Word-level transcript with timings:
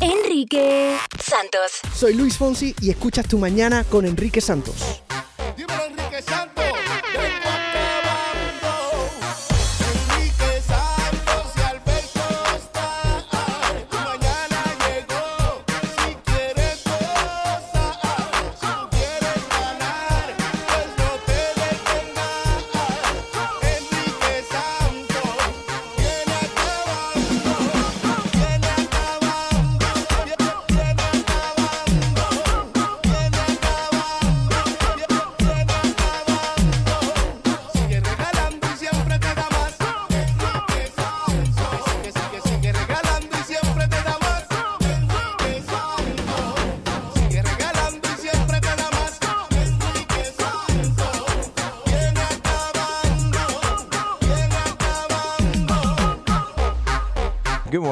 Enrique 0.00 0.96
Santos. 1.20 1.80
Soy 1.92 2.14
Luis 2.14 2.36
Fonsi 2.36 2.74
y 2.80 2.90
escuchas 2.90 3.26
tu 3.26 3.36
mañana 3.38 3.82
con 3.82 4.06
Enrique 4.06 4.40
Santos. 4.40 5.02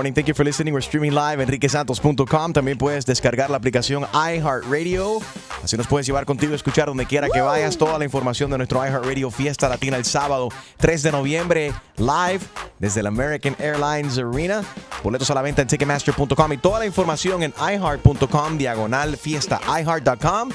Morning. 0.07 0.15
Thank 0.15 0.29
you 0.29 0.35
for 0.35 0.45
listening. 0.45 0.73
We're 0.73 0.83
streaming 0.83 1.13
live 1.13 1.41
enriquesantos.com. 1.41 2.53
También 2.53 2.79
puedes 2.79 3.07
descargar 3.07 3.51
la 3.51 3.57
aplicación 3.57 4.05
iHeartRadio. 4.13 5.21
Así 5.67 5.77
nos 5.77 5.89
puedes 5.89 6.07
llevar 6.07 6.27
contigo 6.27 6.53
a 6.53 6.55
escuchar 6.55 6.87
donde 6.87 7.07
quiera 7.07 7.29
que 7.29 7.41
vayas. 7.41 7.77
Toda 7.77 7.99
la 7.99 8.05
información 8.05 8.53
de 8.53 8.57
nuestro 8.57 8.87
iHeartRadio 8.87 9.33
Fiesta 9.33 9.69
Latina 9.69 9.97
el 9.97 10.05
sábado 10.05 10.49
3 10.77 11.03
de 11.03 11.11
noviembre 11.11 11.73
live 11.97 12.39
desde 12.79 13.01
el 13.01 13.09
American 13.09 13.57
Airlines 13.59 14.17
Arena. 14.17 14.63
Boletos 15.03 15.29
a 15.29 15.35
la 15.35 15.43
venta 15.43 15.63
en 15.63 15.67
Ticketmaster.com 15.67 16.53
y 16.53 16.59
toda 16.59 16.79
la 16.79 16.87
información 16.87 17.43
en 17.43 17.53
iHeart.com 17.59 18.57
diagonal 18.57 19.17
fiesta. 19.17 19.61
iHeart.com 19.67 20.51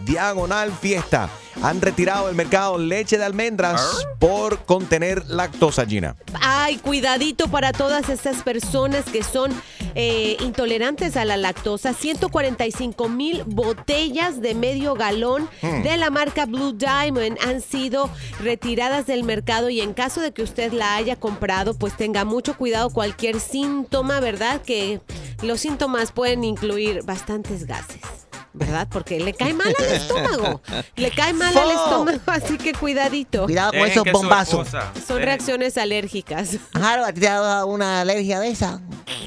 diagonal 0.00 0.72
fiesta. 0.72 1.28
Han 1.62 1.80
retirado 1.80 2.26
del 2.26 2.36
mercado 2.36 2.76
leche 2.76 3.16
de 3.16 3.24
almendras 3.24 4.06
por 4.18 4.64
contener 4.64 5.26
lactosa, 5.26 5.86
Gina. 5.86 6.16
Ay, 6.40 6.76
cuidadito 6.76 7.48
para 7.48 7.72
todas 7.72 8.08
estas 8.08 8.42
personas 8.42 9.04
que 9.06 9.22
son 9.22 9.52
eh, 9.94 10.36
intolerantes 10.40 11.16
a 11.16 11.24
la 11.24 11.36
lactosa. 11.36 11.94
145 11.94 13.08
mil 13.08 13.42
botellas 13.44 14.42
de 14.42 14.54
medio 14.56 14.94
galón 14.94 15.48
Hmm. 15.62 15.82
de 15.82 15.96
la 15.96 16.10
marca 16.10 16.46
Blue 16.46 16.72
Diamond 16.72 17.38
han 17.46 17.60
sido 17.60 18.10
retiradas 18.40 19.06
del 19.06 19.24
mercado 19.24 19.70
y 19.70 19.80
en 19.80 19.94
caso 19.94 20.20
de 20.20 20.32
que 20.32 20.42
usted 20.42 20.72
la 20.72 20.96
haya 20.96 21.16
comprado, 21.16 21.74
pues 21.74 21.96
tenga 21.96 22.24
mucho 22.24 22.56
cuidado 22.56 22.90
cualquier 22.90 23.40
síntoma, 23.40 24.20
¿verdad? 24.20 24.62
Que 24.62 25.00
los 25.42 25.60
síntomas 25.60 26.12
pueden 26.12 26.44
incluir 26.44 27.02
bastantes 27.04 27.66
gases. 27.66 28.25
¿Verdad? 28.56 28.88
Porque 28.90 29.20
le 29.20 29.34
cae 29.34 29.52
mal 29.52 29.74
al 29.78 29.84
estómago. 29.94 30.62
Le 30.96 31.10
cae 31.10 31.32
mal 31.34 31.56
al 31.56 31.70
estómago, 31.76 32.20
así 32.26 32.56
que 32.56 32.72
cuidadito. 32.72 33.44
Cuidado 33.44 33.72
con 33.72 33.80
esos 33.86 34.04
bombazos. 34.12 34.68
Son 35.06 35.20
reacciones 35.20 35.76
alérgicas. 35.76 36.56
Claro, 36.72 37.04
¿a 37.04 37.12
ti 37.12 37.20
te 37.20 37.28
ha 37.28 37.38
dado 37.40 37.66
una 37.66 38.00
alergia 38.00 38.40
de 38.40 38.48
esa? 38.48 38.80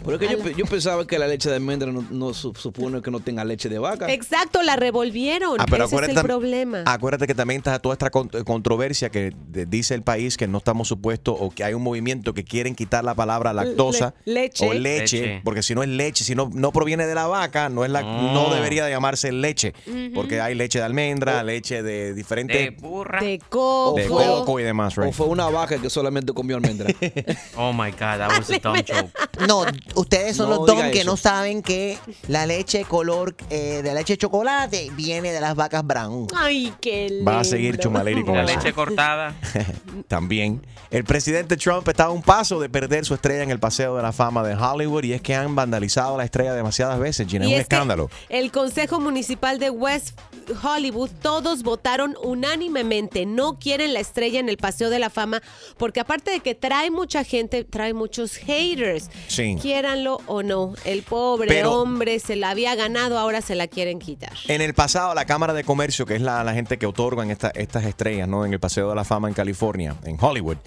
Pero 0.03 0.16
es 0.16 0.19
que 0.27 0.30
yo, 0.35 0.39
pe- 0.44 0.55
yo 0.57 0.66
pensaba 0.66 1.05
que 1.05 1.19
la 1.19 1.27
leche 1.27 1.50
de 1.50 1.55
almendra 1.57 1.91
no, 1.91 2.03
no 2.09 2.33
su- 2.33 2.53
supone 2.55 3.02
que 3.02 3.11
no 3.11 3.19
tenga 3.19 3.44
leche 3.45 3.69
de 3.69 3.77
vaca. 3.77 4.11
Exacto, 4.11 4.61
la 4.63 4.75
revolvieron. 4.75 5.57
Ah, 5.59 5.66
pero 5.69 5.85
Ese 5.85 5.95
es 5.95 6.02
el 6.02 6.09
acuérdate- 6.09 6.23
problema. 6.25 6.83
Acuérdate 6.85 7.27
que 7.27 7.35
también 7.35 7.59
está 7.59 7.77
toda 7.80 7.94
esta 7.94 8.09
con- 8.09 8.30
controversia 8.30 9.09
que 9.09 9.34
de- 9.47 9.66
dice 9.66 9.94
el 9.94 10.01
país 10.01 10.38
que 10.38 10.47
no 10.47 10.57
estamos 10.57 10.88
supuestos 10.88 11.35
o 11.39 11.51
que 11.51 11.63
hay 11.63 11.73
un 11.75 11.84
movimiento 11.84 12.34
que 12.34 12.44
quieren 12.44 12.75
quitar 12.75 13.03
la 13.03 13.13
palabra 13.13 13.53
lactosa 13.53 14.13
Le- 14.25 14.34
leche. 14.34 14.68
o 14.68 14.73
leche, 14.73 15.22
Leche. 15.22 15.41
porque 15.44 15.62
si 15.62 15.75
no 15.75 15.84
es 15.84 15.89
leche, 15.89 16.23
si 16.23 16.34
no, 16.34 16.50
no 16.51 16.72
proviene 16.72 17.06
de 17.06 17.13
la 17.16 17.28
vaca, 17.28 17.69
no 17.69 17.85
es 17.85 17.91
la, 17.91 18.01
no 18.01 18.53
debería 18.53 18.85
de 18.85 18.91
llamarse 18.91 19.19
leche, 19.24 19.74
porque 20.16 20.41
hay 20.41 20.56
leche 20.56 20.80
de 20.80 20.85
almendra, 20.85 21.44
leche 21.44 21.84
de 21.84 22.13
diferentes 22.13 22.57
De 22.57 22.75
coco. 22.75 23.94
de 23.96 24.07
coco 24.07 24.59
y 24.59 24.63
demás, 24.63 24.97
O 24.97 25.12
fue 25.12 25.28
una 25.28 25.50
vaca 25.50 25.78
que 25.80 25.90
solamente 25.90 26.34
comió 26.34 26.56
almendra. 26.56 26.94
Oh 27.56 27.74
my 27.74 27.91
God, 27.91 28.18
that 28.19 28.30
was 28.38 28.50
a 28.50 28.59
dumb 28.59 28.78
joke. 28.88 29.12
No, 29.47 29.66
ustedes 29.96 30.35
son 30.38 30.50
No 30.50 30.57
los 30.57 30.66
don 30.68 30.91
que 30.91 31.02
eso. 31.02 31.09
no 31.12 31.18
saben 31.18 31.62
que 31.62 31.97
la 32.28 32.46
leche 32.46 32.84
color 32.85 33.35
eh, 33.50 33.81
de 33.84 33.94
leche 33.94 34.13
de 34.13 34.18
chocolate 34.18 34.90
viene 34.96 35.31
de 35.31 35.41
las 35.41 35.56
vacas 35.56 35.86
brown. 35.86 36.28
Ay, 36.36 36.74
qué 36.81 37.09
lindo. 37.09 37.25
Va 37.31 37.40
a 37.41 37.44
seguir 37.44 37.78
Chumaleri 37.78 38.24
con 38.24 38.36
La 38.36 38.44
eso. 38.44 38.56
leche 38.56 38.74
cortada. 38.74 39.36
También. 40.07 40.62
El 40.91 41.03
presidente 41.03 41.56
Trump 41.57 41.88
está 41.88 42.06
a 42.06 42.09
un 42.09 42.22
paso 42.22 42.59
de 42.59 42.69
perder 42.69 43.06
su 43.06 43.13
estrella 43.13 43.44
en 43.44 43.51
el 43.51 43.59
Paseo 43.59 43.96
de 43.96 44.01
la 44.01 44.12
Fama 44.12 44.44
de 44.44 44.56
Hollywood 44.56 45.03
y 45.03 45.13
es 45.13 45.22
que 45.22 45.36
han 45.36 45.56
vandalizado 45.56 46.18
la 46.18 46.24
estrella 46.24 46.53
demasiadas 46.53 47.00
veces, 47.00 47.28
Gina. 47.28 47.46
Es 47.46 47.51
un 47.53 47.59
escándalo. 47.59 48.09
El 48.30 48.51
Consejo 48.51 49.00
Municipal 49.14 49.58
de 49.58 49.72
West 49.72 50.20
Hollywood, 50.64 51.09
todos 51.22 51.64
votaron 51.64 52.16
unánimemente. 52.24 53.25
No 53.25 53.58
quieren 53.58 53.94
la 53.94 54.00
estrella 54.00 54.40
en 54.40 54.50
el 54.50 54.58
Paseo 54.58 54.92
de 54.92 55.00
la 55.00 55.09
Fama, 55.09 55.42
porque 55.78 56.00
aparte 56.00 56.30
de 56.30 56.42
que 56.42 56.53
trae 56.53 56.92
mucha 56.92 57.24
gente, 57.24 57.64
trae 57.64 57.96
muchos 57.96 58.36
haters. 58.36 59.09
Sí. 59.28 59.58
Quiéranlo 59.59 60.22
o 60.28 60.44
no. 60.44 60.74
El 60.86 61.02
pobre 61.02 61.48
Pero- 61.48 61.74
hombre 61.74 62.19
se 62.19 62.36
la 62.36 62.52
había 62.52 62.75
ganado, 62.75 63.18
ahora 63.18 63.42
se 63.42 63.56
la 63.56 63.66
quieren 63.68 63.98
quitar. 63.98 64.34
En 64.48 64.62
el 64.62 64.75
pasado, 64.75 65.16
la 65.16 65.25
Cámara 65.25 65.53
de 65.53 65.64
Comercio, 65.64 66.06
que 66.06 66.16
es 66.16 66.22
la, 66.22 66.44
la 66.44 66.53
gente 66.53 66.78
que 66.78 66.86
otorgan 66.86 67.31
esta- 67.31 67.50
estas 67.56 67.86
estrellas, 67.86 68.28
¿no? 68.28 68.46
En 68.46 68.53
el 68.53 68.59
Paseo 68.59 68.90
de 68.90 68.96
la 68.96 69.03
Fama 69.06 69.28
en 69.28 69.34
California, 69.34 69.96
en 70.03 70.18
Hollywood. 70.19 70.58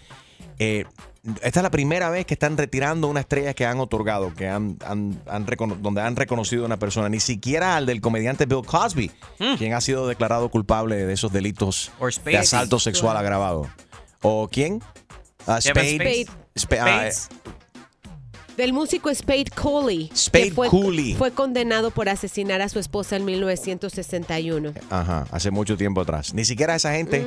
eh, 0.59 0.85
esta 1.43 1.61
es 1.61 1.63
la 1.63 1.71
primera 1.71 2.11
vez 2.11 2.27
que 2.27 2.35
están 2.35 2.57
retirando 2.57 3.07
una 3.09 3.21
estrella 3.21 3.55
que 3.55 3.65
han 3.65 3.79
otorgado, 3.79 4.35
que 4.35 4.49
han, 4.49 4.77
han- 4.85 5.21
han 5.29 5.47
donde 5.81 6.01
han 6.01 6.17
reconocido 6.17 6.65
a 6.65 6.67
una 6.67 6.79
persona. 6.79 7.09
Ni 7.09 7.21
siquiera 7.21 7.77
al 7.77 7.87
del 7.87 8.01
comediante 8.01 8.47
Bill 8.47 8.65
Cosby, 8.67 9.11
quien 9.59 9.75
ha 9.75 9.81
sido 9.81 10.09
declarado 10.09 10.49
culpable 10.49 10.97
de 10.97 11.13
esos 11.13 11.33
delitos 11.33 11.93
de 12.33 12.39
asalto 12.39 12.79
sexual 12.81 13.17
agravado. 13.17 13.69
¿O 14.21 14.49
quién? 14.51 14.81
Ah, 15.47 15.61
Spade. 15.61 15.91
Spade. 15.97 16.27
Spa- 16.57 16.77
ah, 16.81 17.09
Del 18.57 18.73
músico 18.75 19.13
Spade 19.15 19.47
Cooley. 19.55 20.09
que 20.09 20.17
Spade 20.17 20.51
fue, 20.53 20.69
Cooley. 20.69 21.15
Fue 21.15 21.31
condenado 21.33 21.91
por 21.91 22.09
asesinar 22.09 22.61
a 22.61 22.69
su 22.69 22.79
esposa 22.79 23.17
en 23.17 23.25
1961. 23.25 24.75
Ajá, 24.91 25.27
hace 25.31 25.51
mucho 25.51 25.77
tiempo 25.77 26.03
atrás. 26.03 26.35
Ni 26.35 26.45
siquiera 26.45 26.75
a 26.75 26.77
esa 26.77 26.93
gente 26.93 27.27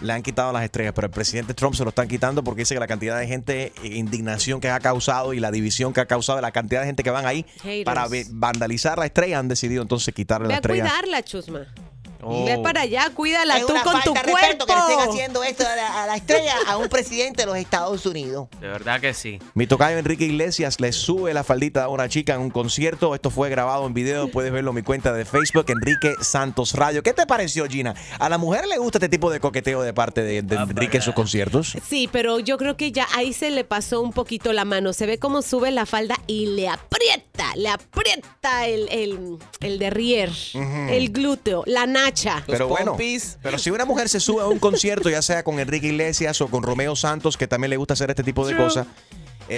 le 0.00 0.12
han 0.12 0.22
quitado 0.22 0.52
las 0.52 0.64
estrellas, 0.64 0.92
pero 0.94 1.06
el 1.06 1.12
presidente 1.12 1.52
Trump 1.54 1.74
se 1.74 1.82
lo 1.84 1.90
están 1.90 2.08
quitando 2.08 2.42
porque 2.42 2.62
dice 2.62 2.74
que 2.74 2.80
la 2.80 2.86
cantidad 2.86 3.18
de 3.18 3.26
gente, 3.26 3.72
eh, 3.82 3.96
indignación 3.96 4.60
que 4.60 4.70
ha 4.70 4.80
causado 4.80 5.34
y 5.34 5.40
la 5.40 5.50
división 5.50 5.92
que 5.92 6.00
ha 6.00 6.06
causado, 6.06 6.40
la 6.40 6.52
cantidad 6.52 6.80
de 6.80 6.86
gente 6.86 7.02
que 7.02 7.10
van 7.10 7.26
ahí 7.26 7.44
Haters. 7.62 7.84
para 7.84 8.06
vandalizar 8.30 8.98
la 8.98 9.04
estrella, 9.06 9.38
han 9.38 9.48
decidido 9.48 9.82
entonces 9.82 10.14
quitarle 10.14 10.48
Ve 10.48 10.52
la 10.52 10.54
a 10.54 10.58
estrella. 10.58 10.82
cuidarla, 10.84 11.22
Chusma. 11.22 11.66
Oh. 12.22 12.44
Ve 12.44 12.58
para 12.58 12.82
allá, 12.82 13.10
cuídala 13.14 13.58
Es 13.58 13.66
tú 13.66 13.72
una 13.72 13.82
con 13.82 14.00
tu 14.02 14.14
falta 14.14 14.22
de 14.22 14.32
respeto 14.32 14.66
cuerpo. 14.66 14.66
que 14.66 14.74
le 14.74 14.80
estén 15.00 15.10
haciendo 15.10 15.42
esto 15.42 15.66
a 15.66 15.74
la, 15.76 16.02
a 16.04 16.06
la 16.06 16.16
estrella 16.16 16.54
a 16.68 16.76
un 16.76 16.88
presidente 16.88 17.42
de 17.42 17.46
los 17.46 17.56
Estados 17.56 18.06
Unidos. 18.06 18.48
De 18.60 18.68
verdad 18.68 19.00
que 19.00 19.12
sí. 19.12 19.40
Mi 19.54 19.66
tocayo 19.66 19.98
Enrique 19.98 20.24
Iglesias 20.24 20.78
le 20.80 20.92
sube 20.92 21.34
la 21.34 21.42
faldita 21.42 21.84
a 21.84 21.88
una 21.88 22.08
chica 22.08 22.34
en 22.34 22.40
un 22.40 22.50
concierto. 22.50 23.14
Esto 23.14 23.30
fue 23.30 23.48
grabado 23.50 23.86
en 23.86 23.94
video. 23.94 24.28
Puedes 24.28 24.52
verlo 24.52 24.70
en 24.70 24.76
mi 24.76 24.82
cuenta 24.82 25.12
de 25.12 25.24
Facebook, 25.24 25.66
Enrique 25.68 26.14
Santos 26.20 26.74
Radio. 26.74 27.02
¿Qué 27.02 27.12
te 27.12 27.26
pareció, 27.26 27.66
Gina? 27.66 27.94
¿A 28.18 28.28
la 28.28 28.38
mujer 28.38 28.66
le 28.68 28.78
gusta 28.78 28.98
este 28.98 29.08
tipo 29.08 29.30
de 29.30 29.40
coqueteo 29.40 29.82
de 29.82 29.92
parte 29.92 30.22
de, 30.22 30.42
de 30.42 30.56
Enrique 30.56 30.98
en 30.98 31.02
sus 31.02 31.14
conciertos? 31.14 31.76
Sí, 31.88 32.08
pero 32.12 32.38
yo 32.38 32.56
creo 32.56 32.76
que 32.76 32.92
ya 32.92 33.08
ahí 33.16 33.32
se 33.32 33.50
le 33.50 33.64
pasó 33.64 34.00
un 34.00 34.12
poquito 34.12 34.52
la 34.52 34.64
mano. 34.64 34.92
Se 34.92 35.06
ve 35.06 35.18
cómo 35.18 35.42
sube 35.42 35.70
la 35.72 35.86
falda 35.86 36.14
y 36.28 36.46
le 36.46 36.68
aprieta, 36.68 37.56
le 37.56 37.68
aprieta 37.68 38.66
el, 38.66 38.88
el, 38.90 39.38
el 39.60 39.78
derrier, 39.80 40.30
el 40.54 41.10
glúteo, 41.10 41.64
la 41.66 41.86
nacha. 41.86 42.11
Pero 42.46 42.68
bueno, 42.68 42.96
pero 43.42 43.58
si 43.58 43.70
una 43.70 43.84
mujer 43.84 44.08
se 44.08 44.20
sube 44.20 44.42
a 44.42 44.46
un 44.46 44.58
concierto, 44.58 45.08
ya 45.10 45.22
sea 45.22 45.42
con 45.42 45.58
Enrique 45.58 45.88
Iglesias 45.88 46.40
o 46.40 46.48
con 46.48 46.62
Romeo 46.62 46.96
Santos, 46.96 47.36
que 47.36 47.46
también 47.46 47.70
le 47.70 47.76
gusta 47.76 47.94
hacer 47.94 48.10
este 48.10 48.22
tipo 48.22 48.46
de 48.46 48.54
True. 48.54 48.64
cosas, 48.64 48.86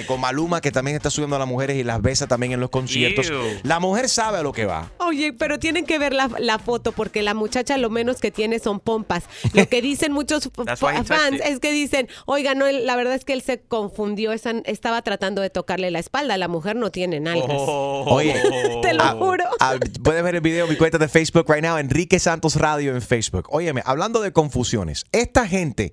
eh, 0.01 0.05
con 0.07 0.21
Maluma, 0.21 0.61
que 0.61 0.71
también 0.73 0.97
está 0.97 1.11
subiendo 1.11 1.37
a 1.37 1.39
las 1.39 1.49
mujeres 1.49 1.77
y 1.77 1.85
las 1.85 2.01
besa 2.03 2.27
también 2.27 2.53
en 2.53 2.61
los 2.61 2.71
conciertos, 2.71 3.29
Ew. 3.31 3.41
la 3.63 3.81
mujer 3.81 4.09
sabe 4.09 4.39
a 4.39 4.43
lo 4.43 4.53
que 4.53 4.65
va. 4.67 4.91
Oye, 4.99 5.33
pero 5.33 5.59
tienen 5.59 5.85
que 5.87 5.99
ver 5.99 6.13
la, 6.13 6.31
la 6.39 6.59
foto 6.59 6.93
porque 6.93 7.23
la 7.23 7.35
muchacha 7.35 7.77
lo 7.79 7.91
menos 7.91 8.21
que 8.21 8.31
tiene 8.31 8.59
son 8.59 8.81
pompas. 8.81 9.25
Lo 9.53 9.69
que 9.69 9.81
dicen 9.83 10.13
muchos 10.13 10.51
fans 10.79 11.41
es 11.45 11.61
que 11.61 11.73
dicen, 11.73 12.09
oiga, 12.27 12.55
no, 12.55 12.67
él- 12.67 12.87
la 12.87 12.97
verdad 12.97 13.15
es 13.15 13.25
que 13.25 13.33
él 13.33 13.43
se 13.43 13.61
confundió, 13.61 14.33
estaba 14.33 15.03
tratando 15.03 15.41
de 15.43 15.51
tocarle 15.51 15.91
la 15.91 15.99
espalda, 15.99 16.37
la 16.37 16.49
mujer 16.49 16.77
no 16.77 16.91
tiene 16.91 17.21
nalgas. 17.21 17.57
Oye, 17.59 18.35
Te 18.83 18.95
lo 18.95 19.05
juro. 19.19 19.45
ah, 19.61 19.77
puedes 20.03 20.23
ver 20.23 20.35
el 20.37 20.41
video 20.41 20.65
en 20.65 20.71
mi 20.71 20.77
cuenta 20.77 20.99
de 20.99 21.09
Facebook 21.09 21.45
right 21.49 21.63
now, 21.65 21.77
Enrique 21.79 22.19
Santos 22.19 22.57
Radio 22.57 22.95
en 22.95 23.03
Facebook. 23.03 23.47
Óyeme, 23.51 23.83
hablando 23.85 24.21
de 24.21 24.33
confusiones, 24.33 25.05
esta 25.13 25.47
gente 25.47 25.93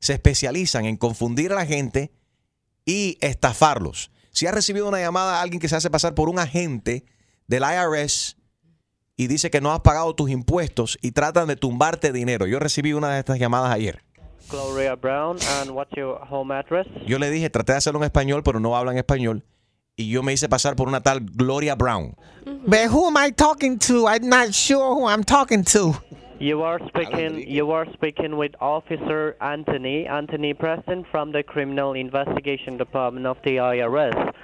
se 0.00 0.12
especializan 0.14 0.84
en 0.84 0.96
confundir 0.96 1.52
a 1.52 1.54
la 1.56 1.66
gente 1.66 2.12
y 2.84 3.18
estafarlos. 3.20 4.10
Si 4.30 4.46
has 4.46 4.54
recibido 4.54 4.88
una 4.88 5.00
llamada 5.00 5.38
a 5.38 5.42
alguien 5.42 5.60
que 5.60 5.68
se 5.68 5.76
hace 5.76 5.90
pasar 5.90 6.14
por 6.14 6.28
un 6.28 6.38
agente 6.38 7.04
del 7.46 7.62
IRS 7.62 8.36
y 9.16 9.26
dice 9.28 9.50
que 9.50 9.60
no 9.60 9.72
has 9.72 9.80
pagado 9.80 10.14
tus 10.14 10.30
impuestos 10.30 10.98
y 11.00 11.12
tratan 11.12 11.48
de 11.48 11.56
tumbarte 11.56 12.12
dinero. 12.12 12.46
Yo 12.46 12.58
recibí 12.58 12.92
una 12.92 13.10
de 13.10 13.20
estas 13.20 13.38
llamadas 13.38 13.72
ayer. 13.72 14.02
Gloria 14.50 14.94
Brown, 14.94 15.38
and 15.60 15.70
what's 15.70 15.90
your 15.96 16.20
home 16.28 16.52
address? 16.54 16.86
Yo 17.06 17.18
le 17.18 17.30
dije, 17.30 17.48
traté 17.48 17.72
de 17.72 17.78
hacerlo 17.78 18.00
en 18.00 18.04
español, 18.04 18.42
pero 18.42 18.60
no 18.60 18.76
hablan 18.76 18.98
español. 18.98 19.44
Y 19.96 20.10
yo 20.10 20.22
me 20.22 20.32
hice 20.32 20.48
pasar 20.48 20.74
por 20.76 20.88
una 20.88 21.00
tal 21.00 21.20
Gloria 21.20 21.76
Brown. 21.76 22.16
But 22.66 22.90
who 22.90 23.06
am 23.06 23.16
I 23.16 23.30
talking 23.32 23.78
to? 23.78 24.08
I'm 24.08 24.28
not 24.28 24.52
sure 24.52 24.94
who 24.94 25.08
I'm 25.08 25.24
talking 25.24 25.62
to. 25.72 25.94
You 26.40 26.62
are 26.62 26.80
speaking. 26.88 27.48
You 27.48 27.70
are 27.70 27.86
speaking 27.92 28.36
with 28.36 28.52
Officer 28.60 29.36
Anthony 29.40 30.06
Anthony 30.06 30.52
Preston 30.52 31.04
from 31.10 31.30
the 31.30 31.44
Criminal 31.44 31.92
Investigation 31.92 32.76
Department 32.76 33.24
of 33.26 33.38
the 33.44 33.56
IRS. 33.56 34.34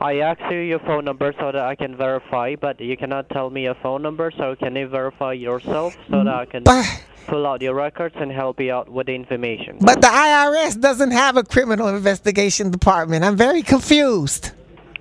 I 0.00 0.18
asked 0.20 0.50
you 0.50 0.58
your 0.58 0.80
phone 0.80 1.04
number 1.04 1.32
so 1.38 1.52
that 1.52 1.62
I 1.62 1.76
can 1.76 1.96
verify, 1.96 2.56
but 2.56 2.80
you 2.80 2.96
cannot 2.96 3.28
tell 3.30 3.48
me 3.48 3.64
your 3.64 3.76
phone 3.76 4.02
number. 4.02 4.32
So 4.36 4.56
can 4.56 4.74
you 4.74 4.88
verify 4.88 5.34
yourself 5.34 5.94
so 6.10 6.24
that 6.24 6.34
I 6.34 6.46
can 6.46 6.64
pull 7.26 7.46
out 7.46 7.62
your 7.62 7.74
records 7.74 8.16
and 8.18 8.32
help 8.32 8.58
you 8.60 8.72
out 8.72 8.88
with 8.88 9.06
the 9.06 9.14
information? 9.14 9.78
But 9.80 10.00
the 10.00 10.08
IRS 10.08 10.80
doesn't 10.80 11.12
have 11.12 11.36
a 11.36 11.44
criminal 11.44 11.88
investigation 11.88 12.70
department. 12.70 13.24
I'm 13.24 13.36
very 13.36 13.62
confused. 13.62 14.50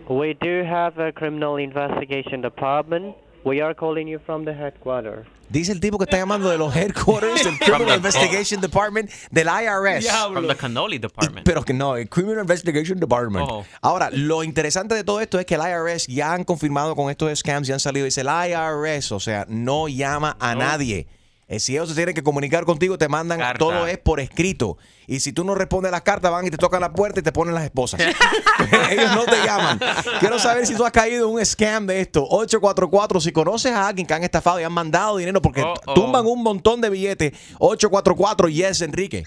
We 0.10 0.34
do 0.34 0.64
have 0.64 1.00
a 1.00 1.12
criminal 1.12 1.56
investigation 1.56 2.42
department. 2.42 3.16
We 3.50 3.62
are 3.64 3.74
calling 3.74 4.08
you 4.08 4.20
from 4.20 4.46
the 4.46 4.52
headquarters. 4.54 5.26
Dice 5.50 5.72
el 5.72 5.80
tipo 5.80 5.98
que 5.98 6.04
está 6.04 6.18
llamando 6.18 6.48
de 6.50 6.60
los 6.60 6.76
headquarters 6.76 7.44
del 7.44 7.58
Criminal 7.60 7.96
Investigation 7.96 8.62
Department 8.62 9.10
del 9.32 9.48
IRS. 9.48 10.06
From 10.32 10.46
the 10.48 10.56
cannoli 10.56 11.00
department. 11.00 11.44
Pero 11.44 11.64
que 11.64 11.74
no, 11.74 11.96
el 11.98 12.08
Criminal 12.08 12.42
Investigation 12.42 13.00
Department. 13.00 13.48
Oh. 13.50 13.66
Ahora, 13.82 14.12
lo 14.12 14.44
interesante 14.44 14.94
de 14.94 15.04
todo 15.04 15.20
esto 15.22 15.40
es 15.40 15.48
que 15.48 15.56
el 15.56 15.62
IRS 15.62 16.06
ya 16.06 16.34
han 16.34 16.44
confirmado 16.44 16.96
con 16.96 17.10
estos 17.10 17.40
scams, 17.40 17.68
ya 17.68 17.74
han 17.74 17.80
salido. 17.80 18.06
Dice 18.06 18.22
el 18.22 18.28
IRS, 18.28 19.12
o 19.12 19.20
sea, 19.20 19.46
no 19.50 19.88
llama 19.88 20.38
a 20.40 20.54
nadie. 20.54 21.08
Eh, 21.48 21.60
Si 21.60 21.74
ellos 21.74 21.90
se 21.90 21.96
tienen 21.96 22.14
que 22.14 22.22
comunicar 22.22 22.64
contigo, 22.66 23.00
te 23.00 23.08
mandan, 23.10 23.40
Carta. 23.40 23.58
todo 23.58 23.88
es 23.88 23.98
por 23.98 24.20
escrito. 24.20 24.78
Y 25.10 25.22
si 25.22 25.34
tú 25.34 25.44
no 25.44 25.56
respondes 25.56 25.90
a 25.90 25.92
las 25.92 26.04
cartas, 26.04 26.32
van 26.32 26.46
y 26.46 26.52
te 26.52 26.58
tocan 26.58 26.82
la 26.82 26.94
puerta 26.94 27.20
y 27.20 27.24
te 27.24 27.32
ponen 27.32 27.56
las 27.56 27.64
esposas. 27.64 28.00
ellos 28.92 29.16
no 29.16 29.26
te 29.26 29.44
llaman. 29.44 29.80
Quiero 30.20 30.38
saber 30.38 30.68
si 30.68 30.76
tú 30.76 30.86
has 30.86 30.92
caído 30.92 31.28
en 31.28 31.34
un 31.34 31.44
scam 31.44 31.88
de 31.88 32.00
esto. 32.00 32.24
844, 32.30 33.20
si 33.20 33.32
conoces 33.32 33.72
a 33.72 33.88
alguien 33.88 34.06
que 34.06 34.14
han 34.14 34.24
estafado 34.24 34.60
y 34.60 34.64
han 34.64 34.72
mandado 34.72 35.18
dinero 35.18 35.42
porque 35.42 35.64
Uh-oh. 35.64 35.94
tumban 35.96 36.28
un 36.28 36.44
montón 36.44 36.80
de 36.80 36.92
billetes. 36.92 37.34
844, 37.58 38.50
yes, 38.50 38.82
Enrique. 38.82 39.24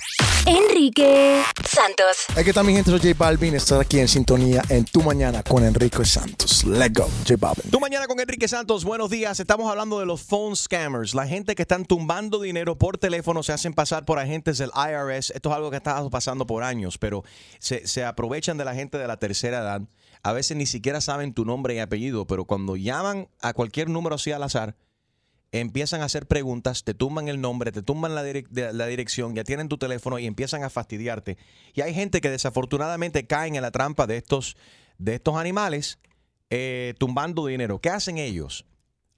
Enrique 0.46 1.42
Santos. 1.64 2.26
Aquí 2.36 2.50
está 2.50 2.62
mi 2.62 2.72
gente, 2.72 2.90
soy 2.90 3.00
J 3.00 3.14
Balvin. 3.16 3.54
Estás 3.54 3.80
aquí 3.80 3.98
en 3.98 4.08
sintonía 4.08 4.62
en 4.68 4.84
Tu 4.84 5.02
Mañana 5.02 5.42
con 5.42 5.64
Enrique 5.64 6.04
Santos. 6.04 6.64
Let's 6.64 6.92
go, 6.92 7.08
J 7.26 7.34
Balvin. 7.38 7.70
Tu 7.70 7.80
mañana 7.80 8.06
con 8.06 8.20
Enrique 8.20 8.46
Santos, 8.46 8.84
buenos 8.84 9.10
días. 9.10 9.40
Estamos 9.40 9.68
hablando 9.68 9.98
de 9.98 10.06
los 10.06 10.22
phone 10.22 10.54
scammers, 10.54 11.14
la 11.14 11.26
gente 11.26 11.56
que 11.56 11.62
están 11.62 11.84
tumbando 11.84 12.40
dinero 12.40 12.76
por 12.76 12.98
teléfono, 12.98 13.42
se 13.42 13.52
hacen 13.52 13.72
pasar 13.72 14.04
por 14.04 14.18
agentes 14.20 14.58
del 14.58 14.70
IRS. 14.76 15.30
Esto 15.30 15.50
es 15.50 15.56
algo 15.56 15.71
que 15.72 15.78
está 15.78 16.08
pasando 16.08 16.46
por 16.46 16.62
años, 16.62 16.98
pero 16.98 17.24
se, 17.58 17.86
se 17.88 18.04
aprovechan 18.04 18.56
de 18.58 18.64
la 18.64 18.74
gente 18.74 18.98
de 18.98 19.08
la 19.08 19.16
tercera 19.16 19.58
edad. 19.58 19.82
A 20.22 20.32
veces 20.32 20.56
ni 20.56 20.66
siquiera 20.66 21.00
saben 21.00 21.34
tu 21.34 21.44
nombre 21.44 21.74
y 21.74 21.80
apellido, 21.80 22.26
pero 22.26 22.44
cuando 22.44 22.76
llaman 22.76 23.28
a 23.40 23.52
cualquier 23.52 23.90
número 23.90 24.14
así 24.14 24.30
al 24.30 24.44
azar, 24.44 24.76
empiezan 25.52 26.00
a 26.00 26.06
hacer 26.06 26.26
preguntas, 26.26 26.82
te 26.82 26.94
tumban 26.94 27.28
el 27.28 27.40
nombre, 27.40 27.72
te 27.72 27.82
tumban 27.82 28.14
la 28.14 28.22
dirección, 28.86 29.34
ya 29.34 29.44
tienen 29.44 29.68
tu 29.68 29.78
teléfono 29.78 30.18
y 30.18 30.26
empiezan 30.26 30.64
a 30.64 30.70
fastidiarte. 30.70 31.36
Y 31.74 31.82
hay 31.82 31.92
gente 31.92 32.20
que 32.20 32.30
desafortunadamente 32.30 33.26
caen 33.26 33.56
en 33.56 33.62
la 33.62 33.70
trampa 33.70 34.06
de 34.06 34.16
estos, 34.16 34.56
de 34.98 35.14
estos 35.14 35.36
animales 35.36 35.98
eh, 36.48 36.94
tumbando 36.98 37.46
dinero. 37.46 37.80
¿Qué 37.80 37.90
hacen 37.90 38.18
ellos? 38.18 38.64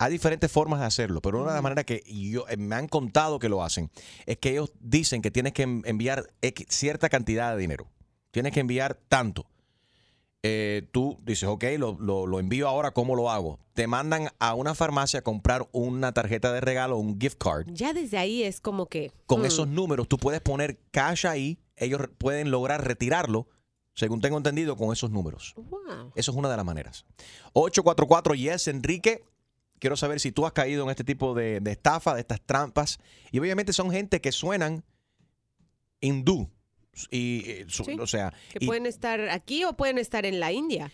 Hay 0.05 0.13
diferentes 0.13 0.51
formas 0.53 0.81
de 0.81 0.87
hacerlo, 0.87 1.21
pero 1.23 1.39
una 1.41 1.51
de 1.51 1.55
las 1.55 1.63
maneras 1.63 1.85
que 1.87 2.03
yo, 2.07 2.45
eh, 2.49 2.57
me 2.57 2.75
han 2.77 2.89
contado 2.89 3.39
que 3.39 3.49
lo 3.49 3.63
hacen 3.63 3.91
es 4.27 4.37
que 4.39 4.51
ellos 4.51 4.73
dicen 4.81 5.23
que 5.23 5.31
tienes 5.31 5.53
que 5.53 5.63
en- 5.63 5.83
enviar 5.87 6.31
cierta 6.69 7.09
cantidad 7.09 7.53
de 7.53 7.59
dinero. 7.59 7.87
Tienes 8.31 8.53
que 8.53 8.61
enviar 8.61 8.95
tanto. 9.09 9.47
Eh, 10.47 10.87
tú 10.93 11.19
dices, 11.23 11.49
ok, 11.49 11.65
lo, 11.79 11.97
lo- 11.99 12.27
lo 12.27 12.39
envío 12.39 12.69
ahora, 12.69 12.91
¿cómo 12.93 13.17
lo 13.17 13.31
hago? 13.31 13.59
Te 13.73 13.87
mandan 13.87 14.29
a 14.39 14.53
una 14.55 14.75
farmacia 14.75 15.21
a 15.21 15.23
comprar 15.23 15.67
una 15.73 16.13
tarjeta 16.13 16.53
de 16.53 16.61
regalo, 16.61 16.99
un 16.99 17.19
gift 17.19 17.39
card. 17.39 17.67
Ya 17.73 17.95
desde 17.95 18.19
ahí 18.19 18.43
es 18.43 18.61
como 18.61 18.85
que. 18.87 19.11
Con 19.25 19.41
mm, 19.41 19.45
esos 19.47 19.69
números 19.69 20.07
tú 20.07 20.19
puedes 20.19 20.43
poner 20.43 20.79
cash 20.91 21.27
ahí, 21.27 21.59
ellos 21.77 22.03
pueden 22.19 22.51
lograr 22.51 22.87
retirarlo, 22.87 23.49
según 23.95 24.21
tengo 24.21 24.37
entendido, 24.37 24.77
con 24.77 24.93
esos 24.93 25.11
números. 25.11 25.55
wow. 25.57 26.13
Eso 26.15 26.31
es 26.33 26.37
una 26.37 26.51
de 26.51 26.57
las 26.59 26.67
maneras. 26.67 27.07
844 27.55 28.35
Yes, 28.35 28.69
Enrique. 28.69 29.25
Quiero 29.79 29.97
saber 29.97 30.21
si 30.21 30.33
tú 30.33 30.47
has 30.47 30.53
caído 30.53 30.85
en 30.85 30.91
este 30.91 31.05
tipo 31.05 31.35
de, 31.35 31.61
de 31.61 31.73
estafa, 31.73 32.15
de 32.15 32.21
estas 32.21 32.41
trampas. 32.41 32.99
Y 33.33 33.39
obviamente 33.39 33.73
son 33.73 33.91
gente 33.91 34.21
que 34.21 34.33
suenan 34.33 34.85
hindú. 36.01 36.51
Y, 37.11 37.43
eh, 37.51 37.67
Sí. 37.69 37.97
o 37.99 38.07
sea, 38.07 38.33
Que 38.53 38.59
y- 38.65 38.67
pueden 38.67 38.87
estar 38.87 39.21
aquí 39.31 39.65
o 39.65 39.77
pueden 39.77 39.99
estar 39.99 40.25
en 40.27 40.39
la 40.41 40.53
India. 40.53 40.93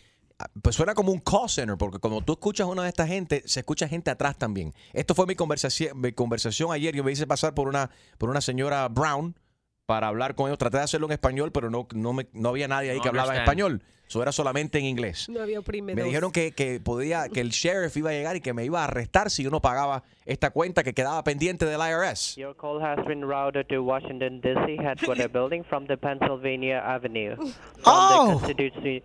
pues 0.63 0.75
suena 0.75 0.95
como 0.95 1.13
un 1.13 1.19
call 1.21 1.51
center, 1.51 1.77
porque 1.77 1.99
cuando 1.99 2.23
tú 2.23 2.33
escuchas 2.33 2.65
a 2.65 2.71
una 2.71 2.83
de 2.85 2.89
esta 2.89 3.07
gente, 3.07 3.43
se 3.45 3.61
escucha 3.61 3.87
gente 3.87 4.11
atrás 4.11 4.39
también. 4.39 4.73
Esto 4.95 5.15
fue 5.15 5.27
mi 5.27 5.35
conversación, 5.35 6.01
mi 6.01 6.13
conversación 6.13 6.73
ayer. 6.73 6.97
Yo 6.97 7.05
me 7.05 7.13
hice 7.13 7.27
pasar 7.27 7.53
por 7.53 7.69
una, 7.69 7.91
por 8.17 8.31
una 8.31 8.41
señora 8.41 8.89
Brown 8.89 9.39
para 9.91 10.07
hablar 10.07 10.37
con 10.37 10.47
ellos. 10.47 10.57
Traté 10.59 10.77
de 10.77 10.85
hacerlo 10.85 11.09
en 11.09 11.13
español, 11.15 11.51
pero 11.51 11.69
no, 11.69 11.89
no, 11.95 12.13
me- 12.13 12.29
no 12.33 12.51
había 12.51 12.69
nadie 12.69 12.91
ahí 12.93 12.99
No 12.99 13.03
que 13.03 13.09
hablaba 13.09 13.31
understand. 13.31 13.49
español. 13.61 13.83
Eso 14.07 14.23
era 14.23 14.31
solamente 14.31 14.79
en 14.79 14.85
inglés. 14.85 15.29
No 15.29 15.41
había 15.41 15.59
oprime 15.61 15.95
Me 15.97 16.03
dijeron 16.05 16.31
que, 16.33 16.53
que 16.53 16.79
podía, 16.81 17.29
que 17.29 17.41
el 17.41 17.51
sheriff 17.51 17.97
iba 17.97 18.11
a 18.11 18.13
llegar 18.13 18.37
y 18.37 18.41
que 18.41 18.53
me 18.53 18.65
iba 18.65 18.81
a 18.83 18.85
arrestar 18.85 19.31
si 19.31 19.43
yo 19.43 19.51
no 19.51 19.61
pagaba 19.61 20.03
esta 20.27 20.51
cuenta 20.51 20.83
que 20.85 20.93
quedaba 20.95 21.23
pendiente 21.25 21.65
del 21.67 21.81
IRS. 21.81 22.37
Your 22.37 22.55
call 22.57 22.81
has 22.83 23.05
been 23.07 23.25
routed 23.25 23.67
to 23.69 23.81
Washington 23.83 24.41
D.C. 24.41 24.77
headquarters 24.83 25.31
building 25.33 25.65
from 25.65 25.87
the 25.87 25.97
Pennsylvania 25.97 26.79
Avenue. 26.85 27.35
From 27.37 27.53
Oh. 27.85 28.41
the 28.47 28.55
Constitution 28.55 29.03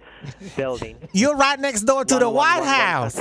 building. 0.55 0.97
You're 1.13 1.35
right 1.35 1.59
next 1.59 1.83
door 1.85 2.05
to 2.05 2.17
the 2.19 2.29
White 2.29 2.61
1111 2.61 2.67
House. 2.67 3.15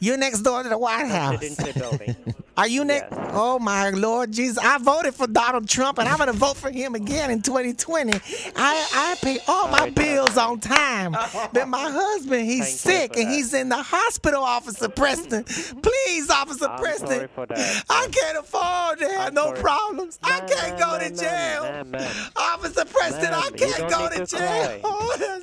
You're 0.00 0.16
next 0.16 0.40
door 0.40 0.62
to 0.62 0.68
the 0.70 0.78
White 0.78 1.06
House. 1.08 1.38
Constituency 1.40 1.78
building. 1.78 2.16
Are 2.56 2.66
you 2.68 2.84
next? 2.84 3.12
Yes. 3.12 3.30
Oh 3.32 3.58
my 3.58 3.90
Lord 3.90 4.32
Jesus! 4.32 4.58
I 4.58 4.76
voted 4.78 5.14
for 5.14 5.26
Donald 5.26 5.68
Trump, 5.68 5.98
and 5.98 6.08
I'm 6.08 6.18
gonna 6.18 6.32
vote 6.32 6.56
for 6.56 6.70
him 6.70 6.94
again 6.94 7.30
in 7.30 7.40
2020. 7.42 8.12
I 8.56 8.86
I 8.92 9.16
pay 9.22 9.38
all 9.46 9.68
my 9.68 9.88
bills 9.90 10.36
on 10.36 10.58
time, 10.60 11.12
but 11.52 11.68
my 11.68 11.90
husband 11.90 12.44
he's 12.46 12.80
Thank 12.82 13.14
sick 13.14 13.16
and 13.16 13.28
that. 13.28 13.34
he's 13.34 13.54
in 13.54 13.68
the 13.70 13.82
hospital. 13.82 14.42
Officer 14.42 14.88
Preston, 15.00 15.44
please, 15.44 16.28
Officer 16.28 16.66
I'm 16.66 16.80
Preston. 16.80 17.06
sorry 17.08 17.28
for 17.34 17.46
that. 17.46 17.84
I 17.88 18.08
can't 18.10 18.38
afford 18.38 18.98
to 18.98 19.08
have 19.08 19.28
I'm 19.28 19.34
no 19.34 19.44
sorry. 19.46 19.60
problems. 19.60 20.18
I 20.22 20.40
can't 20.40 20.78
go 20.78 20.98
to 20.98 21.10
jail. 21.14 22.30
Officer 22.36 22.84
Preston, 22.84 23.32
I 23.32 23.50
can't 23.56 23.90
go 23.90 24.08
to 24.08 24.26
to 24.26 24.26
jail. 24.26 24.80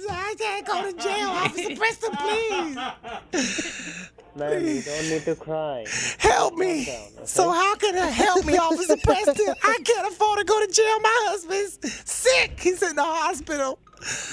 I 0.10 0.36
can't 0.38 0.68
go 0.68 0.92
to 0.92 0.94
jail. 1.02 1.30
Officer 1.30 1.76
Preston, 1.76 2.16
please. 3.32 4.10
Ma'am, 4.38 4.68
you 4.68 4.82
don't 4.82 5.10
need 5.10 5.26
to 5.26 5.36
cry. 5.36 5.86
Help 6.20 6.56
me. 6.56 6.86
down, 6.86 6.96
okay? 7.16 7.26
So 7.26 7.50
how 7.52 7.76
can 7.76 7.98
I 7.98 8.08
help 8.08 8.46
me, 8.46 8.58
Officer 8.58 8.96
Preston? 9.04 9.56
I 9.64 9.80
can't 9.84 10.08
afford 10.08 10.40
to 10.40 10.46
go 10.46 10.60
to 10.66 10.72
jail. 10.72 11.00
My 11.00 11.26
husband's 11.30 11.80
sick. 12.10 12.60
He's 12.60 12.82
in 12.84 12.96
the 12.96 13.04
hospital. 13.04 13.80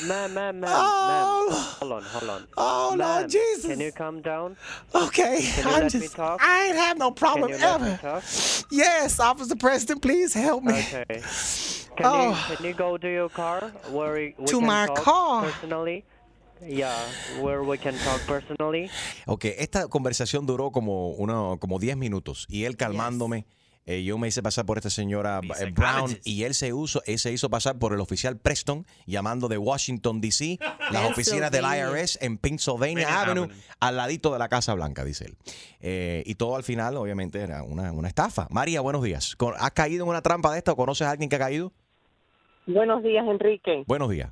Ma'am, 0.07 0.35
ma'am, 0.35 0.61
ma'am, 0.61 0.71
Oh. 0.75 1.47
ma'am. 1.49 1.59
Hold 1.81 1.93
on, 1.93 2.03
hold 2.03 2.31
on. 2.31 2.47
Oh, 2.59 2.95
Lord 2.99 3.31
Jesus. 3.31 3.65
Can 3.67 3.81
you 3.81 3.93
calm 3.93 4.21
down? 4.21 4.57
Okay, 4.95 5.41
Can 5.43 5.65
you 5.65 5.71
I'm 5.75 5.83
let 5.85 5.95
me 5.95 6.09
talk? 6.09 6.41
I 6.43 6.67
ain't 6.67 6.77
have 6.77 6.99
no 6.99 7.11
Can 7.11 7.15
problem 7.17 7.51
you 7.51 7.57
let 7.57 7.81
me 7.81 7.89
ever. 7.89 7.97
talk? 8.03 8.23
Yes, 8.71 9.19
Officer 9.19 9.57
Preston, 9.57 10.01
please 10.01 10.35
help 10.35 10.65
me. 10.65 10.79
Okay. 10.81 11.23
Can 11.97 12.07
Oh. 12.07 12.47
you 12.51 12.57
can 12.57 12.67
you 12.67 12.75
go 12.75 12.99
to 12.99 13.09
your 13.11 13.29
car 13.31 13.71
where 13.89 14.13
we, 14.13 14.35
we 14.37 14.47
To 14.47 14.59
can 14.59 14.67
my 14.67 14.87
talk 14.87 14.97
car? 14.99 15.43
personally? 15.45 16.05
Yeah, 16.67 16.97
where 17.41 17.63
we 17.63 17.79
can 17.79 17.95
talk 17.99 18.21
personally. 18.27 18.91
Ok, 19.27 19.45
esta 19.59 19.89
conversación 19.89 20.47
duró 20.47 20.71
como, 20.71 21.11
una, 21.11 21.59
como 21.59 21.79
10 21.79 21.97
minutos 21.97 22.47
y 22.49 22.65
él 22.65 22.77
calmándome. 22.77 23.47
eh, 23.87 24.03
yo 24.03 24.17
me 24.17 24.29
hice 24.29 24.43
pasar 24.43 24.65
por 24.65 24.79
esta 24.79 24.89
señora 24.89 25.41
eh, 25.61 25.71
Brown 25.73 26.19
y 26.25 26.45
él 26.45 26.55
se, 26.55 26.73
uso, 26.73 27.03
él 27.07 27.19
se 27.19 27.33
hizo 27.33 27.51
pasar 27.51 27.79
por 27.79 27.93
el 27.93 28.01
oficial 28.01 28.39
Preston 28.39 28.87
llamando 29.07 29.49
de 29.49 29.59
Washington, 29.59 30.21
D.C., 30.21 30.59
las 30.91 31.11
oficinas 31.11 31.51
del. 31.51 31.65
IRS 31.65 32.19
en 32.23 32.39
Pennsylvania 32.39 33.07
Pennsylvania 33.07 33.23
Avenue, 33.23 33.45
Avenue. 33.45 33.63
al 33.81 33.97
ladito 33.97 34.33
de 34.33 34.39
la 34.39 34.49
Casa 34.49 34.75
Blanca, 34.75 35.05
dice 35.05 35.27
él. 35.27 35.37
Eh, 35.81 36.23
y 36.27 36.35
todo 36.37 36.57
al 36.57 36.63
final, 36.63 36.97
obviamente, 36.97 37.41
era 37.41 37.63
una, 37.63 37.93
una 37.93 38.09
estafa. 38.09 38.47
María, 38.51 38.81
buenos 38.81 39.03
días. 39.03 39.37
¿Has 39.59 39.71
caído 39.73 40.05
en 40.05 40.11
una 40.11 40.23
trampa 40.23 40.53
de 40.53 40.59
esta 40.59 40.73
o 40.73 40.77
conoces 40.77 41.07
a 41.07 41.11
alguien 41.11 41.29
que 41.29 41.37
ha 41.37 41.41
caído? 41.41 41.73
Buenos 42.67 43.03
días, 43.03 43.27
Enrique. 43.27 43.85
Buenos 43.87 44.09
días. 44.09 44.31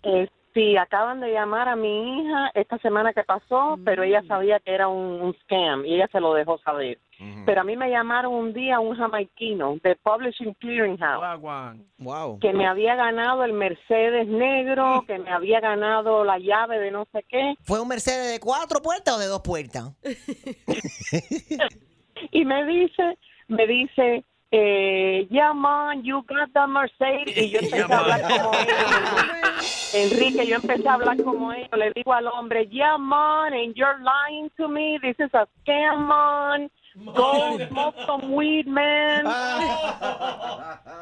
Sí, 0.54 0.76
acaban 0.76 1.21
de 1.21 1.32
llamar 1.32 1.68
a 1.68 1.76
mi 1.76 2.21
hija 2.21 2.50
esta 2.54 2.76
semana 2.78 3.12
que 3.14 3.25
pasó, 3.25 3.78
pero 3.85 4.02
ella 4.02 4.23
sabía 4.28 4.61
que 4.61 4.75
era 4.75 4.87
un, 4.88 5.21
un 5.23 5.35
scam 5.42 5.85
y 5.87 5.94
ella 5.94 6.09
se 6.12 6.21
lo 6.21 6.35
dejó 6.35 6.59
saber. 6.59 6.99
Pero 7.47 7.61
a 7.61 7.64
mí 7.64 7.76
me 7.76 7.88
llamaron 7.88 8.35
un 8.35 8.52
día 8.52 8.80
un 8.80 8.97
jamaiquino 8.97 9.76
de 9.82 9.94
Publishing 9.97 10.54
Clearinghouse 10.54 11.40
Wow. 11.99 12.40
que 12.40 12.52
me 12.52 12.66
había 12.66 12.97
ganado 12.97 13.44
el 13.44 13.52
Mercedes 13.52 14.26
negro, 14.26 15.04
que 15.06 15.18
me 15.18 15.30
había 15.30 15.61
ganado 15.61 16.25
la 16.25 16.38
llave 16.38 16.80
de 16.80 16.90
no 16.90 17.06
sé 17.12 17.25
qué. 17.28 17.54
¿Fue 17.62 17.80
un 17.80 17.87
Mercedes 17.88 18.32
de 18.32 18.40
cuatro 18.40 18.82
puertas 18.82 19.14
o 19.14 19.18
de 19.21 19.26
dos 19.26 19.40
puertas? 19.42 19.92
y 22.32 22.44
me 22.44 22.64
dice, 22.66 23.16
me 23.47 23.66
dice, 23.68 24.25
eh, 24.52 25.26
yeah 25.30 25.52
man, 25.52 26.04
you 26.04 26.23
got 26.28 26.52
the 26.52 26.66
Mercedes. 26.66 27.37
Y 27.37 27.50
yo 27.50 27.59
empecé 27.62 27.82
a 27.82 27.99
hablar 27.99 28.23
como 28.23 28.52
ellos. 28.54 29.94
Enrique, 29.94 30.47
yo 30.47 30.56
empecé 30.56 30.88
a 30.88 30.94
hablar 30.94 31.23
como 31.23 31.52
ellos. 31.52 31.71
Le 31.76 31.92
digo 31.92 32.12
al 32.12 32.26
hombre, 32.26 32.68
yeah 32.68 32.99
man, 32.99 33.52
and 33.52 33.75
you're 33.75 33.99
lying 34.02 34.50
to 34.56 34.68
me. 34.68 34.99
This 35.02 35.16
is 35.18 35.32
a 35.35 35.47
scam 35.64 36.06
man. 36.06 36.71
Go 36.94 37.58
smoke 37.68 37.94
some 38.06 38.34
weed, 38.34 38.66
man. 38.66 39.25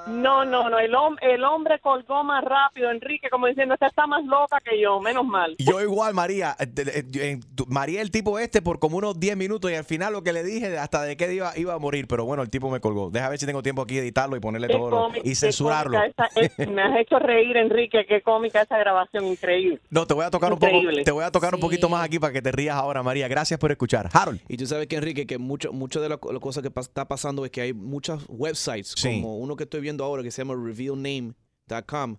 No, 0.09 0.45
no, 0.45 0.69
no. 0.71 0.79
El, 0.79 0.93
hom- 0.95 1.19
el 1.21 1.45
hombre 1.45 1.79
colgó 1.81 2.23
más 2.25 2.45
rápido, 2.45 2.91
Enrique, 2.91 3.29
como 3.31 3.47
diciendo, 3.47 3.75
esta 3.75 3.87
está 3.87 4.07
más 4.07 4.25
loca 4.25 4.59
que 4.65 4.81
yo, 4.81 5.01
menos 5.01 5.25
mal. 5.27 5.57
Yo 5.59 5.81
igual, 5.81 6.15
María. 6.15 6.57
Eh, 6.59 6.67
eh, 6.77 7.05
eh, 7.15 7.41
María, 7.69 8.01
el 8.03 8.11
tipo 8.11 8.39
este, 8.39 8.63
por 8.63 8.79
como 8.79 8.97
unos 8.99 9.19
10 9.19 9.37
minutos 9.37 9.71
y 9.71 9.75
al 9.75 9.85
final 9.85 10.13
lo 10.13 10.23
que 10.23 10.33
le 10.33 10.43
dije, 10.43 10.79
hasta 10.79 11.03
de 11.03 11.17
qué 11.17 11.33
iba, 11.35 11.57
iba 11.57 11.75
a 11.75 11.79
morir. 11.79 12.07
Pero 12.09 12.25
bueno, 12.25 12.43
el 12.43 12.51
tipo 12.51 12.71
me 12.71 12.81
colgó. 12.81 13.11
Deja 13.11 13.29
ver 13.29 13.39
si 13.39 13.47
tengo 13.47 13.63
tiempo 13.63 13.83
aquí 13.83 13.95
de 13.97 14.03
editarlo 14.03 14.37
y 14.37 14.41
ponerle 14.41 14.69
Qué 14.69 14.75
todo 14.75 14.91
lo- 14.91 15.11
y 15.23 15.35
censurarlo. 15.35 15.99
esa- 16.03 16.29
es- 16.37 16.69
me 16.69 16.83
has 16.83 16.97
hecho 17.01 17.19
reír, 17.19 17.57
Enrique. 17.57 18.05
Qué 18.09 18.23
cómica 18.23 18.63
esa 18.63 18.79
grabación, 18.79 19.27
increíble. 19.27 19.81
No, 19.91 20.07
te 20.07 20.15
voy 20.15 20.25
a 20.25 20.31
tocar 20.31 20.53
un 20.53 20.59
poco, 20.59 20.73
Increíble. 20.73 21.05
te 21.05 21.11
voy 21.11 21.25
a 21.25 21.31
tocar 21.31 21.55
un 21.55 21.61
poquito 21.61 21.89
más 21.89 22.05
aquí 22.05 22.19
para 22.19 22.33
que 22.33 22.43
te 22.43 22.53
rías 22.53 22.77
ahora, 22.77 23.03
María. 23.03 23.29
Gracias 23.29 23.59
por 23.59 23.71
escuchar. 23.71 24.09
Harold. 24.13 24.41
Y 24.49 24.57
tú 24.57 24.67
sabes 24.67 24.87
que, 24.87 24.97
Enrique, 24.97 25.27
que 25.27 25.39
mucho, 25.39 25.73
mucho 25.81 26.01
de 26.01 26.09
la, 26.09 26.21
la 26.33 26.39
cosa 26.41 26.63
que 26.63 26.69
está 26.79 27.09
pasando 27.09 27.45
es 27.45 27.51
que 27.51 27.61
hay 27.63 27.73
muchas 27.73 28.23
websites, 28.29 28.95
Sí. 28.97 29.09
como 29.21 29.39
uno 29.39 29.57
que 29.57 29.65
estoy 29.65 29.81
viendo 29.81 30.05
ahora 30.05 30.23
que 30.23 30.31
se 30.31 30.43
llama 30.43 30.55
revealname.com, 30.55 32.17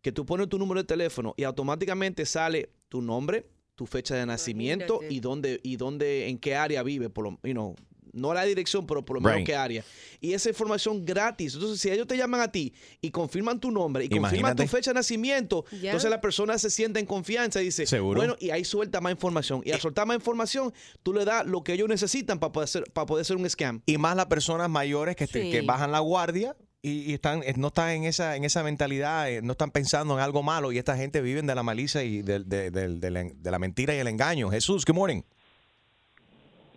que 0.00 0.12
tú 0.12 0.24
pones 0.24 0.48
tu 0.48 0.58
número 0.58 0.80
de 0.80 0.86
teléfono 0.86 1.34
y 1.36 1.44
automáticamente 1.44 2.24
sale 2.26 2.70
tu 2.88 3.02
nombre, 3.02 3.46
tu 3.74 3.86
fecha 3.86 4.14
de 4.14 4.26
nacimiento 4.26 5.00
y 5.08 5.20
dónde, 5.20 5.60
y 5.62 5.76
dónde, 5.76 6.28
en 6.28 6.38
qué 6.38 6.54
área 6.56 6.82
vive, 6.82 7.08
por 7.10 7.24
lo, 7.24 7.38
you 7.42 7.52
know, 7.52 7.74
no 8.12 8.32
la 8.34 8.44
dirección, 8.44 8.86
pero 8.86 9.04
por 9.04 9.16
lo 9.16 9.20
menos 9.20 9.38
Right. 9.38 9.46
qué 9.46 9.56
área. 9.56 9.84
Y 10.20 10.34
esa 10.34 10.48
información 10.50 11.04
gratis. 11.04 11.54
Entonces, 11.54 11.80
si 11.80 11.90
ellos 11.90 12.06
te 12.06 12.16
llaman 12.16 12.40
a 12.40 12.52
ti 12.52 12.72
y 13.00 13.10
confirman 13.10 13.58
tu 13.58 13.70
nombre 13.70 14.04
y 14.04 14.08
confirman 14.08 14.54
tu 14.56 14.66
fecha 14.66 14.90
de 14.90 14.94
nacimiento, 14.94 15.64
entonces 15.72 16.10
la 16.10 16.20
persona 16.20 16.58
se 16.58 16.70
siente 16.70 17.00
en 17.00 17.06
confianza 17.06 17.60
y 17.60 17.66
dice, 17.66 17.86
Seguro. 17.86 18.18
bueno, 18.20 18.36
y 18.38 18.50
ahí 18.50 18.64
suelta 18.64 19.00
más 19.00 19.12
información. 19.12 19.62
Y 19.64 19.72
al 19.72 19.80
soltar 19.80 20.06
más 20.06 20.16
información, 20.16 20.72
tú 21.02 21.12
le 21.12 21.24
das 21.24 21.46
lo 21.46 21.64
que 21.64 21.72
ellos 21.72 21.88
necesitan 21.88 22.38
para 22.38 22.52
poder 22.52 22.68
ser, 22.68 22.84
para 22.92 23.06
poder 23.06 23.24
ser 23.24 23.36
un 23.36 23.48
scam. 23.48 23.82
Y 23.86 23.98
más 23.98 24.14
las 24.16 24.26
personas 24.26 24.68
mayores 24.70 25.16
que, 25.16 25.26
te- 25.26 25.42
Sí. 25.42 25.50
que 25.50 25.62
bajan 25.62 25.90
la 25.90 26.00
guardia 26.00 26.54
y, 26.82 27.12
están 27.14 27.42
eh, 27.44 27.54
no 27.56 27.68
están 27.68 27.90
en 27.90 28.04
esa 28.04 28.36
en 28.36 28.44
esa 28.44 28.62
mentalidad, 28.64 29.30
eh, 29.30 29.40
no 29.42 29.52
están 29.52 29.70
pensando 29.70 30.14
en 30.14 30.20
algo 30.20 30.42
malo 30.42 30.72
y 30.72 30.78
esta 30.78 30.96
gente 30.96 31.20
viven 31.20 31.46
de 31.46 31.54
la 31.54 31.62
malicia 31.62 32.02
y 32.02 32.22
del- 32.22 32.48
de, 32.48 32.70
del- 32.70 33.00
del- 33.00 33.40
de 33.42 33.50
la 33.50 33.58
mentira 33.58 33.94
y 33.94 33.98
el 33.98 34.08
engaño. 34.08 34.50
Jesús, 34.50 34.84
good 34.84 34.94
morning. 34.96 35.22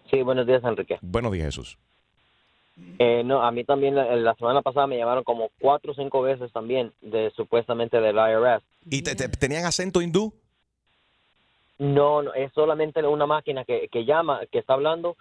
Sí, 0.10 0.22
buenos 0.22 0.46
días, 0.46 0.64
Enrique. 0.64 0.98
Buenos 1.02 1.32
días, 1.32 1.46
Jesús. 1.48 1.78
Eh, 3.00 3.24
no, 3.24 3.42
a 3.42 3.52
mí 3.52 3.64
también 3.64 3.96
la, 3.96 4.16
la 4.16 4.36
semana 4.36 4.62
pasada 4.62 4.86
me 4.88 4.98
llamaron 4.98 5.24
como 5.24 5.50
cuatro 5.60 5.94
o 5.94 5.96
cinco 5.96 6.22
veces 6.22 6.52
también, 6.52 6.92
de 7.02 7.32
supuestamente 7.36 8.00
del 8.02 8.16
IRS. 8.18 8.64
¿Y 8.90 9.02
te- 9.02 9.16
te- 9.16 9.30
tenían 9.30 9.66
acento 9.66 10.02
hindú? 10.02 10.34
No, 11.78 12.22
no, 12.22 12.34
es 12.34 12.52
solamente 12.54 13.02
una 13.06 13.26
máquina 13.26 13.64
que, 13.66 13.88
que 13.92 14.06
llama, 14.06 14.42
que 14.52 14.60
está 14.60 14.74
hablando 14.74 15.16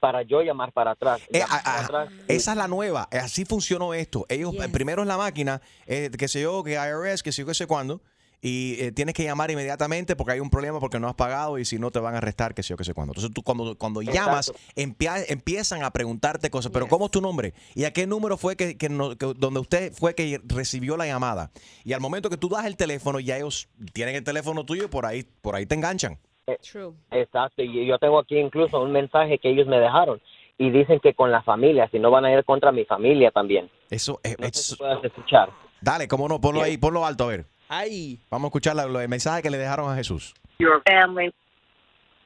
para 0.00 0.22
yo 0.22 0.42
llamar 0.42 0.72
para 0.72 0.92
atrás. 0.92 1.20
Eh, 1.32 1.38
Llamar 1.40 1.58
a- 1.60 1.62
para 1.64 1.76
a- 1.78 1.84
atrás. 1.84 2.08
esa 2.28 2.50
es 2.52 2.56
la 2.56 2.68
nueva. 2.68 3.08
Así 3.10 3.44
funcionó 3.44 3.94
esto. 3.94 4.24
Ellos 4.28 4.54
primero 4.72 5.02
es 5.02 5.08
la 5.08 5.16
máquina, 5.18 5.60
eh, 5.86 6.10
que 6.16 6.28
sé 6.28 6.42
yo, 6.42 6.62
que 6.62 6.72
IRS, 6.74 7.22
que 7.22 7.32
sé 7.32 7.42
yo, 7.42 7.46
que 7.46 7.54
sé 7.54 7.66
cuándo. 7.66 8.00
Y 8.40 8.76
eh, 8.80 8.92
tienes 8.92 9.14
que 9.14 9.24
llamar 9.24 9.50
inmediatamente 9.50 10.14
porque 10.14 10.34
hay 10.34 10.40
un 10.40 10.48
problema 10.48 10.78
porque 10.78 11.00
no 11.00 11.08
has 11.08 11.14
pagado 11.14 11.58
y 11.58 11.64
si 11.64 11.78
no 11.78 11.90
te 11.90 11.98
van 11.98 12.14
a 12.14 12.18
arrestar, 12.18 12.54
que 12.54 12.62
sé 12.62 12.68
yo, 12.68 12.76
que 12.76 12.84
sé 12.84 12.94
cuándo. 12.94 13.10
Entonces 13.12 13.32
tú 13.34 13.42
cuando, 13.42 13.76
cuando 13.76 14.00
llamas 14.00 14.52
empia- 14.76 15.24
empiezan 15.28 15.82
a 15.82 15.90
preguntarte 15.90 16.48
cosas. 16.48 16.70
Pero 16.72 16.86
¿cómo 16.86 17.06
es 17.06 17.10
tu 17.10 17.20
nombre? 17.20 17.52
¿Y 17.74 17.84
a 17.84 17.92
qué 17.92 18.06
número 18.06 18.36
fue 18.36 18.54
que, 18.56 18.76
que 18.78 18.88
no- 18.88 19.16
que- 19.16 19.34
donde 19.36 19.58
usted 19.60 19.92
fue 19.92 20.14
que 20.14 20.40
recibió 20.44 20.96
la 20.96 21.06
llamada? 21.06 21.50
Y 21.84 21.92
al 21.94 22.00
momento 22.00 22.30
que 22.30 22.36
tú 22.36 22.48
das 22.48 22.64
el 22.66 22.76
teléfono, 22.76 23.18
ya 23.18 23.36
ellos 23.36 23.68
tienen 23.92 24.14
el 24.14 24.22
teléfono 24.22 24.64
tuyo 24.64 24.84
y 24.84 24.88
por 24.88 25.04
ahí, 25.04 25.24
por 25.42 25.56
ahí 25.56 25.66
te 25.66 25.74
enganchan. 25.74 26.18
True. 26.62 26.94
Exacto, 27.10 27.62
y 27.62 27.86
yo 27.86 27.98
tengo 27.98 28.18
aquí 28.20 28.38
incluso 28.38 28.80
un 28.80 28.90
mensaje 28.92 29.38
que 29.38 29.50
ellos 29.50 29.66
me 29.66 29.78
dejaron 29.80 30.18
y 30.56 30.70
dicen 30.70 30.98
que 31.00 31.12
con 31.12 31.30
la 31.30 31.42
familia, 31.42 31.88
si 31.90 31.98
no 31.98 32.10
van 32.10 32.24
a 32.24 32.32
ir 32.32 32.42
contra 32.44 32.72
mi 32.72 32.84
familia 32.84 33.30
también. 33.30 33.68
Eso 33.90 34.18
es... 34.22 34.38
No 34.38 34.46
sé 34.46 34.62
si 34.62 34.76
puedas 34.76 35.04
escuchar. 35.04 35.50
Dale, 35.80 36.08
cómo 36.08 36.26
no, 36.28 36.40
ponlo 36.40 36.62
ahí, 36.62 36.78
ponlo 36.78 37.04
alto, 37.04 37.24
a 37.24 37.26
ver. 37.28 37.46
Ay. 37.68 38.18
Vamos 38.30 38.46
a 38.46 38.48
escuchar 38.48 38.74
la- 38.76 38.86
lo- 38.86 39.00
el 39.00 39.08
mensaje 39.08 39.42
que 39.42 39.50
le 39.50 39.58
dejaron 39.58 39.90
a 39.90 39.96
Jesús. 39.96 40.34
your 40.58 40.82
family. 40.88 41.32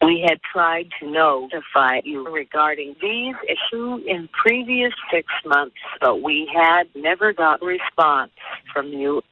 We 0.00 0.20
had 0.28 0.40
tried 0.52 0.88
to 1.00 1.06
notify 1.06 2.00
you 2.02 2.26
regarding 2.26 2.96
these 3.00 3.36
issues 3.46 4.02
in 4.06 4.28
previous 4.32 4.92
six 5.12 5.26
months, 5.44 5.76
but 6.00 6.22
we 6.22 6.48
had 6.52 6.88
never 6.96 7.32
got 7.32 7.62
a 7.62 7.66
response 7.66 8.32
from 8.72 8.88
you. 8.88 9.22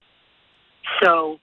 So 1.02 1.40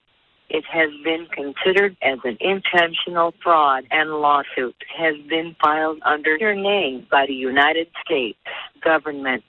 it 0.48 0.64
has 0.72 0.88
been 1.04 1.26
considered 1.26 1.96
as 2.00 2.18
an 2.24 2.38
intentional 2.40 3.34
fraud 3.42 3.84
and 3.90 4.10
lawsuit 4.12 4.76
has 4.96 5.14
been 5.28 5.54
filed 5.62 5.98
under 6.06 6.36
your 6.38 6.54
name 6.54 7.06
by 7.10 7.26
the 7.26 7.34
United 7.34 7.88
States 8.04 8.38
government. 8.82 9.44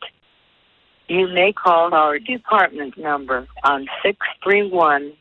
You 1.10 1.28
may 1.28 1.52
call 1.54 1.94
our 1.94 2.20
department 2.20 2.96
number 2.98 3.48
on 3.64 3.88
631 4.04 5.18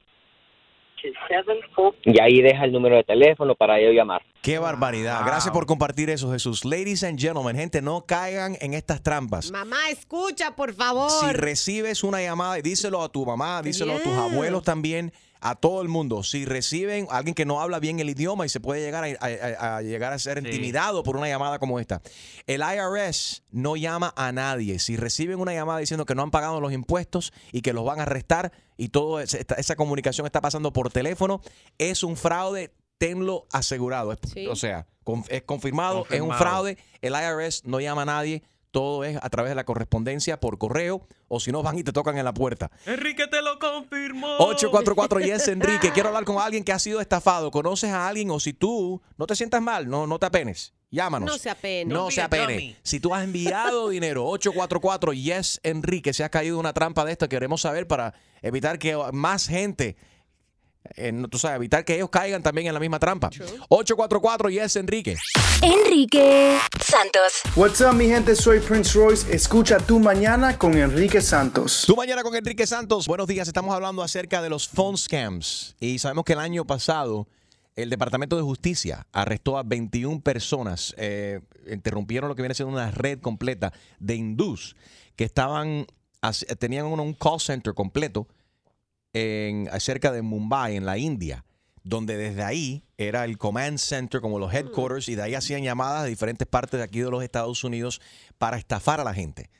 Y 2.05 2.21
ahí 2.21 2.43
deja 2.43 2.65
el 2.65 2.73
número 2.73 2.97
de 2.97 3.05
teléfono 3.05 3.55
para 3.55 3.81
yo 3.81 3.91
llamar. 3.91 4.23
Qué 4.43 4.59
barbaridad. 4.59 5.23
Gracias 5.25 5.53
por 5.53 5.67
compartir 5.67 6.11
eso, 6.11 6.31
Jesús. 6.31 6.65
Ladies 6.65 7.05
and 7.05 7.19
gentlemen, 7.19 7.57
gente, 7.57 7.83
no 7.83 8.05
caigan 8.07 8.57
en 8.61 8.75
estas 8.75 9.03
trampas. 9.03 9.51
Mamá, 9.51 9.91
escucha, 9.91 10.55
por 10.55 10.73
favor. 10.75 11.11
Si 11.11 11.33
recibes 11.33 12.05
una 12.05 12.21
llamada, 12.21 12.57
díselo 12.57 13.03
a 13.03 13.09
tu 13.09 13.25
mamá, 13.25 13.63
díselo 13.63 13.97
a 13.97 14.01
tus 14.01 14.13
abuelos 14.13 14.63
también, 14.63 15.13
a 15.41 15.55
todo 15.55 15.83
el 15.83 15.89
mundo. 15.89 16.23
Si 16.23 16.45
reciben 16.45 17.07
a 17.11 17.19
alguien 17.19 17.35
que 17.35 17.45
no 17.45 17.61
habla 17.61 17.79
bien 17.81 18.01
el 18.01 18.11
idioma 18.11 18.47
y 18.47 18.49
se 18.49 18.61
puede 18.61 18.81
llegar 18.81 19.05
a, 19.05 19.09
a- 19.21 19.77
a 19.77 19.83
llegar 19.83 20.13
a 20.13 20.19
ser 20.19 20.39
intimidado 20.39 21.03
por 21.03 21.17
una 21.17 21.29
llamada 21.29 21.59
como 21.59 21.79
esta. 21.81 22.01
El 22.47 22.63
IRS 22.63 23.43
no 23.51 23.77
llama 23.77 24.13
a 24.17 24.33
nadie. 24.33 24.79
Si 24.79 24.97
reciben 24.97 25.39
una 25.41 25.53
llamada 25.55 25.79
diciendo 25.79 26.05
que 26.07 26.15
no 26.15 26.23
han 26.23 26.31
pagado 26.31 26.61
los 26.61 26.73
impuestos 26.73 27.33
y 27.53 27.63
que 27.63 27.73
los 27.73 27.85
van 27.85 28.01
a 28.01 28.03
arrestar 28.03 28.53
y 28.77 28.89
toda 28.89 29.23
esa 29.25 29.77
comunicación 29.77 30.27
está 30.27 30.41
pasando 30.41 30.73
por 30.73 30.91
teléfono, 30.93 31.41
es 31.79 32.03
un 32.03 32.17
fraude. 32.17 32.73
Tenlo 32.99 33.47
asegurado. 33.53 34.17
Sí. 34.35 34.49
O 34.49 34.57
sea, 34.57 34.89
con- 35.05 35.25
es 35.29 35.43
confirmado, 35.43 36.05
es 36.11 36.21
un 36.21 36.31
fraude. 36.39 36.79
El 37.01 37.13
IRS 37.13 37.63
no 37.65 37.79
llama 37.79 38.03
a 38.03 38.07
nadie. 38.07 38.43
Todo 38.71 39.05
es 39.05 39.19
a 39.21 39.31
través 39.31 39.51
de 39.51 39.55
la 39.55 39.65
correspondencia 39.65 40.41
por 40.41 40.59
correo 40.59 41.07
o 41.29 41.41
si 41.41 41.53
no 41.53 41.63
van 41.63 41.79
y 41.79 41.85
te 41.85 41.93
tocan 41.93 42.19
en 42.19 42.25
la 42.25 42.35
puerta. 42.35 42.71
Enrique 42.87 43.27
te 43.27 43.41
lo 43.41 43.59
confirmó. 43.59 44.37
844 44.39 45.21
Yes 45.21 45.49
Enrique, 45.49 45.91
quiero 45.93 46.09
hablar 46.09 46.25
con 46.25 46.39
alguien 46.39 46.65
que 46.65 46.73
ha 46.73 46.79
sido 46.79 47.01
estafado. 47.01 47.51
¿Conoces 47.51 47.91
a 47.91 48.09
alguien 48.09 48.31
o 48.31 48.41
si 48.41 48.53
tú 48.53 49.01
no 49.17 49.27
te 49.27 49.37
sientas 49.37 49.63
mal, 49.63 49.89
no, 49.89 50.07
no 50.07 50.19
te 50.19 50.27
apenes? 50.27 50.75
Llámanos. 50.91 51.31
No 51.31 51.39
se 51.39 51.51
apene. 51.51 51.93
No 51.93 52.11
se 52.11 52.23
apene. 52.23 52.77
Si 52.83 52.99
tú 52.99 53.15
has 53.15 53.25
enviado 53.25 53.89
dinero, 53.91 54.27
844 54.27 55.13
Yes 55.13 55.61
Enrique, 55.63 56.13
se 56.13 56.25
ha 56.25 56.31
caído 56.31 56.57
en 56.57 56.61
una 56.61 56.73
trampa 56.73 57.05
de 57.05 57.13
esta, 57.13 57.29
queremos 57.29 57.61
saber 57.61 57.87
para 57.87 58.15
evitar 58.43 58.79
que 58.79 58.97
más 59.13 59.49
gente, 59.49 59.97
eh, 60.97 61.13
no, 61.13 61.29
tú 61.29 61.39
sabes, 61.39 61.57
evitar 61.57 61.85
que 61.85 61.95
ellos 61.95 62.11
caigan 62.11 62.43
también 62.43 62.67
en 62.67 62.75
la 62.75 62.81
misma 62.81 62.99
trampa. 62.99 63.31
844 63.69 64.51
Yes 64.51 64.77
Enrique. 64.77 65.17
Enrique 65.63 66.59
Santos. 66.81 67.43
What's 67.57 67.81
up, 67.81 67.95
mi 67.95 68.07
gente? 68.07 68.35
Soy 68.37 68.61
Prince 68.61 68.99
Royce. 68.99 69.35
Escucha 69.35 69.79
tu 69.79 69.99
mañana 69.99 70.57
con 70.59 70.77
Enrique 70.77 71.21
Santos. 71.21 71.85
Tu 71.87 71.97
mañana 71.97 72.23
con 72.23 72.35
Enrique 72.35 72.67
Santos. 72.67 73.07
Buenos 73.07 73.27
días. 73.27 73.49
Estamos 73.49 73.75
hablando 73.75 74.03
acerca 74.03 74.43
de 74.43 74.51
los 74.51 74.69
phone 74.69 74.97
scams. 74.97 75.77
Y 75.81 75.99
sabemos 75.99 76.25
que 76.25 76.35
el 76.35 76.39
año 76.41 76.65
pasado 76.65 77.27
el 77.77 77.91
Departamento 77.91 78.37
de 78.37 78.43
Justicia 78.43 79.07
arrestó 79.13 79.57
a 79.59 79.63
21 79.63 80.21
personas. 80.21 80.95
eh, 80.99 81.41
interrumpieron 81.71 82.29
lo 82.29 82.35
que 82.35 82.43
viene 82.43 82.55
siendo 82.55 82.73
una 82.73 82.91
red 82.91 83.21
completa 83.21 83.73
de 84.01 84.17
hindús 84.17 84.75
que 85.17 85.25
estaban 85.25 85.87
tenían 86.59 86.87
un, 86.87 86.99
un 86.99 87.15
call 87.15 87.39
center 87.41 87.75
completo 87.75 88.27
en 89.13 89.69
cerca 89.81 90.13
de 90.13 90.23
Mumbai, 90.23 90.77
en 90.77 90.85
la 90.87 90.99
India, 90.99 91.45
donde 91.83 92.17
desde 92.17 92.43
ahí 92.43 92.85
era 92.99 93.25
el 93.25 93.39
command 93.39 93.79
center 93.79 94.21
como 94.21 94.39
los 94.39 94.53
headquarters 94.53 95.09
y 95.09 95.15
de 95.15 95.23
ahí 95.23 95.35
hacían 95.35 95.63
llamadas 95.63 96.05
de 96.05 96.11
diferentes 96.11 96.47
partes 96.47 96.79
de 96.79 96.85
aquí 96.85 97.01
de 97.01 97.11
los 97.11 97.23
Estados 97.23 97.65
Unidos 97.65 98.01
para 98.37 98.59
estafar 98.59 99.01
a 99.01 99.05
la 99.05 99.15
gente. 99.15 99.51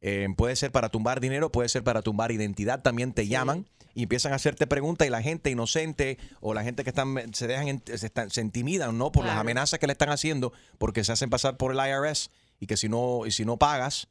Eh, 0.00 0.28
puede 0.36 0.54
ser 0.56 0.70
para 0.70 0.88
tumbar 0.90 1.20
dinero, 1.20 1.50
puede 1.50 1.68
ser 1.68 1.82
para 1.82 2.02
tumbar 2.02 2.30
identidad, 2.30 2.82
también 2.82 3.12
te 3.12 3.26
llaman 3.26 3.68
y 3.94 4.04
empiezan 4.04 4.32
a 4.32 4.36
hacerte 4.36 4.68
preguntas 4.68 5.06
y 5.08 5.10
la 5.10 5.20
gente 5.22 5.50
inocente 5.50 6.18
o 6.40 6.54
la 6.54 6.62
gente 6.62 6.84
que 6.84 6.90
están, 6.90 7.16
se 7.34 7.48
dejan, 7.48 7.82
se, 7.84 8.06
están- 8.06 8.30
se 8.30 8.40
intimidan, 8.40 8.96
¿no? 8.96 9.10
Por 9.10 9.24
las 9.24 9.36
amenazas 9.36 9.80
que 9.80 9.88
le 9.88 9.92
están 9.92 10.10
haciendo 10.10 10.52
porque 10.78 11.02
se 11.02 11.10
hacen 11.12 11.30
pasar 11.30 11.56
por 11.56 11.72
el 11.72 11.78
IRS 11.78 12.30
y 12.60 12.66
que 12.66 12.76
si 12.76 12.88
no, 12.88 13.26
y 13.26 13.32
si 13.32 13.44
no 13.44 13.56
pagas 13.58 14.06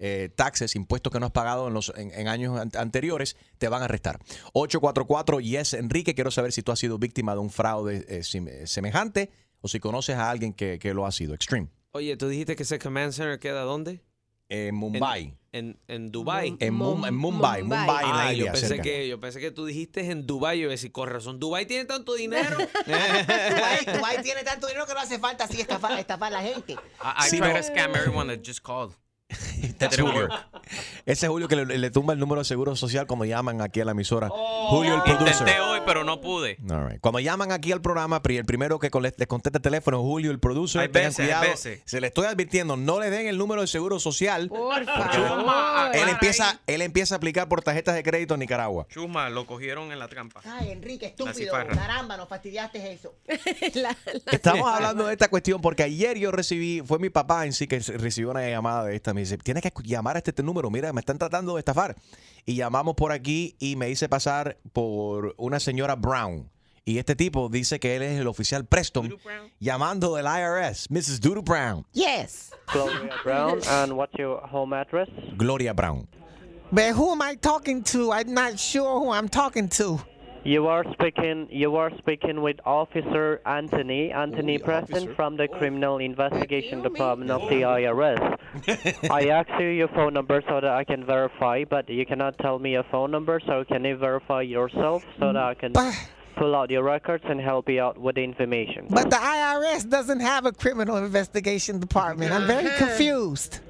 eh, 0.00 0.30
taxes, 0.34 0.74
impuestos 0.74 1.12
que 1.12 1.20
no 1.20 1.26
has 1.26 1.32
pagado 1.32 1.68
en, 1.68 1.74
los, 1.74 1.92
en, 1.96 2.10
en 2.12 2.26
años 2.26 2.58
an- 2.58 2.72
anteriores, 2.76 3.36
te 3.58 3.68
van 3.68 3.82
a 3.82 3.84
arrestar. 3.84 4.18
844 4.54 5.40
Yes 5.40 5.74
Enrique, 5.74 6.14
quiero 6.14 6.30
saber 6.30 6.52
si 6.52 6.62
tú 6.62 6.72
has 6.72 6.78
sido 6.78 6.98
víctima 6.98 7.34
de 7.34 7.40
un 7.40 7.50
fraude 7.50 8.04
eh, 8.08 8.22
sim- 8.24 8.48
eh, 8.48 8.66
semejante 8.66 9.30
o 9.60 9.68
si 9.68 9.78
conoces 9.78 10.16
a 10.16 10.30
alguien 10.30 10.52
que, 10.54 10.78
que 10.78 10.92
lo 10.94 11.06
ha 11.06 11.12
sido. 11.12 11.34
Extreme. 11.34 11.68
Oye, 11.92 12.16
tú 12.16 12.28
dijiste 12.28 12.56
que 12.56 12.62
ese 12.62 12.78
command 12.78 13.12
center 13.12 13.38
queda 13.38 13.62
dónde? 13.62 14.02
En 14.48 14.74
Mumbai. 14.74 15.36
En, 15.52 15.78
en 15.86 16.10
Dubai. 16.10 16.56
En, 16.60 16.74
Mum- 16.74 17.04
en 17.06 17.14
Mumbai, 17.14 17.62
Mumbai, 17.62 18.04
en 18.04 18.10
la 18.10 18.22
Ah, 18.22 18.32
yo 18.32 18.38
India. 18.38 18.52
pensé 18.52 18.68
cerca. 18.68 18.82
que 18.82 19.06
yo 19.08 19.20
pensé 19.20 19.38
que 19.40 19.50
tú 19.52 19.64
dijiste 19.64 20.00
en 20.10 20.26
Dubai. 20.26 20.58
Yo 20.58 20.62
iba 20.62 20.70
a 20.70 20.72
decir, 20.72 20.90
con 20.92 21.08
razón, 21.08 21.38
Dubai 21.38 21.66
tiene 21.66 21.84
tanto 21.84 22.14
dinero. 22.14 22.56
Dubái, 22.86 23.84
Dubái 23.96 24.22
tiene 24.22 24.42
tanto 24.44 24.66
dinero 24.66 24.86
que 24.86 24.94
no 24.94 25.00
hace 25.00 25.18
falta 25.18 25.44
así 25.44 25.60
estafar, 25.60 25.92
a 26.08 26.30
la 26.30 26.42
gente. 26.42 26.72
I, 26.72 26.76
I 27.26 27.28
Sí, 27.30 27.38
try 27.38 27.48
no. 27.52 27.56
to 27.56 27.62
scam 27.62 27.94
everyone 27.94 28.34
that 28.34 28.44
just 28.44 28.60
called. 28.62 28.94
That's 29.78 29.96
Didn't 29.96 30.12
Julio. 30.12 30.28
Ese 31.06 31.26
es 31.26 31.30
Julio 31.30 31.48
que 31.48 31.56
le, 31.56 31.78
le 31.78 31.90
tumba 31.90 32.12
el 32.12 32.18
número 32.18 32.40
de 32.40 32.44
seguro 32.44 32.76
social 32.76 33.06
cuando 33.06 33.24
llaman 33.24 33.60
aquí 33.60 33.80
a 33.80 33.84
la 33.84 33.92
emisora. 33.92 34.28
Julio 34.28 34.96
el 34.96 35.02
producer. 35.02 35.48
Intenté 35.48 35.60
hoy, 35.60 35.80
pero 35.86 36.04
no 36.04 36.20
pude. 36.20 36.58
All 36.68 36.88
right. 36.88 37.00
Cuando 37.00 37.20
llaman 37.20 37.52
aquí 37.52 37.72
al 37.72 37.80
programa, 37.80 38.20
el 38.24 38.44
primero 38.44 38.78
que 38.78 38.90
les 39.00 39.26
contesta 39.26 39.58
el 39.58 39.62
teléfono 39.62 39.98
es 39.98 40.02
Julio, 40.02 40.30
el 40.30 40.38
producer. 40.38 40.82
Hay 40.82 40.88
veces, 40.88 41.20
hay 41.20 41.26
cuidado. 41.26 41.42
veces. 41.42 41.80
Se 41.84 42.00
le 42.00 42.08
estoy 42.08 42.26
advirtiendo, 42.26 42.76
no 42.76 43.00
le 43.00 43.10
den 43.10 43.26
el 43.26 43.38
número 43.38 43.60
de 43.60 43.66
seguro 43.66 43.98
social. 44.00 44.48
Por 44.48 44.84
porque 44.84 44.86
favor. 44.86 45.94
él 45.94 46.08
empieza, 46.08 46.60
él 46.66 46.82
empieza 46.82 47.14
a 47.14 47.18
aplicar 47.18 47.48
por 47.48 47.62
tarjetas 47.62 47.94
de 47.94 48.02
crédito 48.02 48.34
en 48.34 48.40
Nicaragua. 48.40 48.86
Chusma, 48.88 49.28
lo 49.30 49.46
cogieron 49.46 49.92
en 49.92 49.98
la 49.98 50.08
trampa. 50.08 50.40
Ay, 50.44 50.70
Enrique, 50.70 51.06
estúpido. 51.06 51.52
Caramba, 51.52 52.16
nos 52.16 52.28
fastidiaste 52.28 52.92
eso. 52.92 53.14
Estamos 54.32 54.68
hablando 54.70 55.06
de 55.06 55.12
esta 55.12 55.28
cuestión 55.28 55.60
porque 55.60 55.82
ayer 55.82 56.18
yo 56.18 56.30
recibí, 56.30 56.82
fue 56.84 56.98
mi 56.98 57.10
papá 57.10 57.46
en 57.46 57.52
sí 57.52 57.66
que 57.66 57.78
recibió 57.80 58.30
una 58.30 58.48
llamada 58.48 58.84
de 58.84 58.96
esta. 58.96 59.12
Me 59.20 59.24
dice, 59.24 59.36
tienes 59.36 59.62
que 59.62 59.70
llamar 59.84 60.16
a 60.16 60.18
este, 60.20 60.30
este 60.30 60.42
número, 60.42 60.70
mira, 60.70 60.94
me 60.94 61.00
están 61.00 61.18
tratando 61.18 61.54
de 61.54 61.58
estafar. 61.58 61.94
Y 62.46 62.54
llamamos 62.54 62.94
por 62.94 63.12
aquí 63.12 63.54
y 63.58 63.76
me 63.76 63.90
hice 63.90 64.08
pasar 64.08 64.56
por 64.72 65.34
una 65.36 65.60
señora 65.60 65.94
Brown. 65.94 66.50
Y 66.86 66.96
este 66.96 67.14
tipo 67.14 67.50
dice 67.50 67.78
que 67.78 67.96
él 67.96 68.02
es 68.02 68.18
el 68.18 68.26
oficial 68.26 68.64
Preston 68.64 69.14
llamando 69.58 70.14
del 70.14 70.24
IRS, 70.24 70.90
Mrs. 70.90 71.20
Doodoo 71.20 71.42
Brown. 71.42 71.84
Yes. 71.92 72.50
Gloria 72.72 73.12
Brown, 73.22 73.60
and 73.68 73.92
what's 73.92 74.14
your 74.18 74.40
home 74.50 74.74
address? 74.74 75.10
Gloria 75.36 75.74
Brown. 75.74 76.08
But 76.72 76.94
who 76.94 77.12
am 77.12 77.20
I 77.20 77.36
talking 77.36 77.82
to? 77.92 78.12
I'm 78.12 78.32
not 78.32 78.58
sure 78.58 79.00
who 79.00 79.10
I'm 79.10 79.28
talking 79.28 79.68
to. 79.76 80.00
You 80.42 80.68
are 80.68 80.84
speaking. 80.94 81.48
You 81.50 81.76
are 81.76 81.90
speaking 81.98 82.40
with 82.40 82.56
Officer 82.64 83.42
Anthony 83.44 84.10
Anthony 84.10 84.56
Preston 84.56 85.14
from 85.14 85.36
the 85.36 85.46
Criminal 85.48 85.98
Investigation 85.98 86.80
Department 86.80 87.30
of 87.30 87.42
the 87.50 87.60
IRS. 87.62 88.38
I 89.10 89.28
asked 89.28 89.60
you 89.60 89.66
your 89.66 89.88
phone 89.88 90.14
number 90.14 90.42
so 90.48 90.54
that 90.54 90.70
I 90.70 90.84
can 90.84 91.04
verify, 91.04 91.64
but 91.64 91.90
you 91.90 92.06
cannot 92.06 92.38
tell 92.38 92.58
me 92.58 92.72
your 92.72 92.84
phone 92.84 93.10
number. 93.10 93.38
So 93.46 93.64
can 93.64 93.84
you 93.84 93.96
verify 93.96 94.40
yourself 94.40 95.04
so 95.18 95.26
that 95.32 95.36
I 95.36 95.54
can 95.54 95.74
pull 96.36 96.56
out 96.56 96.70
your 96.70 96.84
records 96.84 97.24
and 97.28 97.38
help 97.38 97.68
you 97.68 97.82
out 97.82 97.98
with 97.98 98.14
the 98.14 98.24
information? 98.24 98.86
But 98.88 99.10
the 99.10 99.16
IRS 99.16 99.90
doesn't 99.90 100.20
have 100.20 100.46
a 100.46 100.52
criminal 100.52 100.96
investigation 100.96 101.80
department. 101.80 102.32
I'm 102.32 102.46
very 102.46 102.70
confused. 102.78 103.60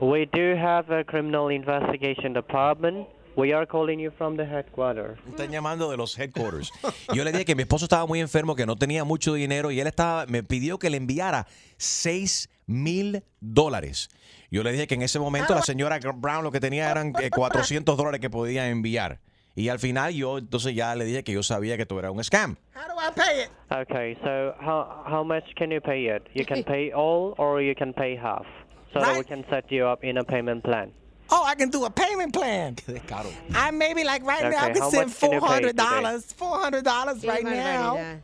We 0.00 0.26
do 0.32 0.54
have 0.54 0.90
a 0.90 1.02
criminal 1.02 1.48
investigation 1.48 2.32
department. 2.32 3.08
We 3.34 3.54
are 3.54 3.66
calling 3.66 3.98
you 3.98 4.10
from 4.10 4.36
the 4.36 4.44
headquarters. 4.44 5.18
Están 5.28 5.50
llamando 5.50 5.90
de 5.90 5.96
los 5.96 6.18
headquarters. 6.18 6.70
Yo 7.14 7.24
le 7.24 7.32
dije 7.32 7.46
que 7.46 7.54
mi 7.54 7.62
esposo 7.62 7.86
estaba 7.86 8.06
muy 8.06 8.20
enfermo, 8.20 8.54
que 8.54 8.66
no 8.66 8.76
tenía 8.76 9.04
mucho 9.04 9.34
dinero 9.34 9.70
y 9.70 9.80
él 9.80 9.86
estaba, 9.86 10.26
me 10.26 10.42
pidió 10.42 10.78
que 10.78 10.90
le 10.90 10.98
enviara 10.98 11.46
6 11.78 12.50
mil 12.66 13.22
dólares. 13.40 14.10
Yo 14.50 14.62
le 14.62 14.72
dije 14.72 14.86
que 14.86 14.94
en 14.94 15.02
ese 15.02 15.18
momento 15.18 15.54
la 15.54 15.62
señora 15.62 15.98
Brown 16.14 16.44
lo 16.44 16.52
que 16.52 16.60
tenía 16.60 16.90
eran 16.90 17.14
eh, 17.22 17.30
400 17.30 17.96
dólares 17.96 18.20
que 18.20 18.28
podía 18.28 18.68
enviar. 18.68 19.20
Y 19.54 19.68
al 19.68 19.78
final 19.78 20.12
yo 20.14 20.38
entonces 20.38 20.74
ya 20.74 20.94
le 20.94 21.04
dije 21.04 21.24
que 21.24 21.32
yo 21.32 21.42
sabía 21.42 21.76
que 21.76 21.86
todo 21.86 21.98
era 21.98 22.10
un 22.10 22.22
scam. 22.22 22.56
How 22.74 22.82
do 22.88 23.00
I 23.00 23.10
pay 23.14 23.42
it? 23.44 23.50
Okay, 23.70 24.14
so 24.22 24.54
how 24.60 25.04
how 25.06 25.24
much 25.24 25.44
can 25.56 25.70
you 25.70 25.80
pay 25.80 26.06
it? 26.06 26.22
You 26.34 26.44
can 26.44 26.64
pay 26.64 26.92
all 26.92 27.34
or 27.38 27.62
you 27.62 27.74
can 27.74 27.92
pay 27.92 28.16
half. 28.16 28.46
So 28.92 29.00
that 29.00 29.16
we 29.16 29.24
can 29.24 29.44
set 29.48 29.70
you 29.70 29.86
up 29.86 30.04
in 30.04 30.18
a 30.18 30.24
payment 30.24 30.62
plan. 30.64 30.92
Oh, 31.34 31.44
I 31.46 31.54
can 31.54 31.70
do 31.70 31.84
a 31.86 31.90
payment 31.90 32.34
plan. 32.34 32.76
I 33.54 33.70
maybe 33.70 34.04
like 34.04 34.22
right 34.24 34.50
now 34.50 34.64
I 34.64 34.70
can 34.70 34.90
send 34.90 35.08
much 35.08 35.18
can 35.18 35.32
you 35.32 35.40
four 35.40 35.48
pay 35.48 35.54
hundred 35.54 35.76
today? 35.78 35.82
dollars. 35.82 36.32
Four 36.34 36.58
hundred 36.60 36.84
dollars 36.84 37.24
right 37.24 37.42
now. 37.42 38.18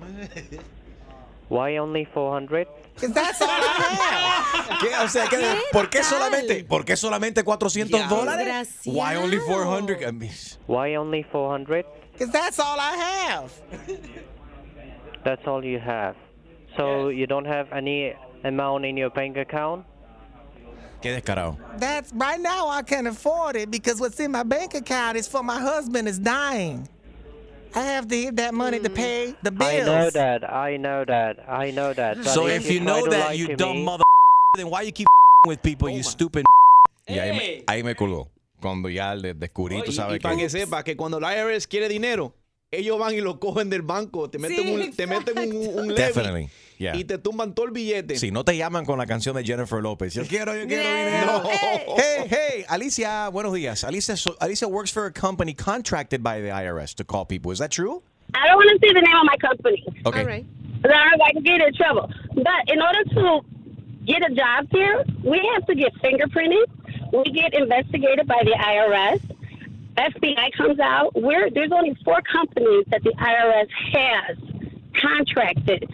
Why 1.48 1.78
only 1.78 2.04
400? 2.04 2.68
Cause 3.00 3.12
that's 3.12 3.40
all 3.40 3.48
I 3.48 3.54
have. 3.56 4.78
¿Qué? 4.80 5.02
O 5.02 5.08
sea, 5.08 5.26
¿qué? 5.28 5.62
¿por 5.72 5.88
qué 5.88 6.02
solamente, 6.02 6.64
por 6.64 6.84
qué 6.84 6.94
solamente 6.94 7.42
400 7.42 8.06
dólares? 8.08 8.80
Why 8.84 9.16
only 9.16 9.38
400? 9.38 10.04
I 10.04 10.10
mean, 10.10 10.30
Why 10.66 10.96
only 10.96 11.22
400? 11.22 11.86
Cause 12.18 12.30
that's 12.30 12.58
all 12.58 12.78
I 12.78 12.96
have. 12.96 13.50
That's 15.24 15.46
all 15.46 15.64
you 15.64 15.78
have. 15.78 16.16
So 16.76 17.08
you 17.08 17.26
don't 17.26 17.46
have 17.46 17.72
any 17.72 18.14
amount 18.44 18.84
in 18.84 18.98
your 18.98 19.10
bank 19.10 19.36
account? 19.38 19.86
Qué 21.02 21.12
descarado. 21.12 21.56
That's 21.78 22.12
right 22.12 22.40
now 22.40 22.68
I 22.68 22.82
can 22.82 23.06
afford 23.06 23.56
it 23.56 23.70
because 23.70 24.00
what's 24.00 24.18
in 24.20 24.32
my 24.32 24.42
bank 24.42 24.74
account 24.74 25.16
is 25.16 25.28
for 25.28 25.42
my 25.44 25.58
husband 25.60 26.08
is 26.08 26.18
dying. 26.18 26.88
I 27.74 27.82
have 27.82 28.08
to 28.08 28.16
give 28.16 28.36
that 28.36 28.54
money 28.54 28.80
to 28.80 28.90
pay 28.90 29.34
the 29.42 29.50
bills. 29.50 29.70
I 29.70 29.84
know 29.84 30.10
that. 30.10 30.44
I 30.50 30.76
know 30.78 31.04
that. 31.04 31.36
I 31.48 31.70
know 31.70 31.92
that. 31.92 32.16
But 32.16 32.26
So 32.26 32.46
if 32.48 32.68
you 32.70 32.80
know 32.80 33.06
that, 33.06 33.36
you 33.36 33.54
dumb 33.56 33.76
me- 33.78 33.84
mother, 33.84 34.04
then 34.56 34.70
why 34.70 34.82
you 34.82 34.90
keep 34.92 35.06
with 35.46 35.62
people, 35.62 35.88
you 35.90 36.02
stupid. 36.02 36.44
Y 37.06 37.14
ahí 37.18 37.32
me, 37.36 37.64
ahí 37.66 37.82
me 37.84 37.94
colgó. 37.94 38.28
Cuando 38.60 38.88
ya 38.88 39.14
le 39.14 39.34
descubrí, 39.34 39.80
tú 39.84 39.90
Y- 39.92 39.94
sabes 39.94 40.16
y 40.16 40.20
para 40.20 40.34
que... 40.34 40.42
que 40.42 40.50
sepa 40.50 40.82
que 40.82 40.96
cuando 40.96 41.18
el 41.18 41.24
IRS 41.24 41.66
quiere 41.68 41.88
dinero, 41.88 42.32
ellos 42.72 42.98
van 42.98 43.14
y 43.14 43.20
lo 43.20 43.38
cogen 43.38 43.70
del 43.70 43.82
banco, 43.82 44.28
te 44.28 44.38
meten 44.38 44.64
Sí, 44.64 44.72
un, 44.74 44.92
te 44.96 45.06
meten 45.06 45.38
un, 45.38 45.78
un 45.78 45.88
levy 45.88 45.94
Definitely, 45.94 46.50
yeah. 46.78 46.96
y 46.96 47.04
te 47.04 47.18
tumban 47.18 47.54
todo 47.54 47.66
el 47.66 47.72
billete. 47.72 48.16
Si 48.16 48.30
no 48.30 48.44
te 48.44 48.56
llaman 48.56 48.84
con 48.84 48.98
la 48.98 49.06
canción 49.06 49.36
de 49.36 49.44
Jennifer 49.44 49.82
López. 49.82 50.14
Yo 50.14 50.24
quiero, 50.24 50.54
yo 50.56 50.66
quiero 50.66 50.84
No. 50.88 51.04
dinero. 51.04 51.42
Hey, 51.96 52.26
hey, 52.30 52.64
Alicia, 52.68 53.28
buenos 53.30 53.52
días. 53.52 53.84
Alicia, 53.84 54.16
so- 54.16 54.36
Alicia 54.40 54.66
works 54.68 54.90
for 54.92 55.06
a 55.06 55.12
company 55.12 55.54
contracted 55.54 56.22
by 56.22 56.40
the 56.40 56.48
IRS 56.48 56.94
to 56.94 57.04
call 57.04 57.26
people. 57.26 57.52
Is 57.52 57.58
that 57.58 57.70
true? 57.70 58.02
I 58.34 58.46
don't 58.46 58.56
want 58.56 58.70
to 58.80 58.86
say 58.86 58.92
the 58.92 59.00
name 59.00 59.16
of 59.16 59.24
my 59.24 59.36
company. 59.36 59.84
Okay. 60.06 60.20
All 60.20 60.26
right. 60.26 60.44
I 60.84 61.32
can 61.32 61.42
get 61.42 61.60
in 61.60 61.72
trouble. 61.74 62.10
But 62.34 62.68
in 62.72 62.80
order 62.80 63.02
to 63.14 63.40
get 64.04 64.22
a 64.30 64.34
job 64.34 64.66
here, 64.70 65.04
we 65.24 65.40
have 65.54 65.66
to 65.66 65.74
get 65.74 65.92
fingerprinted. 65.96 66.64
We 67.12 67.32
get 67.32 67.54
investigated 67.54 68.26
by 68.26 68.42
the 68.44 68.52
IRS. 68.52 69.20
FBI 69.96 70.52
comes 70.56 70.78
out. 70.78 71.10
We're, 71.20 71.50
there's 71.50 71.72
only 71.72 71.96
four 72.04 72.20
companies 72.30 72.84
that 72.90 73.02
the 73.02 73.10
IRS 73.18 73.68
has 73.92 74.36
contracted 75.00 75.88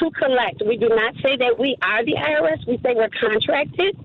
to 0.00 0.10
collect. 0.12 0.62
We 0.66 0.76
do 0.76 0.88
not 0.88 1.14
say 1.22 1.36
that 1.36 1.58
we 1.58 1.76
are 1.82 2.04
the 2.04 2.16
IRS. 2.16 2.66
We 2.66 2.78
say 2.82 2.94
we're 2.94 3.12
contracted 3.20 3.96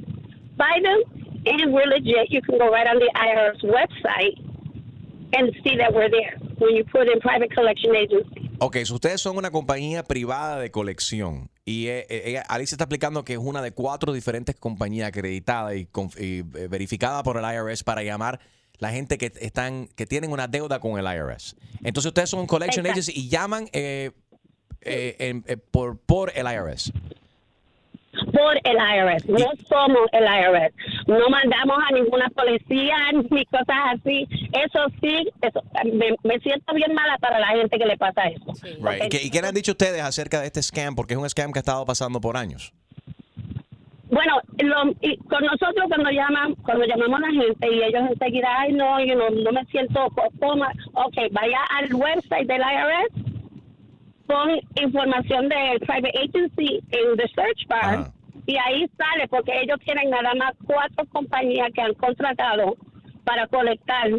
by 0.57 0.79
them, 0.83 0.99
and 1.45 1.73
we're 1.73 1.87
legit. 1.87 2.29
You 2.29 2.41
can 2.41 2.57
go 2.57 2.69
right 2.69 2.87
on 2.87 2.99
the 2.99 3.11
IRS 3.15 3.63
website 3.63 4.37
and 5.33 5.51
see 5.63 5.75
that 5.77 5.93
we're 5.93 6.09
there 6.09 6.37
when 6.57 6.75
you 6.75 6.83
put 6.85 7.07
in 7.07 7.19
private 7.19 7.51
collection 7.53 7.95
agency. 7.95 8.49
Ok, 8.59 8.77
so 8.85 8.95
ustedes 8.95 9.21
son 9.21 9.37
una 9.37 9.51
compañía 9.51 10.03
privada 10.03 10.59
de 10.59 10.71
colección. 10.71 11.49
Y 11.65 11.87
eh, 11.87 12.05
eh, 12.09 12.41
Alicia 12.47 12.75
está 12.75 12.85
explicando 12.85 13.25
que 13.25 13.33
es 13.33 13.39
una 13.39 13.61
de 13.61 13.71
cuatro 13.71 14.13
diferentes 14.13 14.55
compañías 14.55 15.09
acreditadas 15.09 15.75
y, 15.75 15.89
y, 16.19 16.39
eh, 16.39 16.67
verificada 16.69 17.21
por 17.23 17.37
el 17.37 17.43
IRS 17.43 17.83
para 17.83 18.03
llamar 18.03 18.39
la 18.77 18.91
gente 18.91 19.17
que 19.17 19.31
están 19.39 19.87
que 19.95 20.05
tienen 20.05 20.31
una 20.31 20.47
deuda 20.47 20.79
con 20.79 20.99
el 20.99 21.05
IRS. 21.05 21.55
Entonces 21.83 22.07
ustedes 22.09 22.29
son 22.29 22.45
collection 22.47 22.85
Exacto. 22.85 23.01
agency 23.01 23.19
y 23.19 23.29
llaman 23.29 23.67
eh, 23.73 24.11
eh, 24.85 25.15
en- 25.19 25.43
eh, 25.47 25.57
por, 25.57 25.97
por 25.99 26.31
el 26.35 26.45
IRS. 26.47 26.93
Por 28.31 28.55
el 28.63 28.77
IRS. 28.77 29.27
No 29.27 29.51
somos 29.67 30.07
el 30.13 30.23
IRS. 30.23 30.73
No 31.07 31.27
mandamos 31.29 31.77
a 31.89 31.93
ninguna 31.93 32.29
policía 32.29 32.95
ni 33.29 33.45
cosas 33.45 33.77
así. 33.93 34.25
Eso 34.53 34.85
sí, 35.01 35.29
eso, 35.41 35.61
me, 35.91 36.15
me 36.23 36.39
siento 36.39 36.73
bien 36.73 36.93
mala 36.93 37.17
para 37.17 37.39
la 37.39 37.47
gente 37.47 37.77
que 37.77 37.85
le 37.85 37.97
pasa 37.97 38.23
eso. 38.27 38.53
Right. 38.81 39.03
¿Y, 39.05 39.09
qué, 39.09 39.23
y 39.23 39.29
qué 39.29 39.41
le 39.41 39.47
han 39.49 39.53
dicho 39.55 39.73
ustedes 39.73 40.01
acerca 40.01 40.39
de 40.39 40.47
este 40.47 40.63
scam? 40.63 40.95
Porque 40.95 41.13
es 41.13 41.19
un 41.19 41.29
scam 41.29 41.51
que 41.51 41.59
ha 41.59 41.61
estado 41.61 41.85
pasando 41.85 42.21
por 42.21 42.37
años. 42.37 42.71
Bueno, 44.09 44.39
lo- 44.59 44.91
y 45.01 45.17
con 45.17 45.43
nosotros 45.43 45.85
cuando 45.89 46.09
llaman, 46.11 46.53
cuando 46.63 46.85
llamamos 46.85 47.19
a 47.21 47.27
la 47.31 47.41
gente 47.43 47.67
y 47.69 47.83
ellos 47.83 48.03
enseguida, 48.11 48.47
ay 48.59 48.71
no, 48.71 49.03
yo 49.03 49.15
no, 49.15 49.29
no 49.29 49.51
me 49.51 49.65
siento 49.65 50.07
cómoda. 50.39 50.71
Ok, 50.93 51.15
vaya 51.31 51.57
al 51.77 51.93
website 51.93 52.47
del 52.47 52.61
IRS, 52.61 53.34
pon 54.27 54.49
información 54.81 55.49
del 55.49 55.79
private 55.79 56.11
agency 56.17 56.81
en 56.91 57.17
the 57.17 57.27
search 57.35 57.67
bar 57.67 58.11
y 58.47 58.55
ahí 58.57 58.85
sale 58.97 59.27
porque 59.29 59.51
ellos 59.61 59.77
tienen 59.85 60.09
nada 60.09 60.33
más 60.35 60.53
cuatro 60.65 61.05
compañías 61.11 61.69
que 61.73 61.81
han 61.81 61.93
contratado 61.95 62.75
para 63.23 63.47
colectar 63.47 64.09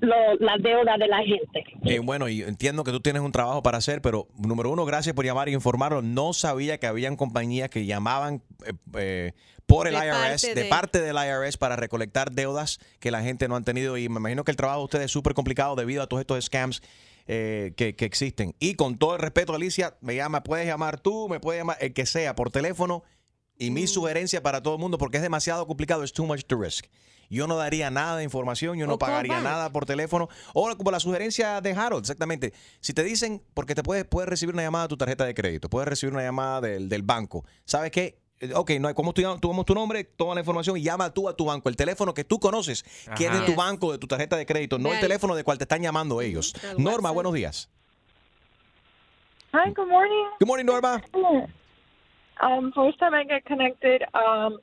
lo- 0.00 0.34
la 0.38 0.56
deuda 0.58 0.96
de 0.98 1.06
la 1.08 1.18
gente. 1.18 1.64
Eh, 1.84 1.98
bueno, 2.00 2.28
y 2.28 2.42
entiendo 2.42 2.84
que 2.84 2.90
tú 2.90 3.00
tienes 3.00 3.22
un 3.22 3.32
trabajo 3.32 3.62
para 3.62 3.78
hacer, 3.78 4.02
pero 4.02 4.28
número 4.36 4.70
uno, 4.70 4.84
gracias 4.84 5.14
por 5.14 5.24
llamar 5.24 5.48
y 5.48 5.54
informarnos. 5.54 6.04
No 6.04 6.32
sabía 6.34 6.78
que 6.78 6.86
habían 6.86 7.16
compañías 7.16 7.70
que 7.70 7.86
llamaban 7.86 8.42
eh, 8.66 8.72
eh, 8.98 9.32
por 9.66 9.88
el 9.88 9.94
De 9.94 10.06
IRS, 10.06 10.42
parte 10.42 10.54
de... 10.54 10.62
de- 10.64 10.68
parte 10.68 11.00
del 11.00 11.16
IRS, 11.16 11.56
para 11.56 11.76
recolectar 11.76 12.32
deudas 12.32 12.78
que 13.00 13.10
la 13.10 13.22
gente 13.22 13.48
no 13.48 13.56
han 13.56 13.64
tenido. 13.64 13.96
Y 13.96 14.10
me 14.10 14.18
imagino 14.18 14.44
que 14.44 14.50
el 14.50 14.56
trabajo 14.58 14.80
de 14.80 14.84
ustedes 14.84 15.04
es 15.06 15.10
súper 15.10 15.32
complicado 15.32 15.74
debido 15.76 16.02
a 16.02 16.06
todos 16.06 16.20
estos 16.20 16.44
scams 16.44 16.82
eh, 17.26 17.72
que, 17.76 17.94
que 17.96 18.04
existen. 18.04 18.54
Y 18.58 18.74
con 18.74 18.98
todo 18.98 19.14
el 19.14 19.20
respeto, 19.20 19.54
Alicia, 19.54 19.96
me 20.00 20.14
llama, 20.14 20.42
puedes 20.42 20.66
llamar 20.66 21.00
tú, 21.00 21.28
me 21.28 21.40
puedes 21.40 21.60
llamar 21.60 21.78
el 21.80 21.92
que 21.92 22.06
sea 22.06 22.34
por 22.34 22.50
teléfono. 22.50 23.02
Y 23.56 23.70
mi 23.70 23.86
sugerencia 23.86 24.42
para 24.42 24.62
todo 24.62 24.74
el 24.74 24.80
mundo, 24.80 24.98
porque 24.98 25.18
es 25.18 25.22
demasiado 25.22 25.66
complicado, 25.66 26.02
es 26.02 26.12
too 26.12 26.26
much 26.26 26.42
to 26.44 26.60
risk. 26.60 26.86
Yo 27.30 27.46
no 27.46 27.56
daría 27.56 27.90
nada 27.90 28.18
de 28.18 28.24
información, 28.24 28.76
yo 28.76 28.86
no 28.86 28.94
O 28.94 28.98
call 28.98 29.08
pagaría 29.10 29.34
back. 29.34 29.42
nada 29.44 29.72
por 29.72 29.86
teléfono. 29.86 30.28
O 30.52 30.76
como 30.76 30.90
la 30.90 31.00
sugerencia 31.00 31.60
de 31.60 31.72
Harold, 31.72 32.04
exactamente. 32.04 32.52
Si 32.80 32.92
te 32.92 33.02
dicen, 33.02 33.42
porque 33.54 33.74
te 33.74 33.82
puedes, 33.82 34.04
puedes 34.04 34.28
recibir 34.28 34.54
una 34.54 34.62
llamada 34.62 34.84
de 34.84 34.88
tu 34.88 34.96
tarjeta 34.96 35.24
de 35.24 35.34
crédito, 35.34 35.70
puedes 35.70 35.88
recibir 35.88 36.12
una 36.12 36.22
llamada 36.22 36.60
del, 36.60 36.88
del 36.88 37.02
banco. 37.02 37.44
¿Sabes 37.64 37.90
qué? 37.92 38.18
Eh, 38.44 38.54
Ok, 38.54 38.72
no 38.80 38.88
hay, 38.88 38.94
¿cómo 38.94 39.12
tú, 39.12 39.22
tomas 39.40 39.64
tu 39.64 39.74
nombre, 39.74 40.04
toma 40.04 40.34
la 40.34 40.40
información 40.40 40.76
y 40.76 40.82
llama 40.82 41.12
tú 41.12 41.28
a 41.28 41.36
tu 41.36 41.46
banco. 41.46 41.68
El 41.68 41.76
teléfono 41.76 42.12
que 42.14 42.24
tú 42.24 42.38
conoces, 42.38 42.82
que 43.16 43.26
es 43.26 43.32
de 43.32 43.38
Ajá. 43.38 43.46
tu 43.46 43.54
banco, 43.54 43.92
de 43.92 43.98
tu 43.98 44.06
tarjeta 44.06 44.36
de 44.36 44.46
crédito, 44.46 44.78
no 44.78 44.92
el 44.92 45.00
teléfono 45.00 45.34
de 45.34 45.44
cual 45.44 45.58
te 45.58 45.64
están 45.64 45.82
llamando 45.82 46.20
ellos. 46.20 46.54
Norma, 46.78 47.10
buenos 47.10 47.32
días. 47.32 47.70
Hi, 49.52 49.70
good 49.74 49.88
morning. 49.88 50.26
Good 50.40 50.48
morning, 50.48 50.66
Norma. 50.66 51.02
Um, 52.42 52.72
first 52.72 52.98
time 52.98 53.14
I 53.14 53.22
get 53.22 53.44
connected. 53.44 54.02
Um, 54.12 54.58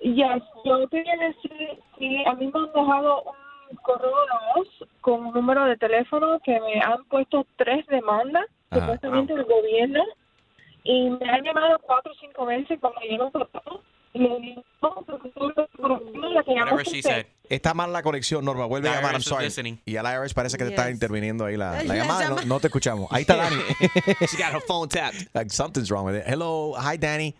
yes, 0.00 0.42
yo 0.64 0.88
quería 0.88 1.16
decir 1.18 1.78
que 1.98 2.24
a 2.26 2.32
mí 2.32 2.46
me 2.46 2.58
han 2.60 2.72
dejado 2.72 3.24
un 3.70 3.76
correo 3.82 4.08
de 4.10 4.54
voz 4.56 4.68
con 5.02 5.26
un 5.26 5.34
número 5.34 5.66
de 5.66 5.76
teléfono 5.76 6.40
que 6.42 6.58
me 6.58 6.80
han 6.80 7.04
puesto 7.10 7.46
tres 7.58 7.86
demandas, 7.88 8.46
Ajá. 8.70 8.80
supuestamente 8.80 9.34
del 9.34 9.44
gobierno, 9.44 10.02
y 10.90 11.10
me 11.10 11.30
han 11.30 11.42
llamado 11.44 11.78
cuatro 11.80 12.12
o 12.12 12.14
cinco 12.18 12.46
veces 12.46 12.78
cuando 12.80 13.00
yo 13.08 13.18
no 13.18 13.30
trataba. 13.30 13.80
Y 14.14 14.20
digo, 14.20 14.38
no, 14.82 14.94
porque 15.06 15.28
tú 15.30 15.48
la 15.48 16.42
que 16.42 16.82
usted. 16.82 17.00
said. 17.02 17.26
Está 17.50 17.74
mal 17.74 17.92
la 17.92 18.02
conexión, 18.02 18.42
Norma. 18.44 18.64
Vuelve 18.66 18.88
a 18.88 18.94
llamar, 18.96 19.12
I'm 19.12 19.20
sorry. 19.20 19.44
listening. 19.44 19.78
Y 19.84 19.96
al 19.96 20.06
IRS 20.06 20.32
parece 20.34 20.56
que 20.56 20.64
te 20.64 20.70
está 20.70 20.86
Yes. 20.86 20.94
interviniendo 20.94 21.44
ahí 21.44 21.56
la, 21.56 21.72
la 21.72 21.84
La 21.84 21.94
llamada. 21.96 22.28
No, 22.28 22.36
llama- 22.36 22.44
no 22.46 22.60
te 22.60 22.68
escuchamos. 22.68 23.06
Ahí 23.12 23.20
está 23.22 23.36
Dani. 23.36 23.56
She 24.26 24.36
got 24.42 24.52
her 24.54 24.62
phone 24.66 24.88
tapped. 24.88 25.28
Like, 25.34 25.50
something's 25.50 25.90
wrong 25.90 26.06
with 26.06 26.16
it. 26.16 26.24
Hello, 26.26 26.72
hi 26.74 26.96
Danny. 26.96 27.34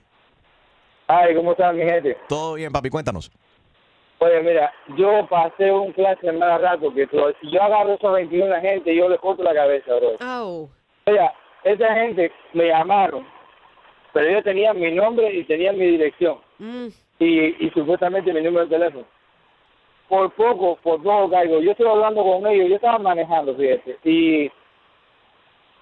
Ay, 1.08 1.34
¿cómo 1.34 1.52
están, 1.52 1.74
mi 1.76 1.84
gente? 1.84 2.16
Todo 2.28 2.54
bien, 2.54 2.70
papi, 2.70 2.90
cuéntanos. 2.90 3.30
Oye, 4.20 4.42
mira, 4.42 4.70
yo 4.96 5.26
pasé 5.28 5.70
un 5.72 5.92
clase 5.92 6.30
más 6.32 6.60
rato 6.60 6.92
que 6.92 7.06
todo. 7.06 7.32
Si 7.40 7.50
yo 7.50 7.62
agarro 7.62 7.94
esos 7.94 8.12
21 8.12 8.60
gente, 8.60 8.94
yo 8.94 9.08
le 9.08 9.16
corto 9.18 9.42
la 9.42 9.54
cabeza, 9.54 9.94
bro. 9.94 10.16
Oh. 10.20 10.68
Oiga, 11.06 11.32
esa 11.64 11.94
gente 11.94 12.30
me 12.52 12.66
llamaron, 12.68 13.24
pero 14.12 14.26
ellos 14.28 14.44
tenían 14.44 14.78
mi 14.80 14.90
nombre 14.92 15.32
y 15.32 15.44
tenían 15.44 15.76
mi 15.78 15.86
dirección 15.86 16.38
Mm. 16.58 16.88
y, 17.20 17.66
y 17.66 17.70
supuestamente 17.70 18.32
mi 18.32 18.40
número 18.40 18.66
de 18.66 18.76
teléfono. 18.78 19.04
Por 20.08 20.30
poco, 20.32 20.76
por 20.82 21.02
poco 21.02 21.30
caigo. 21.30 21.60
Yo 21.60 21.70
estoy 21.72 21.86
hablando 21.86 22.22
con 22.24 22.46
ellos, 22.46 22.68
yo 22.68 22.76
estaba 22.76 22.98
manejando, 22.98 23.54
fíjate, 23.54 23.98
y, 24.04 24.50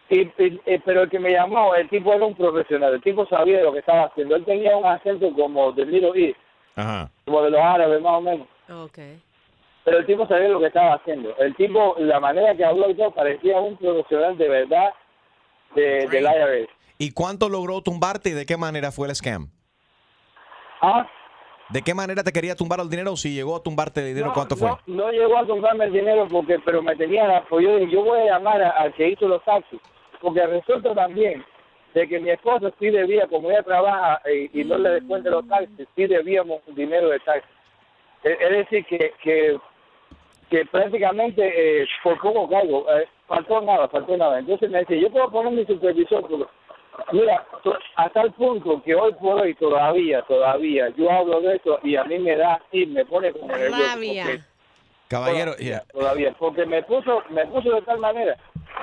y, 0.08 0.20
y- 0.38 0.78
pero 0.84 1.02
el 1.02 1.10
que 1.10 1.18
me 1.18 1.30
llamó, 1.32 1.74
el 1.74 1.88
tipo 1.88 2.12
era 2.12 2.24
un 2.24 2.34
profesional, 2.34 2.94
el 2.94 3.02
tipo 3.02 3.24
sabía 3.26 3.62
lo 3.62 3.72
que 3.72 3.80
estaba 3.80 4.04
haciendo. 4.04 4.36
Él 4.36 4.44
tenía 4.44 4.76
un 4.76 4.84
acento 4.86 5.30
como 5.32 5.72
de 5.72 5.84
Middle 5.86 6.12
East, 6.14 6.38
Ajá. 6.76 7.10
como 7.24 7.42
de 7.42 7.50
los 7.50 7.60
árabes 7.60 8.00
más 8.02 8.12
o 8.14 8.20
menos. 8.20 8.46
Okay. 8.86 9.20
Pero 9.84 9.98
el 9.98 10.06
tipo 10.06 10.26
sabía 10.26 10.48
lo 10.48 10.58
que 10.60 10.66
estaba 10.66 10.94
haciendo. 10.94 11.34
El 11.38 11.54
tipo, 11.54 11.94
la 11.98 12.18
manera 12.20 12.54
que 12.56 12.64
habló 12.64 12.90
y 12.90 12.94
todo, 12.94 13.12
parecía 13.12 13.58
un 13.60 13.76
profesional 13.76 14.36
de 14.36 14.48
verdad 14.48 14.90
de, 15.74 16.06
del 16.08 16.24
IRS. 16.24 16.68
¿Y 16.98 17.12
cuánto 17.12 17.48
logró 17.48 17.82
tumbarte 17.82 18.30
y 18.30 18.32
de 18.32 18.46
qué 18.46 18.56
manera 18.56 18.90
fue 18.90 19.08
el 19.08 19.14
scam? 19.14 19.50
Ah, 20.80 21.06
¿De 21.68 21.82
qué 21.82 21.94
manera 21.94 22.22
te 22.22 22.32
quería 22.32 22.54
tumbar 22.54 22.78
el 22.80 22.88
dinero? 22.88 23.16
Si 23.16 23.34
llegó 23.34 23.56
a 23.56 23.62
tumbarte 23.62 24.00
el 24.00 24.06
dinero, 24.08 24.28
no, 24.28 24.34
¿cuánto 24.34 24.56
fue? 24.56 24.68
No, 24.68 24.78
no 24.86 25.10
llegó 25.10 25.36
a 25.36 25.46
comprarme 25.46 25.86
el 25.86 25.92
dinero 25.92 26.28
porque, 26.30 26.58
pero 26.64 26.80
me 26.80 26.94
tenía 26.94 27.26
la 27.26 27.44
pues 27.44 27.64
yo 27.64 27.78
yo 27.78 28.04
voy 28.04 28.20
a 28.20 28.26
llamar 28.26 28.62
al 28.62 28.94
que 28.94 29.08
hizo 29.08 29.26
los 29.26 29.42
taxis, 29.44 29.80
porque 30.20 30.46
resulta 30.46 30.94
también 30.94 31.44
de 31.92 32.06
que 32.06 32.20
mi 32.20 32.30
esposo 32.30 32.72
sí 32.78 32.90
debía, 32.90 33.26
como 33.26 33.50
ella 33.50 33.62
trabaja 33.62 34.20
eh, 34.26 34.48
y, 34.52 34.64
no 34.64 34.78
le 34.78 34.90
descuenta 34.90 35.30
los 35.30 35.48
taxis, 35.48 35.88
sí 35.96 36.06
debíamos 36.06 36.60
dinero 36.68 37.08
de 37.08 37.18
taxis. 37.20 37.50
Es, 38.22 38.38
es 38.40 38.50
decir, 38.50 38.84
que, 38.86 39.12
que, 39.22 39.58
que 40.50 40.66
prácticamente 40.66 41.82
eh, 41.82 41.86
por 42.04 42.20
poco 42.20 42.48
caigo, 42.48 42.86
eh, 42.92 43.08
faltó 43.26 43.60
nada, 43.60 43.88
faltó 43.88 44.16
nada. 44.16 44.38
Entonces 44.38 44.70
me 44.70 44.80
dice, 44.80 45.00
yo 45.00 45.10
puedo 45.10 45.30
poner 45.30 45.52
mi 45.52 45.66
supervisor, 45.66 46.28
mira, 47.12 47.44
hasta 47.96 48.22
el 48.22 48.32
punto 48.32 48.82
que 48.82 48.94
hoy 48.94 49.12
por 49.14 49.40
hoy 49.40 49.54
todavía, 49.54 50.22
todavía, 50.22 50.88
yo 50.96 51.10
hablo 51.10 51.40
de 51.40 51.56
eso 51.56 51.78
y 51.82 51.96
a 51.96 52.04
mí 52.04 52.18
me 52.18 52.36
da, 52.36 52.60
sí, 52.70 52.86
me 52.86 53.04
pone 53.04 53.32
como 53.32 53.48
nervioso. 53.48 53.82
Caballero, 55.08 55.52
todavía, 55.52 55.84
todavía, 55.92 56.34
porque 56.38 56.66
me 56.66 56.82
puso, 56.82 57.22
me 57.30 57.46
puso 57.46 57.70
de 57.70 57.82
tal 57.82 57.98
manera 57.98 58.36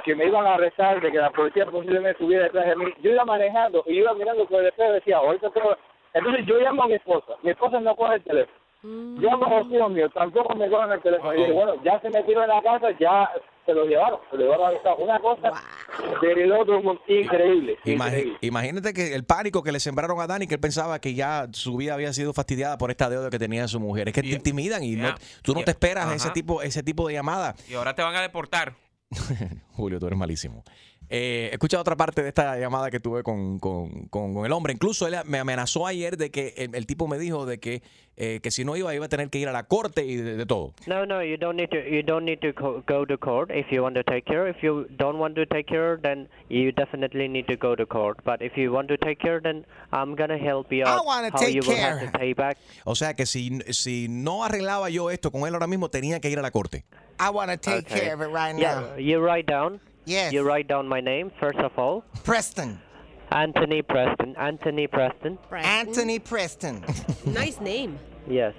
que 0.06 0.16
me 0.16 0.26
iban 0.26 0.46
a 0.46 0.56
arrestar, 0.56 1.02
de 1.02 1.12
que 1.12 1.18
la 1.18 1.30
policía 1.32 1.66
posiblemente 1.66 2.12
estuviera 2.12 2.46
detrás 2.46 2.68
de 2.68 2.76
mí. 2.76 2.86
Yo 3.02 3.12
iba 3.12 3.26
manejando 3.26 3.84
y 3.88 4.00
iba 4.00 4.14
mirando 4.14 4.46
por 4.46 4.62
el 4.62 4.68
espejo 4.68 4.92
y 4.92 4.94
decía, 4.96 5.18
ahorita 5.18 5.50
tengo... 5.52 5.76
Entonces 6.14 6.46
yo 6.46 6.60
llamo 6.60 6.84
a 6.84 6.88
mi 6.88 6.94
esposa, 6.94 7.34
mi 7.42 7.52
esposa 7.52 7.80
no 7.80 7.96
coge 7.96 8.16
el 8.16 8.24
teléfono. 8.24 8.58
Llamo 8.84 9.46
a 9.46 9.60
los 9.60 9.72
hijos 9.72 9.92
míos, 9.92 10.12
tampoco 10.14 10.56
me 10.56 10.70
cogen 10.70 10.92
el 10.92 11.02
teléfono. 11.02 11.34
Y 11.34 11.38
dije, 11.38 11.52
bueno, 11.54 11.76
ya 11.84 12.00
se 12.02 12.10
metieron 12.10 12.44
en 12.44 12.50
la 12.50 12.62
casa, 12.62 12.92
ya 13.00 13.32
se 13.66 13.74
lo 13.74 13.86
llevaron, 13.86 14.20
se 14.30 14.38
lo 14.38 14.44
llevaron 14.44 14.68
al 14.68 14.76
Estado. 14.76 14.96
Una 14.98 15.20
cosa 15.20 15.52
del 16.22 16.52
otro 16.52 16.82
increíble, 17.08 17.78
imagínate 18.42 18.94
que 18.94 19.14
el 19.14 19.24
pánico 19.26 19.62
que 19.64 19.72
le 19.72 19.80
sembraron 19.80 20.20
a 20.20 20.28
Dani, 20.28 20.48
que 20.48 20.56
él 20.56 20.60
pensaba 20.60 21.00
que 21.00 21.14
ya 21.14 21.48
su 21.52 21.78
vida 21.78 21.94
había 21.94 22.14
sido 22.14 22.34
fastidiada 22.34 22.78
por 22.78 22.92
esta 22.92 23.10
deuda 23.10 23.30
que 23.30 23.40
tenía 23.40 23.68
su 23.68 23.80
mujer. 23.80 24.08
Es 24.10 24.14
que 24.14 24.22
te 24.22 24.30
intimidan 24.30 24.84
y 24.84 24.96
no, 24.96 25.14
tú 25.42 25.54
no 25.54 25.60
Yeah. 25.60 25.66
te 25.66 25.72
esperas 25.72 26.06
Ajá. 26.06 26.16
ese 26.16 26.30
tipo, 26.32 26.62
ese 26.62 26.84
tipo 26.84 27.08
de 27.08 27.14
llamada. 27.14 27.56
Y 27.70 27.74
ahora 27.76 27.94
te 27.96 28.02
van 28.02 28.16
a 28.16 28.22
deportar. 28.22 28.76
Julio, 29.74 30.00
tú 30.00 30.08
eres 30.08 30.18
malísimo. 30.18 30.64
Eh, 31.10 31.50
escucha 31.52 31.80
otra 31.80 31.96
parte 31.96 32.24
de 32.24 32.30
esta 32.30 32.58
llamada 32.58 32.90
que 32.90 33.00
tuve 33.00 33.22
con, 33.24 33.60
con- 33.60 34.08
con- 34.08 34.34
con 34.34 34.46
el 34.46 34.52
hombre. 34.52 34.74
Incluso 34.74 35.06
él 35.08 35.16
me 35.26 35.38
amenazó 35.40 35.86
ayer 35.86 36.18
de 36.18 36.32
que 36.32 36.54
el, 36.58 36.74
el 36.76 36.86
tipo 36.88 37.08
me 37.08 37.18
dijo 37.20 37.46
de 37.46 37.60
que, 37.60 37.84
eh, 38.18 38.40
que 38.42 38.50
si 38.52 38.64
no 38.66 38.76
iba, 38.76 38.94
iba 38.96 39.06
a 39.06 39.10
tener 39.10 39.30
que 39.30 39.38
ir 39.40 39.48
a 39.48 39.52
la 39.52 39.64
corte 39.64 40.06
y 40.06 40.16
de, 40.16 40.38
de 40.38 40.46
todo. 40.46 40.74
No, 40.88 41.06
no, 41.06 41.24
you 41.24 41.38
don't 41.38 41.56
need 41.56 41.70
to. 41.70 41.78
You 41.78 42.02
don't 42.04 42.26
need 42.26 42.40
to 42.40 42.54
go 42.88 43.06
to 43.06 43.18
court 43.18 43.52
if 43.52 43.68
you 43.72 43.82
want 43.84 43.96
to 43.96 44.04
take 44.04 44.24
care. 44.26 44.48
If 44.50 44.64
you 44.64 44.88
don't 44.98 45.20
want 45.20 45.36
to 45.36 45.46
take 45.46 45.66
care, 45.68 45.98
then 46.02 46.30
you 46.50 46.72
definitely 46.72 47.28
need 47.28 47.46
to 47.48 47.58
go 47.58 47.76
to 47.76 47.86
court. 47.86 48.20
But 48.24 48.42
if 48.42 48.58
you 48.58 48.72
want 48.72 48.88
to 48.90 48.98
take 48.98 49.20
care, 49.20 49.40
then 49.42 49.66
I'm 49.92 50.16
gonna 50.16 50.38
help 50.38 50.72
you 50.72 50.84
I 50.86 50.90
out. 50.98 51.06
wanna 51.06 51.30
how 51.32 51.40
take 51.40 51.54
you 51.54 51.62
will 51.62 51.78
have 51.78 52.00
care. 52.00 52.12
to 52.12 52.18
pay 52.18 52.34
back. 52.34 52.58
O 52.86 52.96
sea 52.96 53.14
que 53.14 53.26
si, 53.26 53.60
si 53.72 54.08
no 54.10 54.44
arreglaba 54.44 54.90
yo 54.90 55.10
esto 55.12 55.32
con 55.32 55.48
él 55.48 55.54
ahora 55.54 55.68
mismo, 55.68 55.90
tenía 55.90 56.20
que 56.20 56.30
ir 56.30 56.40
a 56.40 56.42
la 56.42 56.52
corte. 56.52 56.86
I 57.20 57.30
want 57.30 57.52
to 57.52 57.58
take 57.58 57.86
Okay. 57.88 58.00
care 58.00 58.14
of 58.16 58.22
it 58.22 58.34
right 58.34 58.58
Yeah, 58.58 58.82
now. 58.82 58.98
you 58.98 59.20
write 59.20 59.46
down. 59.52 59.80
Yes. 60.06 60.34
You 60.34 60.44
write 60.44 60.68
down 60.68 60.88
my 60.88 61.02
name 61.02 61.32
first 61.40 61.60
of 61.60 61.72
all. 61.78 62.04
Preston. 62.24 62.80
Anthony 63.32 63.82
Preston. 63.82 64.36
Anthony 64.38 64.88
Preston. 64.88 65.38
Anthony 65.52 66.20
Preston. 66.20 66.84
Nice 67.26 67.60
name. 67.60 67.98
Yes. 68.28 68.54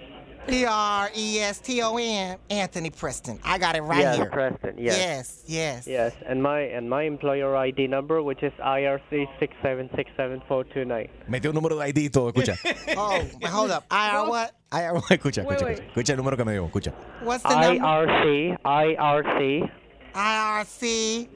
P 0.46 0.64
R 0.66 1.10
E 1.16 1.38
S 1.40 1.58
T 1.60 1.80
O 1.82 1.96
N. 1.96 2.36
Anthony 2.50 2.90
Preston. 2.90 3.38
I 3.44 3.56
got 3.58 3.76
it 3.76 3.82
right 3.82 4.00
yes, 4.00 4.16
here. 4.16 4.30
Preston. 4.30 4.74
Yes. 4.76 4.98
Yes, 4.98 5.42
yes. 5.46 5.86
Yes, 5.86 6.12
and 6.26 6.42
my 6.42 6.60
and 6.60 6.88
my 6.88 7.02
employer 7.02 7.56
ID 7.56 7.86
number, 7.86 8.22
which 8.22 8.42
is 8.42 8.52
IRC 8.62 9.26
six 9.38 9.54
seven 9.62 9.88
six 9.96 10.10
seven 10.16 10.42
four 10.48 10.64
two 10.64 10.84
nine. 10.84 11.08
Metió 11.28 11.50
un 11.50 11.54
número 11.56 11.78
de 11.78 11.88
ID 11.88 11.98
y 11.98 12.08
todo, 12.08 12.30
escucha. 12.30 12.56
Oh, 12.96 13.22
hold 13.48 13.70
up. 13.70 13.84
IR 13.90 14.28
what? 14.28 14.52
IR, 14.72 14.94
escucha, 15.10 15.44
Wait, 15.44 15.58
escucha, 15.58 15.64
wait. 15.64 15.80
escucha 15.88 16.10
el 16.12 16.16
número 16.18 16.36
que 16.36 16.44
me 16.44 16.52
dio, 16.52 16.66
escucha. 16.66 16.92
What's 17.22 17.42
the 17.42 17.48
number? 17.48 17.82
IRC 17.84 18.58
IRC 18.64 19.70
IRC 20.14 21.28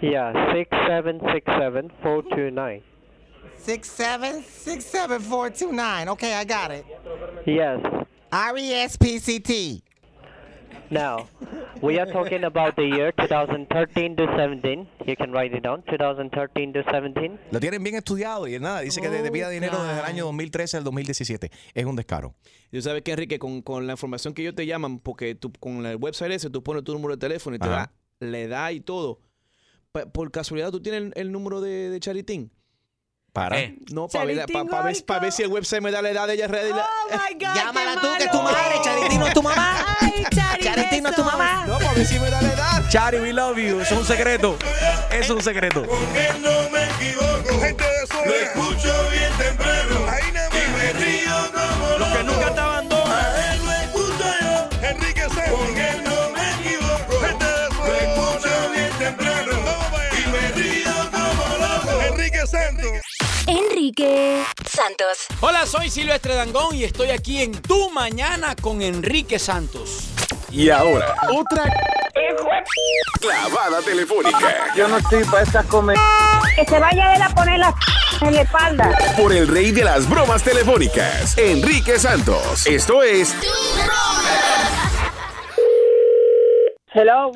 yeah 0.00 0.52
six 0.54 0.70
seven 0.88 1.20
six 1.32 1.46
seven 1.46 1.90
four 2.02 2.22
two 2.34 2.50
nine. 2.50 2.82
six 3.56 3.90
seven 3.90 4.42
six 4.42 4.86
seven 4.86 5.20
four 5.20 5.50
two 5.50 5.72
nine. 5.72 6.08
Okay, 6.08 6.32
I 6.34 6.44
got 6.44 6.70
it. 6.70 6.86
Yes. 7.46 7.80
R 8.32 8.56
E 8.56 8.72
S 8.72 8.96
P 8.96 9.18
C 9.18 9.38
T. 9.40 9.82
Now, 10.90 11.28
we 11.80 12.00
are 12.00 12.10
talking 12.10 12.42
about 12.44 12.74
the 12.74 12.82
year 12.82 13.12
2013 13.12 14.16
to 14.16 14.26
17. 14.36 14.88
You 15.06 15.14
can 15.16 15.30
write 15.30 15.54
it 15.56 15.62
down. 15.62 15.84
2013 15.88 16.72
to 16.72 16.82
17. 16.82 17.38
Lo 17.52 17.60
tienen 17.60 17.82
bien 17.84 17.94
estudiado 17.94 18.48
y 18.48 18.58
nada, 18.58 18.80
dice 18.80 19.00
que 19.00 19.06
Oh, 19.08 19.12
debía 19.12 19.48
dinero 19.48 19.80
desde 19.84 20.00
el 20.00 20.04
año 20.04 20.24
2013 20.24 20.78
al 20.78 20.84
2017. 20.84 21.50
Es 21.74 21.84
un 21.84 21.94
descaro. 21.94 22.34
Tú 22.72 22.82
sabes 22.82 23.02
que, 23.02 23.12
Enrique, 23.12 23.38
con, 23.38 23.62
con 23.62 23.86
la 23.86 23.92
información 23.92 24.34
que 24.34 24.42
ellos 24.42 24.56
te 24.56 24.66
llaman, 24.66 24.98
porque 24.98 25.36
tú 25.36 25.52
con 25.60 25.86
el 25.86 25.96
website 25.96 26.32
ese, 26.32 26.50
tú 26.50 26.62
pones 26.64 26.82
tu 26.82 26.92
número 26.92 27.14
de 27.14 27.20
teléfono 27.20 27.54
y 27.54 27.60
te 27.60 27.68
Ajá. 27.68 27.92
da, 28.18 28.26
le 28.26 28.48
da 28.48 28.72
y 28.72 28.80
todo. 28.80 29.20
Por 30.12 30.30
casualidad, 30.32 30.72
¿tú 30.72 30.80
tienes 30.82 31.02
el, 31.02 31.12
el 31.14 31.32
número 31.32 31.60
de, 31.60 31.90
de 31.90 32.00
Charitín? 32.00 32.50
Para. 33.32 33.56
No, 33.92 34.08
para 34.08 34.24
ver, 34.24 34.44
pa- 34.52 34.64
pa 34.64 34.82
ver, 34.82 35.04
pa 35.06 35.18
ver 35.20 35.30
si 35.32 35.42
el 35.42 35.48
website 35.48 35.80
me 35.80 35.90
da 35.92 36.02
la 36.02 36.10
edad 36.10 36.26
de 36.26 36.34
ella. 36.34 36.48
ready. 36.48 36.72
Llámala 37.38 38.00
tú, 38.00 38.08
que 38.18 38.24
es 38.24 38.30
tu 38.30 38.42
madre, 38.42 38.80
Charitín 38.82 39.20
no 39.20 39.26
es 39.28 39.34
tu 39.34 39.42
mamá. 39.42 39.76
Charitín 40.60 41.02
no 41.04 41.10
es 41.10 41.16
tu 41.16 41.24
mamá. 41.24 41.64
No, 41.66 41.78
para 41.78 41.92
ver 41.92 42.06
si 42.06 42.18
me 42.18 42.28
da 42.28 42.42
la 42.42 42.52
edad. 42.52 42.88
Chari, 42.90 43.18
we 43.20 43.32
love 43.32 43.56
you. 43.56 43.80
Eso 43.80 43.94
es 43.94 44.00
un 44.00 44.06
secreto. 44.06 44.56
Eso 45.10 45.20
es 45.22 45.30
un 45.30 45.42
secreto. 45.42 45.82
no 46.40 46.70
me 46.70 46.84
equivoco. 46.84 47.60
Gente 47.60 47.84
de 47.84 48.04
eso 48.04 48.24
Lo 48.26 48.34
escucho 48.34 49.08
bien 49.10 49.32
temprano. 49.38 49.79
Enrique 63.90 64.44
Santos. 64.68 65.26
Hola, 65.40 65.66
soy 65.66 65.90
Silvestre 65.90 66.36
Dangón 66.36 66.76
y 66.76 66.84
estoy 66.84 67.10
aquí 67.10 67.42
en 67.42 67.50
Tu 67.50 67.90
Mañana 67.90 68.54
con 68.54 68.82
Enrique 68.82 69.36
Santos. 69.40 70.10
Y 70.48 70.70
ahora, 70.70 71.16
otra 71.36 71.64
clavada 73.20 73.82
telefónica. 73.82 74.72
Yo 74.76 74.86
no 74.86 74.98
estoy 74.98 75.24
para 75.24 75.42
estas 75.42 75.66
comer. 75.66 75.96
Que 76.54 76.64
se 76.66 76.78
vaya 76.78 77.16
él 77.16 77.22
a 77.22 77.30
poner 77.30 77.58
la 77.58 77.74
en 78.20 78.34
la 78.36 78.42
espalda. 78.42 78.96
Por 79.16 79.32
el 79.32 79.48
rey 79.48 79.72
de 79.72 79.82
las 79.82 80.08
bromas 80.08 80.44
telefónicas, 80.44 81.36
Enrique 81.36 81.98
Santos. 81.98 82.68
Esto 82.68 83.02
es 83.02 83.34
Hello. 86.94 87.32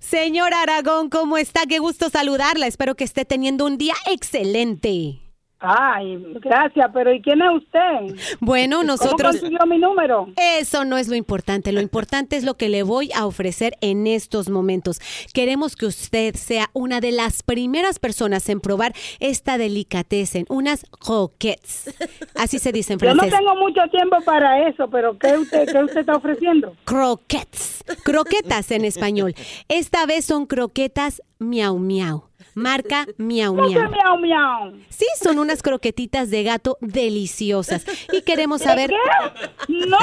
Señor 0.00 0.54
Aragón, 0.54 1.08
¿cómo 1.08 1.36
está? 1.36 1.60
Qué 1.68 1.78
gusto 1.78 2.10
saludarla. 2.10 2.66
Espero 2.66 2.96
que 2.96 3.04
esté 3.04 3.24
teniendo 3.24 3.64
un 3.64 3.78
día 3.78 3.94
excelente. 4.10 5.20
Ay, 5.66 6.22
gracias, 6.40 6.90
pero 6.92 7.12
¿y 7.12 7.22
quién 7.22 7.40
es 7.40 7.48
usted? 7.56 8.36
Bueno, 8.40 8.78
¿Cómo 8.78 8.88
nosotros... 8.88 9.32
consiguió 9.32 9.66
mi 9.66 9.78
número? 9.78 10.28
Eso 10.36 10.84
no 10.84 10.98
es 10.98 11.08
lo 11.08 11.14
importante. 11.14 11.72
Lo 11.72 11.80
importante 11.80 12.36
es 12.36 12.44
lo 12.44 12.54
que 12.54 12.68
le 12.68 12.82
voy 12.82 13.10
a 13.14 13.26
ofrecer 13.26 13.76
en 13.80 14.06
estos 14.06 14.50
momentos. 14.50 15.00
Queremos 15.32 15.76
que 15.76 15.86
usted 15.86 16.34
sea 16.34 16.68
una 16.74 17.00
de 17.00 17.12
las 17.12 17.42
primeras 17.42 17.98
personas 17.98 18.48
en 18.48 18.60
probar 18.60 18.92
esta 19.20 19.56
delicatessen, 19.58 20.44
unas 20.48 20.84
croquettes. 21.00 21.94
Así 22.34 22.58
se 22.58 22.72
dice 22.72 22.92
en 22.94 22.98
Yo 22.98 23.14
no 23.14 23.22
francés. 23.22 23.38
tengo 23.38 23.54
mucho 23.56 23.80
tiempo 23.90 24.16
para 24.24 24.68
eso, 24.68 24.88
pero 24.90 25.18
¿qué 25.18 25.38
usted, 25.38 25.70
qué 25.70 25.82
usted 25.82 26.00
está 26.00 26.16
ofreciendo? 26.16 26.74
Croquettes. 26.84 27.84
Croquetas 28.04 28.70
en 28.70 28.84
español. 28.84 29.34
Esta 29.68 30.04
vez 30.06 30.24
son 30.26 30.46
croquetas 30.46 31.22
miau 31.38 31.78
miau. 31.78 32.24
Marca 32.54 33.06
miau 33.18 33.54
¿Cómo 33.54 33.68
que 33.68 33.74
miau. 33.74 33.90
miau 33.90 34.18
miau? 34.18 34.72
Sí, 34.88 35.06
son 35.22 35.38
unas 35.38 35.62
croquetitas 35.62 36.30
de 36.30 36.42
gato 36.44 36.76
deliciosas. 36.80 37.84
Y 38.12 38.22
queremos 38.22 38.60
¿De 38.60 38.66
saber. 38.66 38.90
qué? 38.90 39.76
No. 39.86 39.98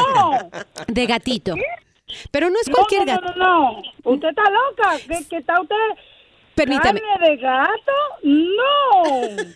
De 0.87 1.05
gatito. 1.05 1.55
Pero 2.31 2.49
no 2.49 2.57
es 2.61 2.69
cualquier 2.69 3.05
no, 3.05 3.13
gato. 3.13 3.33
No, 3.35 3.35
no, 3.37 3.71
no. 3.71 4.11
Usted 4.11 4.29
está 4.29 4.43
loca. 4.49 4.97
¿Qué, 5.07 5.25
qué 5.29 5.37
está 5.37 5.61
usted? 5.61 5.75
Permítame. 6.55 6.99
¿Carne 7.01 7.29
de 7.29 7.37
gato? 7.37 7.91
No. 8.23 9.03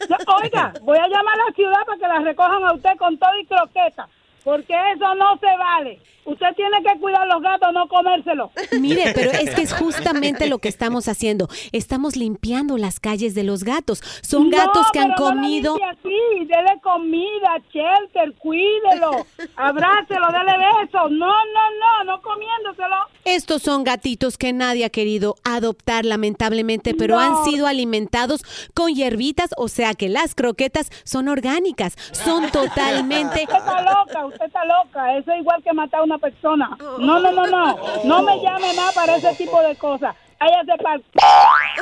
No, 0.10 0.36
Oiga, 0.42 0.74
voy 0.82 0.98
a 0.98 1.08
llamar 1.08 1.34
a 1.40 1.50
la 1.50 1.56
ciudad 1.56 1.86
para 1.86 1.98
que 1.98 2.08
la 2.08 2.20
recojan 2.20 2.64
a 2.64 2.74
usted 2.74 2.92
con 2.98 3.18
todo 3.18 3.38
y 3.40 3.46
croqueta. 3.46 4.08
Porque 4.46 4.74
eso 4.94 5.16
no 5.16 5.38
se 5.40 5.48
vale. 5.58 6.00
Usted 6.24 6.48
tiene 6.56 6.78
que 6.82 7.00
cuidar 7.00 7.28
los 7.28 7.40
gatos, 7.42 7.70
no 7.72 7.88
comérselos. 7.88 8.50
Mire, 8.80 9.12
pero 9.14 9.30
es 9.32 9.54
que 9.54 9.62
es 9.62 9.74
justamente 9.74 10.48
lo 10.48 10.58
que 10.58 10.70
estamos 10.70 11.08
haciendo. 11.08 11.48
Estamos 11.72 12.16
limpiando 12.16 12.78
las 12.80 13.00
calles 13.00 13.36
de 13.36 13.44
los 13.44 13.64
gatos. 13.64 14.02
Son 14.24 14.50
No, 14.50 14.58
gatos 14.58 14.88
que 14.92 15.00
han 15.00 15.12
pero 15.16 15.30
no 15.30 15.36
comido. 15.36 15.76
limpie 15.78 15.90
así, 15.92 16.46
dele 16.46 16.80
comida, 16.82 17.58
shelter, 17.72 18.34
cuídelo, 18.40 19.26
abrácelo, 19.56 20.28
dele 20.32 20.54
besos. 20.58 21.12
No, 21.12 21.28
no, 21.28 21.64
no, 21.80 22.04
no 22.06 22.22
comiéndoselo. 22.24 22.96
Estos 23.26 23.62
son 23.62 23.84
gatitos 23.84 24.38
que 24.40 24.52
nadie 24.54 24.86
ha 24.86 24.90
querido 24.90 25.36
adoptar, 25.44 26.06
lamentablemente, 26.06 26.96
pero 26.96 27.16
No. 27.16 27.20
han 27.22 27.46
sido 27.46 27.68
alimentados 27.68 28.42
con 28.74 28.94
hierbitas, 28.96 29.52
o 29.58 29.68
sea 29.68 29.94
que 29.94 30.10
las 30.10 30.34
croquetas 30.34 30.90
son 31.04 31.28
orgánicas, 31.28 31.96
son 32.14 32.50
totalmente. 32.52 33.44
Usted 33.44 33.58
está 33.58 33.82
loca, 33.82 34.26
usted 34.36 34.46
está 34.46 34.62
loca. 34.66 35.18
Eso 35.18 35.32
es 35.32 35.40
igual 35.42 35.64
que 35.64 35.74
matar 35.74 36.02
a 36.02 36.04
una 36.04 36.18
persona. 36.18 36.70
No, 37.00 37.20
no, 37.20 37.32
no, 37.32 37.48
no. 37.48 37.76
No 38.04 38.22
me 38.24 38.40
llame 38.42 38.74
más 38.76 38.94
para 38.94 39.16
ese 39.16 39.34
tipo 39.36 39.60
de 39.62 39.76
cosas. 39.76 40.16
Váyase 40.40 40.84
para... 40.84 41.00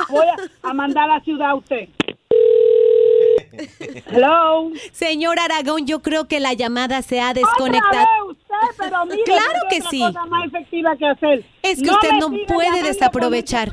Voy 0.08 0.26
a, 0.26 0.68
a 0.70 0.72
mandar 0.74 1.10
a 1.10 1.14
la 1.14 1.20
ciudad 1.20 1.50
a 1.50 1.54
usted. 1.56 1.88
Hello. 4.10 4.70
Señor 4.92 5.38
Aragón, 5.38 5.86
yo 5.86 6.00
creo 6.00 6.26
que 6.26 6.40
la 6.40 6.54
llamada 6.54 7.02
se 7.02 7.20
ha 7.20 7.34
desconectado. 7.34 7.92
vez 8.28 8.38
usted, 8.38 8.76
pero 8.78 9.04
mire, 9.06 9.22
Claro 9.24 9.60
que 9.70 9.80
sí. 9.82 10.00
cosa 10.00 10.24
más 10.26 10.46
efectiva 10.46 10.96
que 10.96 11.06
hacer. 11.06 11.44
Es 11.62 11.82
que 11.82 11.90
usted 11.90 12.12
no 12.20 12.30
puede 12.46 12.82
desaprovechar. 12.82 13.70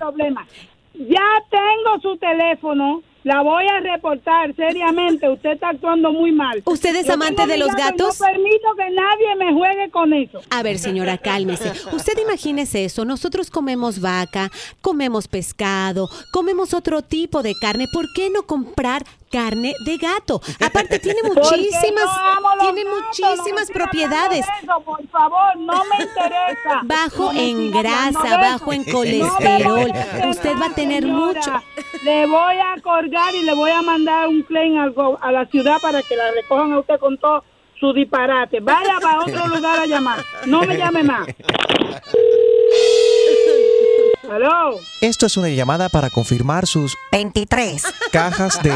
Ya 0.93 1.43
tengo 1.49 1.99
su 2.01 2.17
teléfono. 2.17 3.01
La 3.23 3.41
voy 3.41 3.65
a 3.67 3.79
reportar 3.79 4.55
seriamente. 4.55 5.29
Usted 5.29 5.51
está 5.51 5.69
actuando 5.69 6.11
muy 6.11 6.31
mal. 6.31 6.61
¿Usted 6.65 6.95
es 6.95 7.07
Yo 7.07 7.13
amante 7.13 7.45
de 7.45 7.57
los 7.57 7.73
gatos? 7.75 8.19
No 8.19 8.25
permito 8.25 8.67
que 8.75 8.89
nadie 8.89 9.35
me 9.37 9.53
juegue 9.53 9.91
con 9.91 10.13
eso. 10.13 10.41
A 10.49 10.63
ver, 10.63 10.79
señora, 10.79 11.17
cálmese. 11.17 11.71
Usted 11.91 12.17
imagínese 12.17 12.85
eso. 12.85 13.05
Nosotros 13.05 13.51
comemos 13.51 13.99
vaca, 13.99 14.51
comemos 14.81 15.27
pescado, 15.27 16.09
comemos 16.31 16.73
otro 16.73 17.01
tipo 17.01 17.43
de 17.43 17.53
carne. 17.61 17.87
¿Por 17.93 18.11
qué 18.13 18.29
no 18.29 18.43
comprar 18.43 19.03
carne 19.31 19.73
de 19.85 19.97
gato? 19.97 20.41
Aparte, 20.59 20.99
tiene 20.99 21.21
muchísimas, 21.23 22.03
yo 22.05 22.21
amo 22.37 22.49
los 22.55 22.63
tiene 22.73 22.83
gatos, 22.83 23.05
muchísimas 23.07 23.71
propiedades. 23.71 24.45
eso, 24.61 24.81
por 24.81 25.07
favor, 25.07 25.55
no 25.57 25.83
me 25.85 26.03
interesa. 26.03 26.81
Bajo 26.83 27.31
No 27.33 27.39
en 27.39 27.71
grasa, 27.71 28.37
bajo 28.37 28.73
en 28.73 28.83
colesterol. 28.83 29.63
No 29.63 29.75
me 29.75 29.81
interesa, 29.87 30.27
Usted 30.29 30.57
va 30.61 30.65
a 30.67 30.75
tener 30.75 31.03
señora. 31.03 31.25
mucho. 31.25 31.51
Le 32.03 32.25
voy 32.25 32.55
a 32.57 32.81
colgar 32.81 33.33
y 33.35 33.43
le 33.43 33.53
voy 33.53 33.69
a 33.69 33.81
mandar 33.83 34.27
un 34.27 34.41
claim 34.43 34.91
go- 34.93 35.19
a 35.21 35.31
la 35.31 35.45
ciudad 35.45 35.79
para 35.81 36.01
que 36.01 36.15
la 36.15 36.31
recojan 36.31 36.73
a 36.73 36.79
usted 36.79 36.99
con 36.99 37.15
todo 37.17 37.43
su 37.79 37.93
disparate. 37.93 38.59
Vaya 38.59 38.97
para 38.99 39.19
otro 39.19 39.47
lugar 39.47 39.79
a 39.79 39.85
llamar. 39.85 40.19
No 40.47 40.61
me 40.63 40.77
llame 40.77 41.03
más. 41.03 41.27
Aló. 44.29 44.77
Esto 45.01 45.25
es 45.25 45.37
una 45.37 45.49
llamada 45.49 45.89
para 45.89 46.09
confirmar 46.09 46.67
sus 46.67 46.97
23 47.11 47.83
cajas 48.11 48.61
de... 48.61 48.73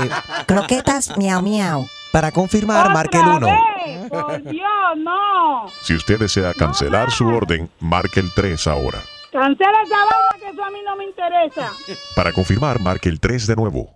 croquetas 0.48 1.18
miau 1.18 1.42
miau. 1.42 1.88
Para 2.12 2.32
confirmar, 2.32 2.92
marque 2.92 3.18
el 3.18 3.28
1. 3.28 3.48
vez, 3.48 4.10
Por 4.10 4.42
Dios, 4.44 4.70
no. 4.98 5.66
Si 5.82 5.94
usted 5.94 6.18
desea 6.18 6.54
cancelar 6.54 7.12
su 7.12 7.28
orden, 7.28 7.70
marque 7.80 8.22
el 8.22 8.34
3 8.34 8.68
ahora. 8.68 9.02
Cancela 9.32 9.82
esa 9.84 9.98
vaina 9.98 10.40
que 10.40 10.50
eso 10.50 10.64
a 10.64 10.72
mí 10.72 10.80
no 10.86 10.96
me 10.96 11.04
interesa. 11.06 11.72
Para 12.16 12.32
confirmar, 12.32 12.80
marque 12.80 13.10
el 13.10 13.20
3 13.20 13.48
de 13.48 13.56
nuevo. 13.58 13.90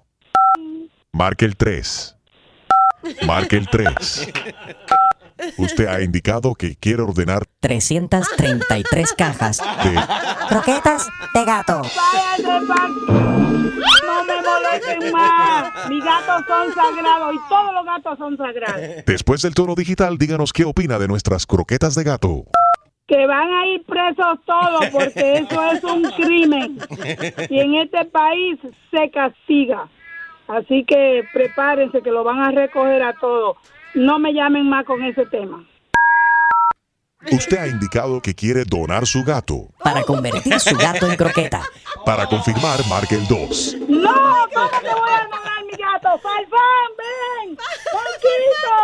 Marque 1.14 1.46
el 1.46 1.56
3. 1.56 2.18
Marque 3.26 3.56
el 3.56 3.70
3. 3.70 4.34
Usted 5.58 5.88
ha 5.88 6.02
indicado 6.02 6.54
que 6.56 6.76
quiere 6.76 7.02
ordenar 7.02 7.44
333 7.62 9.14
cajas. 9.14 9.58
de... 9.84 10.00
Croquetas 10.50 11.08
de 11.34 11.46
gato. 11.46 11.82
Váyase 11.82 12.44
No 14.06 14.24
me 14.26 14.42
molesten 14.42 15.12
más. 15.12 15.90
Mis 15.90 16.04
gatos 16.04 16.46
son 16.48 16.74
sagrados 16.74 17.36
y 17.36 17.50
todos 17.50 17.74
los 17.74 17.86
gatos 17.86 18.18
son 18.18 18.38
sagrados. 18.38 18.82
Después 19.06 19.42
del 19.42 19.54
tono 19.54 19.76
digital, 19.76 20.18
díganos 20.18 20.54
qué 20.54 20.66
opina 20.66 21.00
de 21.00 21.08
nuestras 21.08 21.46
croquetas 21.46 21.96
de 21.96 22.04
gato. 22.04 22.46
Que 23.08 23.26
van 23.26 23.52
a 23.52 23.66
ir 23.68 23.84
presos 23.86 24.40
todos 24.46 24.86
porque 24.92 25.38
eso 25.38 25.72
es 25.72 25.84
un 25.84 26.04
crimen. 26.12 26.78
Y 27.50 27.60
en 27.60 27.76
este 27.76 28.06
país 28.06 28.60
se 28.92 29.10
castiga. 29.10 29.90
Así 30.48 30.84
que 30.86 31.24
prepárense 31.32 32.02
que 32.02 32.12
lo 32.12 32.24
van 32.24 32.40
a 32.40 32.52
recoger 32.52 33.02
a 33.04 33.14
todos. 33.14 33.58
No 33.96 34.20
me 34.20 34.34
llamen 34.34 34.70
más 34.70 34.86
con 34.86 35.04
ese 35.04 35.26
tema. 35.26 35.66
Usted 37.32 37.58
ha 37.58 37.68
indicado 37.68 38.22
que 38.22 38.34
quiere 38.34 38.64
donar 38.64 39.06
su 39.06 39.24
gato. 39.24 39.68
Para 39.84 40.04
convertir 40.04 40.60
su 40.60 40.76
gato 40.78 41.10
en 41.10 41.18
croqueta. 41.18 41.64
Para 42.06 42.28
confirmar, 42.28 42.80
marque 42.88 43.16
el 43.16 43.28
2. 43.28 43.76
No, 43.90 44.14
¿cómo 44.54 44.70
te 44.82 44.90
voy 44.90 45.12
a 45.12 45.24
donar? 45.26 45.59
Falfán, 46.18 46.90
ven. 46.98 47.58
Juanquito. 47.92 48.76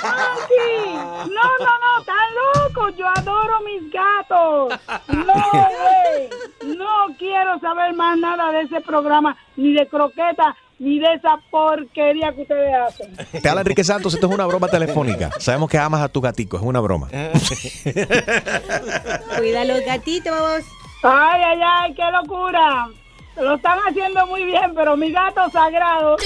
Juanqui. 0.00 0.94
No, 1.34 1.46
no, 1.58 1.72
no, 1.84 1.90
están 2.00 2.28
locos. 2.54 2.88
Yo 2.96 3.06
adoro 3.08 3.60
mis 3.60 3.82
gatos. 3.92 4.72
No, 5.08 5.34
güey. 5.52 6.30
No 6.76 6.92
quiero 7.18 7.58
saber 7.60 7.92
más 7.94 8.16
nada 8.18 8.50
de 8.52 8.62
ese 8.62 8.80
programa, 8.80 9.36
ni 9.56 9.74
de 9.74 9.86
croqueta, 9.86 10.56
ni 10.78 10.98
de 10.98 11.14
esa 11.14 11.36
porquería 11.50 12.32
que 12.32 12.42
ustedes 12.42 12.74
hacen. 12.74 13.14
Te 13.42 13.48
habla 13.48 13.60
Enrique 13.60 13.84
Santos, 13.84 14.14
esto 14.14 14.26
es 14.26 14.32
una 14.32 14.46
broma 14.46 14.68
telefónica. 14.68 15.30
Sabemos 15.38 15.68
que 15.70 15.78
amas 15.78 16.00
a 16.02 16.08
tu 16.08 16.20
gatico, 16.20 16.56
es 16.56 16.62
una 16.62 16.80
broma. 16.80 17.08
Cuida 19.38 19.64
los 19.64 19.84
gatitos. 19.84 20.64
Ay, 21.02 21.42
ay, 21.44 21.60
ay, 21.62 21.94
qué 21.94 22.02
locura. 22.10 22.88
Lo 23.36 23.56
están 23.56 23.78
haciendo 23.80 24.26
muy 24.26 24.44
bien, 24.44 24.72
pero 24.74 24.96
mi 24.96 25.10
gato 25.10 25.48
sagrado. 25.50 26.16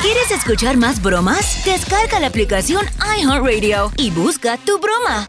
¿Quieres 0.00 0.30
escuchar 0.30 0.76
más 0.76 1.02
bromas? 1.02 1.64
Descarga 1.64 2.20
la 2.20 2.26
aplicación 2.26 2.84
iHeartRadio 3.18 3.92
y 3.96 4.10
busca 4.10 4.56
tu 4.58 4.78
broma. 4.78 5.28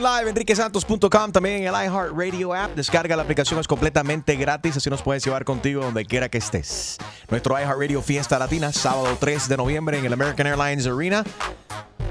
Streaming 0.00 0.18
live, 0.18 0.30
enriquesantos.com, 0.30 1.32
también 1.32 1.56
en 1.56 1.64
el 1.64 1.74
iHeartRadio 1.74 2.54
app. 2.54 2.74
Descarga 2.74 3.16
la 3.16 3.22
aplicación, 3.22 3.60
es 3.60 3.68
completamente 3.68 4.34
gratis, 4.36 4.76
así 4.76 4.88
nos 4.88 5.02
puedes 5.02 5.24
llevar 5.24 5.44
contigo 5.44 5.82
donde 5.84 6.04
quiera 6.06 6.28
que 6.28 6.38
estés. 6.38 6.96
Nuestro 7.28 7.58
iHeartRadio 7.58 8.00
Fiesta 8.02 8.38
Latina, 8.38 8.72
sábado 8.72 9.16
3 9.18 9.48
de 9.48 9.56
noviembre 9.56 9.98
en 9.98 10.06
el 10.06 10.12
American 10.12 10.46
Airlines 10.46 10.86
Arena. 10.86 11.24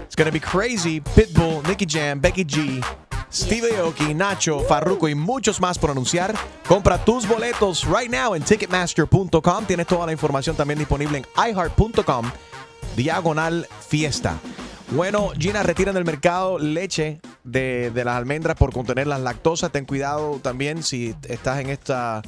It's 0.05 0.15
gonna 0.15 0.31
be 0.31 0.39
crazy. 0.39 1.01
Pitbull, 1.01 1.63
Nicky 1.67 1.85
Jam, 1.87 2.21
Becky 2.21 2.45
G, 2.45 2.83
Steve 3.31 3.75
Aoki, 3.77 4.13
Nacho, 4.13 4.59
Farruko 4.61 5.07
y 5.09 5.15
muchos 5.15 5.59
más 5.59 5.77
por 5.79 5.89
anunciar. 5.89 6.35
Compra 6.67 7.03
tus 7.03 7.27
boletos 7.27 7.85
right 7.85 8.09
now 8.09 8.35
en 8.35 8.43
Ticketmaster.com. 8.43 9.65
Tienes 9.65 9.87
toda 9.87 10.05
la 10.05 10.11
información 10.11 10.55
también 10.55 10.79
disponible 10.79 11.17
en 11.19 11.25
iHeart.com. 11.35 12.31
Diagonal 12.95 13.67
Fiesta. 13.87 14.37
Bueno, 14.91 15.31
Gina, 15.37 15.61
retiran 15.61 15.93
del 15.93 16.03
mercado 16.03 16.57
leche 16.57 17.21
de, 17.43 17.91
de 17.91 18.03
las 18.03 18.15
almendras 18.15 18.57
por 18.57 18.73
contener 18.73 19.05
las 19.05 19.21
lactosas. 19.21 19.71
Ten 19.71 19.85
cuidado 19.85 20.39
también 20.41 20.81
si 20.81 21.15
estás 21.27 21.59
en 21.59 21.69
esta. 21.69 22.23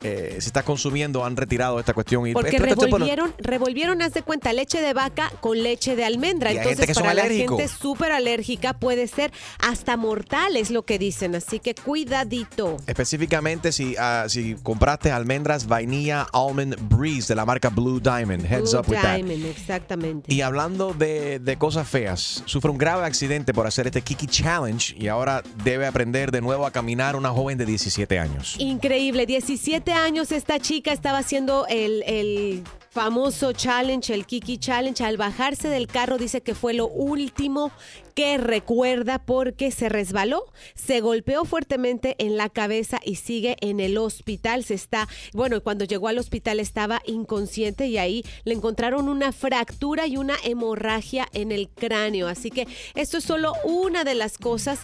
Eh, 0.00 0.36
si 0.38 0.46
estás 0.46 0.62
consumiendo, 0.62 1.24
han 1.24 1.36
retirado 1.36 1.80
esta 1.80 1.92
cuestión. 1.92 2.26
Y 2.26 2.32
Porque 2.32 2.58
revolvieron, 2.58 3.34
revolvieron, 3.38 4.00
haz 4.02 4.14
de 4.14 4.22
cuenta, 4.22 4.52
leche 4.52 4.80
de 4.80 4.92
vaca 4.92 5.32
con 5.40 5.60
leche 5.60 5.96
de 5.96 6.04
almendra. 6.04 6.52
Y 6.52 6.58
Entonces, 6.58 6.86
gente 6.86 7.00
para 7.00 7.14
la 7.14 7.24
gente 7.24 7.68
súper 7.68 8.12
alérgica 8.12 8.74
puede 8.74 9.08
ser 9.08 9.32
hasta 9.58 9.96
mortal, 9.96 10.56
es 10.56 10.70
lo 10.70 10.84
que 10.84 10.98
dicen. 10.98 11.34
Así 11.34 11.58
que 11.58 11.74
cuidadito. 11.74 12.76
Específicamente 12.86 13.72
si, 13.72 13.96
ah, 13.98 14.26
si 14.28 14.54
compraste 14.62 15.10
almendras 15.10 15.66
vainilla 15.66 16.26
almond 16.32 16.76
breeze 16.88 17.28
de 17.28 17.34
la 17.34 17.44
marca 17.44 17.68
Blue 17.68 17.98
Diamond. 17.98 18.44
Heads 18.44 18.70
Blue 18.70 18.80
up 18.80 18.88
with 18.88 18.98
that. 18.98 19.16
Diamond, 19.16 19.46
exactamente. 19.46 20.32
Y 20.32 20.42
hablando 20.42 20.94
de, 20.94 21.40
de 21.40 21.56
cosas 21.56 21.88
feas, 21.88 22.42
sufre 22.46 22.70
un 22.70 22.78
grave 22.78 23.04
accidente 23.04 23.52
por 23.52 23.66
hacer 23.66 23.86
este 23.88 24.02
Kiki 24.02 24.28
Challenge 24.28 24.94
y 24.96 25.08
ahora 25.08 25.42
debe 25.64 25.86
aprender 25.86 26.30
de 26.30 26.40
nuevo 26.40 26.66
a 26.66 26.70
caminar 26.70 27.16
una 27.16 27.30
joven 27.30 27.58
de 27.58 27.66
17 27.66 28.18
años. 28.18 28.54
Increíble, 28.58 29.26
17 29.26 29.87
años 29.92 30.32
esta 30.32 30.58
chica 30.58 30.92
estaba 30.92 31.18
haciendo 31.18 31.66
el, 31.68 32.02
el 32.06 32.64
famoso 32.90 33.52
challenge, 33.52 34.12
el 34.12 34.26
Kiki 34.26 34.58
Challenge. 34.58 35.04
Al 35.04 35.16
bajarse 35.16 35.68
del 35.68 35.86
carro 35.86 36.18
dice 36.18 36.40
que 36.40 36.54
fue 36.54 36.74
lo 36.74 36.88
último 36.88 37.70
que 38.14 38.36
recuerda 38.36 39.20
porque 39.20 39.70
se 39.70 39.88
resbaló, 39.88 40.44
se 40.74 41.00
golpeó 41.00 41.44
fuertemente 41.44 42.16
en 42.18 42.36
la 42.36 42.48
cabeza 42.48 42.98
y 43.04 43.14
sigue 43.14 43.56
en 43.60 43.78
el 43.78 43.96
hospital. 43.96 44.64
Se 44.64 44.74
está, 44.74 45.06
bueno, 45.32 45.62
cuando 45.62 45.84
llegó 45.84 46.08
al 46.08 46.18
hospital 46.18 46.58
estaba 46.58 47.00
inconsciente 47.06 47.86
y 47.86 47.98
ahí 47.98 48.24
le 48.44 48.54
encontraron 48.54 49.08
una 49.08 49.30
fractura 49.30 50.08
y 50.08 50.16
una 50.16 50.34
hemorragia 50.42 51.28
en 51.32 51.52
el 51.52 51.68
cráneo. 51.68 52.26
Así 52.26 52.50
que 52.50 52.66
esto 52.96 53.18
es 53.18 53.24
solo 53.24 53.52
una 53.64 54.02
de 54.02 54.16
las 54.16 54.38
cosas 54.38 54.80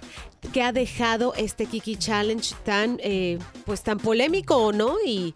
que 0.52 0.62
ha 0.62 0.72
dejado 0.72 1.34
este 1.34 1.66
Kiki 1.66 1.96
Challenge 1.96 2.54
tan, 2.64 3.00
eh, 3.02 3.38
pues 3.64 3.82
tan 3.82 3.98
polémico 3.98 4.72
no 4.72 4.96
y, 5.04 5.34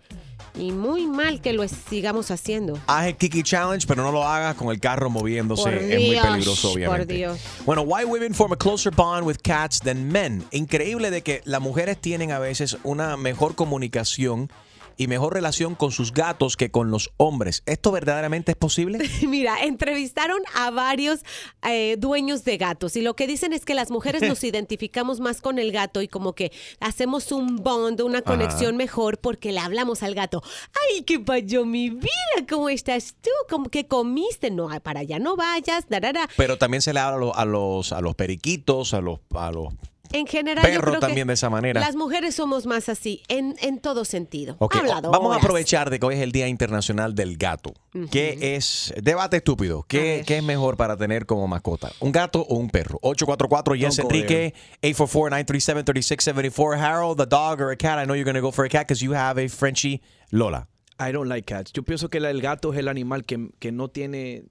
y 0.58 0.72
muy 0.72 1.06
mal 1.06 1.40
que 1.40 1.52
lo 1.52 1.66
sigamos 1.68 2.30
haciendo. 2.30 2.78
Haz 2.86 3.06
el 3.06 3.16
Kiki 3.16 3.42
Challenge, 3.42 3.86
pero 3.86 4.02
no 4.02 4.12
lo 4.12 4.24
hagas 4.24 4.56
con 4.56 4.68
el 4.70 4.80
carro 4.80 5.08
moviéndose. 5.10 5.62
Por 5.62 5.74
es 5.74 6.00
muy 6.00 6.10
Dios, 6.10 6.26
peligroso, 6.26 6.72
obviamente. 6.72 7.06
por 7.06 7.14
Dios. 7.14 7.40
Bueno, 7.64 7.82
why 7.82 8.04
women 8.04 8.34
form 8.34 8.52
a 8.52 8.56
closer 8.56 8.92
bond 8.94 9.26
with 9.26 9.36
cats 9.42 9.80
than 9.80 10.08
men. 10.10 10.44
Increíble 10.50 11.10
de 11.10 11.22
que 11.22 11.42
las 11.44 11.60
mujeres 11.60 11.98
tienen 12.00 12.32
a 12.32 12.38
veces 12.38 12.76
una 12.82 13.16
mejor 13.16 13.54
comunicación 13.54 14.50
y 14.98 15.06
mejor 15.06 15.32
relación 15.32 15.76
con 15.76 15.92
sus 15.92 16.12
gatos 16.12 16.56
que 16.56 16.70
con 16.70 16.90
los 16.90 17.12
hombres. 17.16 17.62
¿Esto 17.64 17.92
verdaderamente 17.92 18.52
es 18.52 18.56
posible? 18.58 18.98
Mira, 19.26 19.62
entrevistaron 19.62 20.42
a 20.54 20.70
varios 20.70 21.20
eh, 21.66 21.96
dueños 21.98 22.44
de 22.44 22.58
gatos 22.58 22.96
y 22.96 23.00
lo 23.00 23.14
que 23.14 23.28
dicen 23.28 23.52
es 23.52 23.64
que 23.64 23.74
las 23.74 23.90
mujeres 23.90 24.22
nos 24.22 24.42
identificamos 24.48 25.20
más 25.20 25.40
con 25.40 25.58
el 25.58 25.72
gato 25.72 26.02
y 26.02 26.08
como 26.08 26.34
que 26.34 26.52
hacemos 26.80 27.32
un 27.32 27.56
bond, 27.56 28.00
una 28.00 28.22
conexión 28.22 28.76
mejor 28.76 29.18
porque 29.18 29.52
le 29.52 29.60
hablamos 29.60 30.02
al 30.02 30.14
gato. 30.14 30.42
¡Ay, 30.90 31.02
qué 31.02 31.20
pasó 31.20 31.64
mi 31.64 31.90
vida! 31.90 32.08
¿Cómo 32.48 32.68
estás 32.68 33.14
tú? 33.22 33.30
¿Cómo 33.48 33.70
que 33.70 33.86
comiste? 33.86 34.50
No, 34.50 34.68
para 34.82 35.00
allá 35.00 35.20
no 35.20 35.36
vayas. 35.36 35.88
darara. 35.88 36.28
Pero 36.36 36.58
también 36.58 36.82
se 36.82 36.92
le 36.92 36.98
habla 36.98 37.16
a 37.16 37.20
los, 37.20 37.36
a 37.36 37.44
los, 37.44 37.92
a 37.92 38.00
los 38.00 38.14
periquitos, 38.16 38.94
a 38.94 39.00
los, 39.00 39.20
a 39.32 39.52
los 39.52 39.72
En 40.12 40.26
general, 40.26 40.64
yo 40.64 40.70
perros 40.70 40.82
creo 40.82 40.94
que 41.00 41.06
también 41.06 41.26
de 41.28 41.34
esa 41.34 41.50
manera. 41.50 41.80
Las 41.80 41.96
mujeres 41.96 42.34
somos 42.34 42.66
más 42.66 42.88
así, 42.88 43.22
en, 43.28 43.56
en 43.60 43.78
todo 43.80 44.04
sentido. 44.04 44.56
Ok, 44.58 44.74
o- 44.76 44.78
Habladoras. 44.78 45.10
vamos 45.10 45.34
a 45.34 45.38
aprovechar 45.38 45.90
de 45.90 45.98
que 45.98 46.06
hoy 46.06 46.14
es 46.16 46.20
el 46.20 46.32
Día 46.32 46.48
Internacional 46.48 47.14
del 47.14 47.36
Gato. 47.36 47.74
¿Qué 48.10 48.38
es, 48.56 48.94
debate 49.02 49.38
estúpido, 49.38 49.84
¿qué, 49.88 50.22
qué 50.26 50.38
es 50.38 50.42
mejor 50.44 50.76
para 50.76 50.96
tener 50.96 51.26
como 51.26 51.48
mascota? 51.48 51.90
¿Un 52.00 52.12
gato 52.12 52.42
o 52.48 52.54
un 52.56 52.70
perro? 52.70 52.98
844 53.02 53.74
Yes 53.74 53.98
Enrique, 53.98 54.54
844-937-3674. 54.82 56.78
Harold, 56.78 57.20
a 57.20 57.26
dog 57.26 57.60
or 57.60 57.70
a 57.72 57.76
cat? 57.76 57.98
I 57.98 58.04
know 58.04 58.14
you're 58.14 58.24
going 58.24 58.34
to 58.34 58.40
go 58.40 58.52
for 58.52 58.64
a 58.64 58.68
cat 58.68 58.86
because 58.86 59.02
you 59.04 59.12
have 59.14 59.38
a 59.38 59.48
Frenchie 59.48 60.00
Lola. 60.30 60.68
I 61.00 61.12
don't 61.12 61.28
like 61.28 61.44
cats. 61.46 61.72
Yo 61.72 61.82
pienso 61.84 62.08
que 62.08 62.18
la- 62.20 62.30
el 62.30 62.40
gato 62.42 62.72
es 62.72 62.78
el 62.78 62.88
animal 62.88 63.24
que, 63.24 63.50
que 63.60 63.70
no 63.70 63.88
tiene 63.88 64.42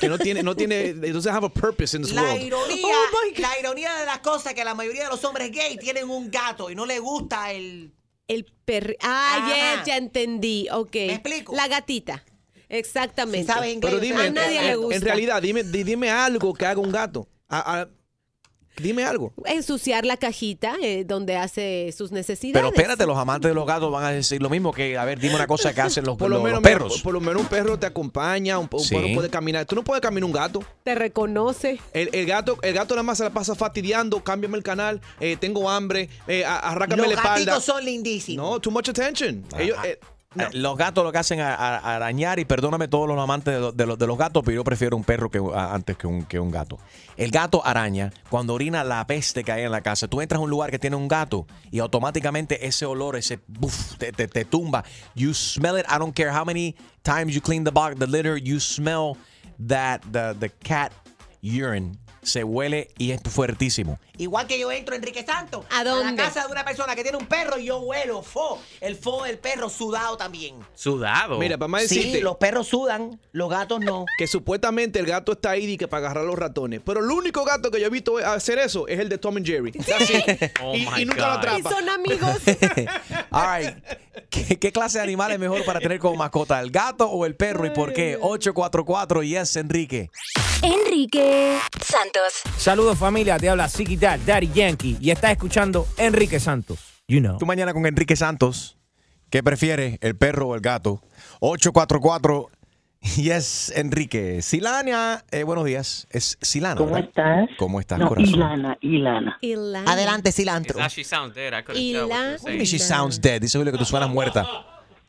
que 0.00 0.08
no 0.08 0.18
tiene 0.18 0.42
no 0.44 0.54
tiene 0.54 0.90
it 0.90 1.12
doesn't 1.12 1.34
have 1.34 1.44
a 1.44 1.48
purpose 1.52 1.96
in 1.96 2.02
this 2.02 2.12
La 2.12 2.22
world. 2.22 2.42
ironía, 2.42 2.86
Oh 2.86 3.40
la 3.40 3.58
ironía 3.58 3.94
de 3.96 4.06
las 4.06 4.20
cosas 4.20 4.46
es 4.48 4.54
que 4.54 4.64
la 4.64 4.74
mayoría 4.74 5.04
de 5.04 5.08
los 5.10 5.24
hombres 5.24 5.50
gay 5.50 5.76
tienen 5.78 6.08
un 6.08 6.30
gato 6.30 6.70
y 6.70 6.74
no 6.74 6.86
les 6.86 7.00
gusta 7.00 7.50
el... 7.52 7.92
El 8.28 8.44
perro. 8.64 8.94
Ah, 9.02 9.48
ya, 9.48 9.84
ya 9.84 9.96
entendí. 9.96 10.68
Ok. 10.70 10.94
¿Me 10.94 11.12
explico? 11.14 11.56
La 11.56 11.66
gatita. 11.66 12.24
Exactamente. 12.68 13.40
Si 13.40 13.46
sabes 13.52 13.74
inglés, 13.74 13.90
Pero 13.92 14.00
dime, 14.00 14.22
a 14.22 14.30
nadie 14.30 14.60
en, 14.60 14.66
le 14.68 14.76
gusta. 14.76 14.94
en 14.96 15.02
realidad, 15.02 15.42
dime, 15.42 15.64
di- 15.64 15.82
dime 15.82 16.10
algo 16.10 16.54
que 16.54 16.66
haga 16.66 16.80
un 16.80 16.92
gato. 16.92 17.28
A- 17.48 17.80
a- 17.80 17.88
dime 18.80 19.04
algo. 19.04 19.32
Ensuciar 19.44 20.04
la 20.04 20.16
cajita 20.16 20.74
eh, 20.82 21.04
donde 21.04 21.36
hace 21.36 21.92
sus 21.96 22.10
necesidades. 22.12 22.52
Pero 22.62 22.68
espérate, 22.74 23.06
los 23.06 23.16
amantes 23.18 23.50
de 23.50 23.54
los 23.54 23.66
gatos 23.66 23.90
van 23.92 24.04
a 24.04 24.10
decir 24.10 24.40
lo 24.42 24.50
mismo 24.50 24.72
que, 24.72 24.96
a 24.98 25.04
ver, 25.04 25.18
dime 25.18 25.34
una 25.36 25.46
cosa 25.46 25.72
que 25.74 25.80
hacen 25.80 26.04
los, 26.04 26.16
Por 26.16 26.28
lo 26.30 26.36
los- 26.36 26.44
menos 26.44 26.60
los 26.60 26.62
mira, 26.68 26.78
perros. 26.78 26.94
por, 26.94 27.02
por 27.02 27.12
lo 27.14 27.20
menos 27.20 27.42
un 27.42 27.48
perro 27.48 27.78
te 27.78 27.86
acompaña, 27.86 28.58
un, 28.58 28.68
un 28.70 28.80
Sí. 28.80 28.94
perro 28.94 29.08
puede 29.14 29.30
caminar. 29.30 29.64
Tú 29.66 29.74
no 29.76 29.84
puedes 29.84 30.00
caminar 30.00 30.24
un 30.24 30.32
gato. 30.32 30.62
Te 30.84 30.94
reconoce. 30.94 31.78
El, 31.92 32.10
el 32.12 32.26
gato, 32.26 32.58
el 32.62 32.74
gato 32.74 32.94
nada 32.94 33.02
más 33.02 33.18
se 33.18 33.24
la 33.24 33.30
pasa 33.30 33.54
fastidiando, 33.54 34.22
cámbiame 34.24 34.56
el 34.56 34.62
canal, 34.62 35.00
eh, 35.20 35.36
tengo 35.38 35.68
hambre, 35.70 36.08
eh, 36.26 36.44
a- 36.44 36.58
arráncame 36.70 37.02
Los 37.02 37.08
la 37.12 37.14
espalda. 37.14 37.38
gatitos 37.52 37.64
son 37.64 37.84
lindísimos. 37.84 38.50
No, 38.50 38.60
too 38.60 38.70
much 38.70 38.88
attention. 38.88 39.44
Ellos, 39.58 39.76
Ajá. 40.36 40.46
eh, 40.46 40.50
Los 40.58 40.76
gatos 40.76 41.02
lo 41.04 41.10
que 41.10 41.18
hacen 41.18 41.40
es 41.40 41.44
arañar 41.46 42.38
y 42.38 42.44
perdóname 42.44 42.86
todos 42.86 43.08
los 43.08 43.18
amantes 43.18 43.60
de, 43.60 43.72
de 43.86 43.96
de 43.96 44.06
los 44.06 44.16
gatos, 44.16 44.42
pero 44.44 44.54
yo 44.56 44.64
prefiero 44.64 44.96
un 44.96 45.02
perro 45.02 45.28
que, 45.30 45.38
a- 45.54 45.74
antes 45.74 45.96
que 45.96 46.06
un, 46.06 46.24
que 46.24 46.38
un 46.38 46.50
gato. 46.52 46.78
El 47.16 47.30
gato 47.32 47.64
araña 47.66 48.12
cuando 48.28 48.54
orina 48.54 48.84
la 48.84 49.04
peste 49.06 49.42
que 49.42 49.50
hay 49.52 49.64
en 49.64 49.72
la 49.72 49.80
casa. 49.80 50.06
Tú 50.06 50.20
entras 50.20 50.38
a 50.38 50.42
un 50.44 50.50
lugar 50.50 50.70
que 50.70 50.78
tiene 50.78 50.94
un 50.96 51.08
gato 51.08 51.46
y 51.72 51.80
automáticamente 51.80 52.64
ese 52.66 52.86
olor, 52.86 53.16
ese 53.16 53.38
te, 53.98 54.12
te- 54.12 54.28
te 54.28 54.44
tumba. 54.44 54.84
You 55.14 55.34
smell 55.34 55.76
it. 55.78 55.86
I 55.88 55.98
don't 55.98 56.14
care 56.14 56.30
how 56.30 56.44
many 56.44 56.76
times 57.02 57.34
you 57.34 57.40
clean 57.40 57.64
the 57.64 57.72
box, 57.72 57.96
the 57.98 58.06
litter, 58.06 58.36
you 58.36 58.60
smell 58.60 59.16
that 59.66 60.00
the, 60.12 60.34
the 60.38 60.48
cat 60.48 60.92
urine 61.42 61.96
se 62.22 62.44
huele 62.44 62.90
y 62.98 63.12
es 63.12 63.20
fuertísimo. 63.22 63.98
Igual 64.18 64.46
que 64.46 64.58
yo 64.58 64.70
entro, 64.70 64.94
Enrique 64.94 65.24
Santos, 65.24 65.64
¿A 65.70 65.82
la 65.82 65.90
dónde? 65.92 66.22
casa 66.22 66.44
de 66.46 66.52
una 66.52 66.62
persona 66.62 66.94
que 66.94 67.02
tiene 67.02 67.16
un 67.16 67.24
perro 67.26 67.58
y 67.58 67.64
yo 67.66 67.78
huelo 67.78 68.22
fo. 68.22 68.58
El 68.82 68.94
fo 68.96 69.24
del 69.24 69.38
perro 69.38 69.70
sudado 69.70 70.18
también. 70.18 70.56
Sudado. 70.74 71.38
Mira, 71.38 71.56
para 71.56 71.68
más 71.68 71.82
decirte 71.82 72.18
Sí, 72.18 72.20
los 72.20 72.36
perros 72.36 72.68
sudan, 72.68 73.18
los 73.32 73.48
gatos 73.48 73.80
no. 73.80 74.04
que 74.18 74.26
supuestamente 74.26 74.98
el 74.98 75.06
gato 75.06 75.32
está 75.32 75.50
ahí 75.52 75.64
y 75.64 75.76
que 75.78 75.88
para 75.88 76.06
agarrar 76.06 76.24
los 76.26 76.38
ratones. 76.38 76.82
Pero 76.84 77.00
el 77.00 77.10
único 77.10 77.44
gato 77.46 77.70
que 77.70 77.80
yo 77.80 77.86
he 77.86 77.90
visto 77.90 78.18
hacer 78.18 78.58
eso 78.58 78.86
es 78.88 78.98
el 79.00 79.08
de 79.08 79.16
Tom 79.16 79.38
and 79.38 79.46
Jerry. 79.46 79.72
That's 79.72 80.10
it. 80.10 80.52
Oh 80.62 80.74
y, 80.74 80.86
my 80.86 81.00
y 81.00 81.04
nunca 81.06 81.28
lo 81.28 81.36
God. 81.36 81.44
Y 81.44 81.60
atrapa. 81.60 81.70
son 81.70 81.88
amigos. 81.88 82.36
All 83.30 83.58
right. 83.62 83.76
¿Qué, 84.28 84.58
qué 84.58 84.70
clase 84.72 84.98
de 84.98 85.04
animal 85.04 85.32
es 85.32 85.38
mejor 85.38 85.64
para 85.64 85.80
tener 85.80 85.98
como 85.98 86.16
mascota, 86.16 86.60
el 86.60 86.70
gato 86.70 87.06
o 87.08 87.24
el 87.24 87.36
perro 87.36 87.64
y 87.64 87.70
por 87.70 87.94
qué? 87.94 88.18
844 88.20 89.22
Yes, 89.22 89.56
Enrique. 89.56 90.10
Enrique 90.62 91.58
Santos. 91.82 92.09
Saludos 92.56 92.98
familia, 92.98 93.38
te 93.38 93.48
habla 93.48 93.68
Dad, 93.98 94.20
Daddy 94.26 94.50
Yankee 94.52 94.96
y 95.00 95.10
estás 95.10 95.32
escuchando 95.32 95.86
Enrique 95.96 96.40
Santos. 96.40 96.78
You 97.08 97.20
know. 97.20 97.38
Tú 97.38 97.46
mañana 97.46 97.72
con 97.72 97.86
Enrique 97.86 98.16
Santos. 98.16 98.76
¿Qué 99.30 99.42
prefieres, 99.42 99.98
el 100.00 100.16
perro 100.16 100.48
o 100.48 100.54
el 100.54 100.60
gato? 100.60 101.02
844 101.40 102.50
Yes, 103.16 103.72
Enrique. 103.74 104.42
Silania, 104.42 105.24
eh, 105.30 105.42
buenos 105.42 105.64
días. 105.64 106.06
Es 106.10 106.36
Silana. 106.42 106.76
¿Cómo 106.76 106.92
¿verdad? 106.92 107.08
estás? 107.08 107.48
¿Cómo 107.58 107.80
estás, 107.80 107.98
No, 107.98 108.08
corazón? 108.08 108.34
Ilana, 108.34 108.78
Ilana. 108.82 109.38
Adelante, 109.86 110.32
cilantro. 110.32 110.80
Actually 110.82 111.04
sounds 111.04 111.34
dead. 111.34 111.58
I 111.58 111.62
couldn't 111.62 111.80
tell 111.80 112.08
what 112.08 112.10
you 112.10 112.14
were 112.14 112.32
What 112.34 112.44
do 112.44 112.50
you 112.50 112.56
mean 112.58 112.66
she 112.66 112.78
sounds 112.78 113.18
dead? 113.18 113.40
Dice 113.40 113.58
que 113.64 113.78
tú 113.78 113.84
suenas 113.86 114.10
muerta. 114.10 114.46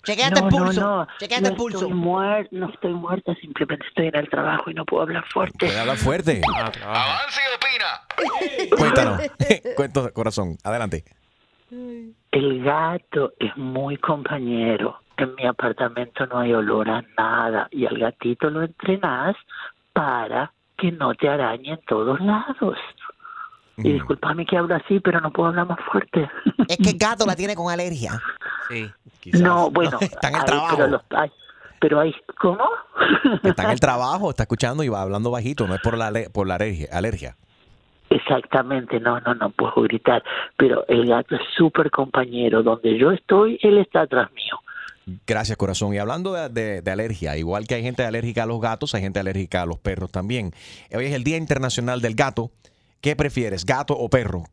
Chequéate 0.04 0.42
no, 0.42 0.48
el 0.48 0.54
pulso. 0.56 0.82
No, 0.82 0.98
no, 0.98 1.08
Chequéate 1.20 1.42
no 1.44 1.50
el 1.50 1.56
pulso. 1.56 1.78
Estoy 1.80 1.92
muer- 1.98 2.48
no 2.52 2.70
estoy 2.70 2.94
muerta, 2.94 3.36
simplemente 3.36 3.86
estoy 3.88 4.08
en 4.08 4.16
el 4.16 4.30
trabajo 4.30 4.70
y 4.72 4.74
no 4.74 4.86
puedo 4.86 5.04
hablar 5.04 5.24
fuerte. 5.32 5.68
Puede 5.68 5.80
hablar 5.80 5.98
fuerte. 5.98 6.42
Ah, 6.56 6.72
trabaja. 6.72 7.20
Cuéntanos. 8.78 9.22
Cuéntanos, 9.76 10.12
corazón. 10.14 10.58
Adelante. 10.64 11.04
El 12.32 12.64
gato 12.64 13.34
es 13.40 13.56
muy 13.58 13.98
compañero. 13.98 15.00
En 15.18 15.36
mi 15.36 15.46
apartamento 15.46 16.26
no 16.26 16.40
hay 16.40 16.54
olor 16.54 16.90
a 16.90 17.04
nada 17.18 17.68
y 17.72 17.86
al 17.86 17.98
gatito 17.98 18.50
lo 18.50 18.64
entrenas 18.64 19.36
para 19.94 20.52
que 20.78 20.92
no 20.92 21.14
te 21.14 21.30
arañe 21.30 21.74
en 21.74 21.82
todos 21.88 22.20
lados. 22.22 22.78
Y 23.78 23.94
discúlpame 23.94 24.46
que 24.46 24.58
hablo 24.58 24.76
así, 24.76 25.00
pero 25.00 25.22
no 25.22 25.32
puedo 25.32 25.50
hablar 25.50 25.66
más 25.68 25.80
fuerte. 25.92 26.30
Es 26.68 26.78
que 26.78 26.90
el 26.90 26.98
gato 27.00 27.26
la 27.26 27.36
tiene 27.36 27.56
con 27.56 27.72
alergia. 27.72 28.22
Sí. 28.70 28.90
No, 29.34 29.70
bueno. 29.72 29.98
Está 30.02 30.30
en 30.30 30.36
el 30.36 30.44
trabajo. 30.46 30.76
Pero, 30.78 30.88
los- 30.90 31.02
ay, 31.12 31.32
pero 31.80 32.00
hay, 32.00 32.14
¿cómo? 32.40 32.64
Está 33.44 33.64
en 33.64 33.72
el 33.72 33.80
trabajo, 33.80 34.30
está 34.30 34.44
escuchando 34.44 34.84
y 34.84 34.90
va 34.90 35.02
hablando 35.02 35.32
bajito. 35.32 35.68
No 35.68 35.76
es 35.76 35.82
por 35.82 35.98
la, 35.98 36.12
por 36.32 36.48
la 36.48 36.56
alergia. 36.56 36.88
alergia. 36.92 37.36
Exactamente, 38.10 39.00
no, 39.00 39.20
no, 39.22 39.34
no 39.36 39.50
puedo 39.52 39.84
gritar, 39.84 40.22
pero 40.58 40.86
el 40.90 41.08
gato 41.08 41.36
es 41.36 41.42
súper 41.58 41.90
compañero. 41.90 42.62
Donde 42.62 42.98
yo 43.00 43.12
estoy, 43.12 43.58
él 43.64 43.78
está 43.78 44.02
atrás 44.02 44.30
mío. 44.34 44.60
Gracias, 45.26 45.58
corazón. 45.58 45.94
Y 45.94 45.98
hablando 45.98 46.34
de, 46.34 46.50
de- 46.50 46.82
de 46.82 46.92
alergia, 46.92 47.38
igual 47.38 47.66
que 47.68 47.76
hay 47.76 47.84
gente 47.84 48.04
alérgica 48.06 48.44
a 48.44 48.46
los 48.46 48.60
gatos, 48.60 48.94
hay 48.96 49.02
gente 49.02 49.20
alérgica 49.20 49.62
a 49.62 49.66
los 49.66 49.80
perros 49.80 50.12
también. 50.12 50.52
Hoy 50.94 51.06
es 51.06 51.14
el 51.14 51.24
Día 51.24 51.38
Internacional 51.38 52.02
del 52.02 52.16
Gato. 52.16 52.52
¿Qué 53.00 53.16
prefieres, 53.16 53.66
gato 53.66 53.96
o 53.98 54.10
perro? 54.10 54.44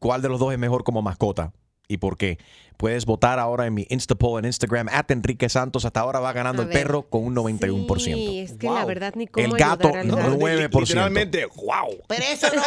¿Cuál 0.00 0.20
de 0.22 0.28
los 0.28 0.40
dos 0.40 0.52
es 0.52 0.58
mejor 0.58 0.82
como 0.82 1.00
mascota? 1.00 1.52
¿Y 1.86 1.98
por 1.98 2.16
qué? 2.16 2.38
Puedes 2.78 3.06
votar 3.06 3.38
ahora 3.38 3.66
en 3.66 3.74
mi 3.74 3.86
Instapoll 3.88 4.40
en 4.40 4.46
Instagram, 4.46 4.88
at 4.88 5.08
Enrique 5.10 5.48
Santos. 5.48 5.84
Hasta 5.84 6.00
ahora 6.00 6.18
va 6.18 6.32
ganando 6.32 6.62
A 6.62 6.64
el 6.64 6.68
ver. 6.70 6.82
perro 6.82 7.02
con 7.08 7.22
un 7.24 7.34
91%. 7.36 8.00
Sí, 8.00 8.40
es 8.40 8.54
que 8.54 8.68
la 8.68 8.84
verdad 8.84 9.12
ni 9.16 9.26
cómo 9.28 9.46
El 9.46 9.52
gato, 9.52 9.88
al 9.94 10.08
gato. 10.08 10.16
9%. 10.36 10.80
Literalmente, 10.80 11.46
wow. 11.46 11.96
Pero 12.08 12.24
eso 12.24 12.48
no. 12.54 12.62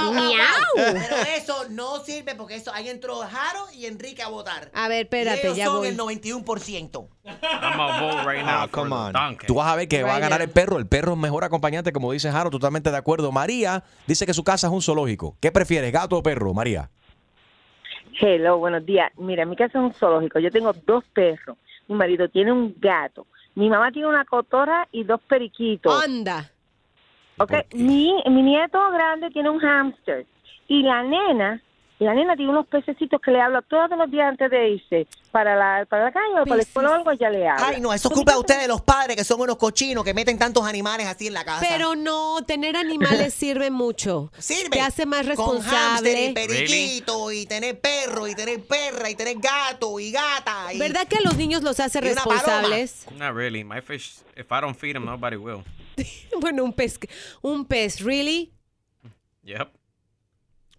guau. 0.00 0.12
Miau. 0.14 0.34
Pero 0.76 1.16
eso 1.36 1.56
no 1.70 2.02
sirve 2.04 2.34
porque 2.34 2.56
eso 2.56 2.72
ahí 2.74 2.88
entró 2.88 3.18
Jaro 3.18 3.66
y 3.72 3.86
Enrique 3.86 4.22
a 4.22 4.28
votar. 4.28 4.70
A 4.74 4.88
ver, 4.88 4.98
Y 4.98 5.02
espérate, 5.02 5.42
ellos 5.46 5.56
ya 5.56 5.66
son 5.66 5.76
voy. 5.78 5.88
el 5.88 5.96
91%. 5.96 7.08
I'm 7.24 7.76
gonna 7.76 8.00
vote 8.00 8.24
right 8.28 8.44
now 8.44 8.62
Ah, 8.62 8.68
come 8.70 8.92
on. 8.94 9.12
donkey. 9.12 9.46
Tú 9.46 9.54
vas 9.54 9.68
a 9.72 9.76
ver 9.76 9.86
que 9.86 10.02
va 10.02 10.16
a 10.16 10.18
ganar 10.18 10.40
now. 10.40 10.44
el 10.46 10.50
perro. 10.50 10.78
El 10.78 10.86
perro 10.88 11.12
es 11.12 11.18
mejor 11.18 11.44
acompañante, 11.44 11.92
como 11.92 12.10
dice 12.10 12.32
Jaro, 12.32 12.50
totalmente 12.50 12.90
de 12.90 12.96
acuerdo. 12.96 13.30
María 13.30 13.84
dice 14.08 14.26
que 14.26 14.34
su 14.34 14.42
casa 14.42 14.66
es 14.66 14.72
un 14.72 14.82
zoológico. 14.82 15.36
¿Qué 15.40 15.52
prefieres, 15.52 15.92
gato 15.92 16.16
o 16.16 16.22
perro, 16.22 16.52
María? 16.52 16.90
Hello, 18.20 18.58
buenos 18.58 18.84
días. 18.84 19.12
Mira, 19.16 19.44
mi 19.44 19.56
casa 19.56 19.78
es 19.78 19.84
un 19.84 19.94
zoológico. 19.94 20.38
Yo 20.38 20.50
tengo 20.50 20.72
dos 20.72 21.04
perros. 21.12 21.56
Mi 21.88 21.96
marido 21.96 22.28
tiene 22.28 22.52
un 22.52 22.74
gato. 22.78 23.26
Mi 23.54 23.68
mamá 23.68 23.90
tiene 23.92 24.08
una 24.08 24.24
cotorra 24.24 24.88
y 24.92 25.04
dos 25.04 25.20
periquitos. 25.22 26.04
Anda. 26.04 26.50
Ok, 27.38 27.52
mi, 27.74 28.14
mi 28.26 28.42
nieto 28.42 28.78
grande 28.90 29.30
tiene 29.30 29.50
un 29.50 29.58
hámster. 29.58 30.26
Y 30.68 30.82
la 30.82 31.02
nena, 31.02 31.60
la 32.02 32.14
nena 32.14 32.36
tiene 32.36 32.50
unos 32.50 32.66
pececitos 32.66 33.20
que 33.20 33.30
le 33.30 33.40
habla 33.40 33.62
todos 33.62 33.90
los 33.96 34.10
días 34.10 34.28
antes 34.28 34.50
de 34.50 34.70
irse 34.70 35.06
para 35.30 35.56
la, 35.56 35.86
para 35.86 36.04
la 36.04 36.12
calle 36.12 36.40
o 36.40 36.44
para 36.44 36.56
la 36.56 36.62
escuela 36.62 36.90
o 36.90 36.94
algo, 36.94 37.10
ella 37.10 37.30
le 37.30 37.48
habla. 37.48 37.68
Ay, 37.68 37.80
no, 37.80 37.92
eso 37.92 38.08
es 38.08 38.14
culpa 38.14 38.32
de 38.32 38.38
ustedes, 38.38 38.68
los 38.68 38.80
padres, 38.82 39.16
que 39.16 39.24
son 39.24 39.40
unos 39.40 39.56
cochinos 39.56 40.04
que 40.04 40.14
meten 40.14 40.38
tantos 40.38 40.64
animales 40.66 41.06
así 41.06 41.26
en 41.28 41.34
la 41.34 41.44
casa. 41.44 41.64
Pero 41.68 41.94
no, 41.94 42.44
tener 42.46 42.76
animales 42.76 43.34
sirve 43.42 43.70
mucho. 43.70 44.30
Sirve. 44.38 44.70
Te 44.70 44.80
hace 44.80 45.06
más 45.06 45.26
Con 45.36 45.60
hámster 45.60 46.16
y 46.18 46.26
responsable. 46.28 46.34
periquito, 46.34 47.32
y 47.32 47.46
tener 47.46 47.78
perro, 47.80 48.26
y 48.26 48.34
tener 48.34 48.60
perra, 48.62 49.10
y 49.10 49.14
tener 49.14 49.36
gato, 49.38 49.98
y 50.00 50.12
gata. 50.12 50.72
Y... 50.72 50.78
¿Verdad 50.78 51.06
que 51.06 51.16
a 51.18 51.20
los 51.22 51.36
niños 51.36 51.62
los 51.62 51.80
hace 51.80 51.98
Y 51.98 52.02
responsables? 52.02 53.06
Not 53.16 53.34
really. 53.34 53.64
My 53.64 53.80
fish, 53.80 54.18
if 54.36 54.50
I 54.50 54.60
don't 54.60 54.76
feed 54.76 54.94
them, 54.94 55.04
nobody 55.04 55.36
will. 55.36 55.62
Bueno, 56.40 56.64
un 56.64 56.72
pez, 56.72 56.98
un 57.42 57.64
pez, 57.64 58.00
¿really? 58.00 58.52
Yep. 59.44 59.81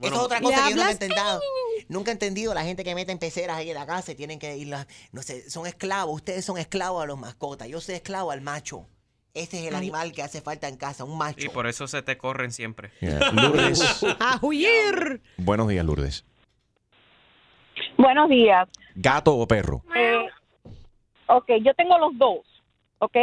Eso 0.08 0.16
es 0.16 0.22
otra 0.22 0.39
¿Le 0.39 0.43
cosa 0.45 0.64
que 0.64 0.70
yo 0.72 0.76
nunca 0.76 0.89
he 0.89 0.91
entendido. 0.93 1.39
Nunca 1.89 2.12
he 2.12 2.14
entendido 2.14 2.54
la 2.54 2.64
gente 2.64 2.84
que 2.84 2.95
mete 2.95 3.12
en 3.12 3.20
peceras 3.20 3.58
ahí 3.58 3.70
en 3.70 3.76
la 3.76 3.86
casa 3.86 4.14
y 4.14 4.16
tienen 4.16 4.39
que 4.39 4.56
ir, 4.56 4.68
la- 4.68 4.88
no 5.12 5.22
sé, 5.22 5.49
son 5.49 5.68
esclavos. 5.68 6.16
Ustedes 6.16 6.45
son 6.45 6.58
esclavos 6.58 7.04
a 7.04 7.06
los 7.06 7.20
mascotas. 7.20 7.68
Yo 7.68 7.82
soy 7.82 7.95
esclavo 7.95 8.32
al 8.32 8.41
macho. 8.41 8.88
Ese 9.34 9.60
es 9.60 9.68
el 9.68 9.76
animal 9.76 10.12
que 10.14 10.22
hace 10.22 10.41
falta 10.41 10.68
en 10.68 10.78
casa, 10.78 11.04
un 11.04 11.18
macho. 11.18 11.43
Y 11.45 11.49
por 11.49 11.68
eso 11.68 11.88
se 11.88 12.01
te 12.04 12.18
corren 12.18 12.51
siempre. 12.51 12.91
Yeah. 13.01 13.32
Lourdes. 13.32 14.04
¡A 14.20 14.39
huir! 14.41 15.22
Buenos 15.38 15.68
días, 15.68 15.84
Lourdes. 15.86 16.24
Buenos 17.97 18.30
días. 18.30 18.68
¿Gato 18.95 19.36
o 19.36 19.47
perro? 19.47 19.84
Eh, 19.95 20.28
ok, 21.28 21.45
yo 21.64 21.74
tengo 21.74 21.97
los 21.97 22.18
dos, 22.18 22.39
¿ok? 22.99 23.18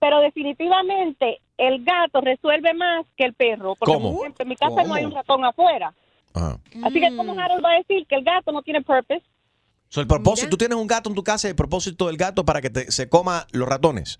Pero 0.00 0.20
definitivamente 0.20 1.40
el 1.56 1.84
gato 1.84 2.20
resuelve 2.20 2.74
más 2.74 3.06
que 3.16 3.24
el 3.24 3.34
perro. 3.34 3.76
Porque 3.76 3.94
¿Cómo? 3.94 4.20
en 4.24 4.48
mi 4.48 4.56
casa 4.56 4.82
no 4.82 4.94
hay 4.94 5.04
un 5.04 5.12
ratón 5.12 5.44
afuera. 5.44 5.94
Ajá. 6.34 6.58
Así 6.84 7.00
que 7.00 7.16
como 7.16 7.38
Harold 7.38 7.64
va 7.64 7.72
a 7.72 7.78
decir 7.78 8.06
que 8.06 8.14
el 8.16 8.24
gato 8.24 8.52
no 8.52 8.62
tiene 8.62 8.80
purpose. 8.82 9.22
So, 9.88 10.00
el 10.00 10.06
propósito, 10.06 10.48
tú 10.50 10.56
tienes 10.56 10.78
un 10.78 10.86
gato 10.86 11.10
en 11.10 11.14
tu 11.14 11.22
casa, 11.22 11.48
el 11.48 11.54
propósito 11.54 12.06
del 12.06 12.16
gato 12.16 12.44
para 12.44 12.60
que 12.62 12.70
te- 12.70 12.90
se 12.90 13.08
coma 13.10 13.46
los 13.52 13.68
ratones. 13.68 14.18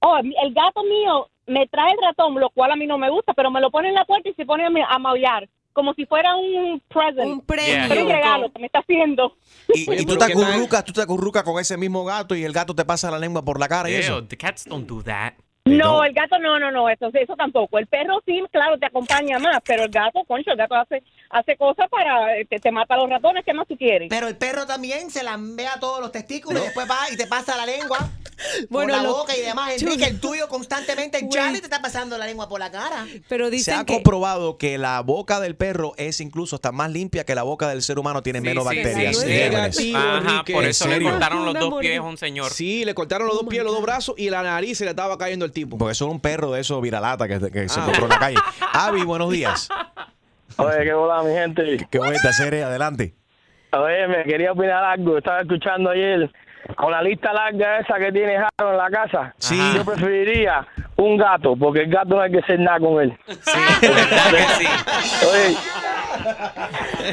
Oh, 0.00 0.16
el 0.18 0.54
gato 0.54 0.82
mío 0.84 1.28
me 1.46 1.66
trae 1.68 1.92
el 1.92 1.98
ratón, 2.02 2.38
lo 2.38 2.50
cual 2.50 2.72
a 2.72 2.76
mí 2.76 2.86
no 2.86 2.96
me 2.98 3.10
gusta, 3.10 3.32
pero 3.34 3.50
me 3.50 3.60
lo 3.60 3.70
pone 3.70 3.88
en 3.88 3.94
la 3.94 4.04
puerta 4.04 4.28
y 4.28 4.34
se 4.34 4.44
pone 4.46 4.64
a, 4.66 4.70
ma- 4.70 4.86
a 4.88 4.98
maullar. 4.98 5.48
Como 5.72 5.94
si 5.94 6.04
fuera 6.04 6.34
un 6.36 6.82
present. 6.88 7.26
Un 7.26 7.40
premio. 7.42 8.02
un 8.02 8.08
regalo 8.10 8.52
que 8.52 8.58
me 8.58 8.66
está 8.66 8.80
haciendo. 8.80 9.36
Y, 9.72 9.82
y 9.92 10.04
tú 10.04 10.16
te 10.16 10.24
acurrucas, 10.24 10.84
tú 10.84 10.92
te 10.92 11.00
acurrucas 11.00 11.42
con 11.44 11.60
ese 11.60 11.76
mismo 11.76 12.04
gato 12.04 12.34
y 12.34 12.44
el 12.44 12.52
gato 12.52 12.74
te 12.74 12.84
pasa 12.84 13.10
la 13.10 13.18
lengua 13.18 13.44
por 13.44 13.58
la 13.60 13.68
cara 13.68 13.88
y 13.88 13.94
eso. 13.94 14.24
The 14.26 14.36
cats 14.36 14.64
don't 14.66 14.86
do 14.88 15.02
that. 15.04 15.34
No, 15.76 16.04
el 16.04 16.12
gato 16.12 16.38
no, 16.38 16.58
no, 16.58 16.70
no, 16.70 16.88
eso, 16.88 17.10
eso 17.12 17.36
tampoco. 17.36 17.78
El 17.78 17.86
perro 17.86 18.22
sí, 18.26 18.42
claro, 18.50 18.78
te 18.78 18.86
acompaña 18.86 19.38
más, 19.38 19.58
pero 19.66 19.84
el 19.84 19.90
gato, 19.90 20.24
concho, 20.24 20.52
el 20.52 20.56
gato 20.56 20.74
hace, 20.74 21.02
hace 21.30 21.56
cosas 21.56 21.88
para, 21.88 22.26
te, 22.48 22.58
te 22.58 22.70
mata 22.72 22.94
a 22.94 22.98
los 22.98 23.08
ratones, 23.08 23.44
¿qué 23.44 23.54
más 23.54 23.66
tú 23.68 23.76
quieres? 23.76 24.08
Pero 24.10 24.28
el 24.28 24.36
perro 24.36 24.66
también 24.66 25.10
se 25.10 25.22
lambea 25.22 25.78
todos 25.80 26.00
los 26.00 26.10
testículos 26.12 26.60
y 26.62 26.64
después 26.66 26.88
va 26.90 26.98
y 27.12 27.16
te 27.16 27.26
pasa 27.26 27.56
la 27.56 27.66
lengua 27.66 27.98
Bueno, 28.70 28.94
por 28.94 28.96
la 28.96 29.02
lo- 29.02 29.12
boca 29.18 29.36
y 29.36 29.40
demás. 29.42 29.70
Enrique, 29.82 30.04
el 30.06 30.18
tuyo 30.18 30.48
constantemente 30.48 31.18
en 31.18 31.28
Charlie 31.28 31.58
te 31.60 31.66
está 31.66 31.82
pasando 31.82 32.16
la 32.18 32.26
lengua 32.26 32.48
por 32.48 32.58
la 32.58 32.70
cara. 32.70 33.06
Pero 33.28 33.50
Se 33.50 33.72
ha 33.72 33.84
comprobado 33.84 34.56
que 34.56 34.78
la 34.78 35.00
boca 35.02 35.40
del 35.40 35.56
perro 35.56 35.92
es 35.98 36.20
incluso 36.22 36.56
hasta 36.56 36.72
más 36.72 36.90
limpia 36.90 37.24
que 37.24 37.34
la 37.34 37.42
boca 37.42 37.68
del 37.68 37.82
ser 37.82 37.98
humano, 37.98 38.22
tiene 38.22 38.40
menos 38.40 38.66
sí, 38.66 38.76
bacterias. 38.76 39.16
sí. 39.18 39.26
Negativo, 39.26 39.98
Ajá, 39.98 40.44
por 40.50 40.64
eso 40.64 40.84
¿En 40.86 40.90
le 40.90 41.02
cortaron 41.10 41.44
los 41.44 41.54
dos 41.54 41.74
pies 41.80 41.98
a 41.98 42.02
un 42.02 42.16
señor. 42.16 42.50
Sí, 42.50 42.84
le 42.86 42.94
cortaron 42.94 43.26
los 43.28 43.36
dos 43.36 43.46
pies, 43.48 43.62
los 43.62 43.72
dos 43.74 43.82
brazos 43.82 44.14
y 44.18 44.30
la 44.30 44.42
nariz 44.42 44.78
se 44.78 44.84
le 44.84 44.90
estaba 44.90 45.16
cayendo 45.18 45.44
el 45.44 45.52
tipo. 45.52 45.76
Porque 45.78 45.92
eso 45.92 46.06
es 46.06 46.10
un 46.10 46.20
perro 46.20 46.50
de 46.52 46.62
esos 46.62 46.80
viralata 46.80 47.28
que, 47.28 47.38
que 47.50 47.68
se 47.68 47.78
Ah. 47.78 47.82
encontró 47.82 48.04
en 48.04 48.08
la 48.10 48.18
calle. 48.18 48.38
Avi, 48.72 49.02
buenos 49.04 49.30
días. 49.30 49.68
Oye, 50.60 50.84
qué 50.84 50.92
hola, 50.94 51.22
mi 51.22 51.32
gente. 51.32 51.86
Qué 51.90 51.98
bonita 51.98 52.32
serie, 52.32 52.62
adelante. 52.64 53.14
Oye, 53.72 54.06
me 54.08 54.24
quería 54.24 54.52
opinar 54.52 54.84
algo. 54.84 55.18
Estaba 55.18 55.40
escuchando 55.40 55.90
ayer 55.90 56.30
con 56.76 56.90
la 56.92 57.02
lista 57.02 57.32
larga 57.32 57.78
esa 57.78 57.98
que 57.98 58.12
tiene 58.12 58.36
Jaro 58.36 58.72
en 58.72 58.76
la 58.76 58.90
casa. 58.90 59.34
Sí. 59.38 59.58
Yo 59.74 59.84
preferiría 59.84 60.66
un 60.96 61.16
gato, 61.16 61.56
porque 61.56 61.82
el 61.82 61.90
gato 61.90 62.16
no 62.16 62.20
hay 62.20 62.30
que 62.32 62.38
hacer 62.40 62.58
nada 62.60 62.78
con 62.78 63.00
él. 63.00 63.16
Oye, 65.32 65.56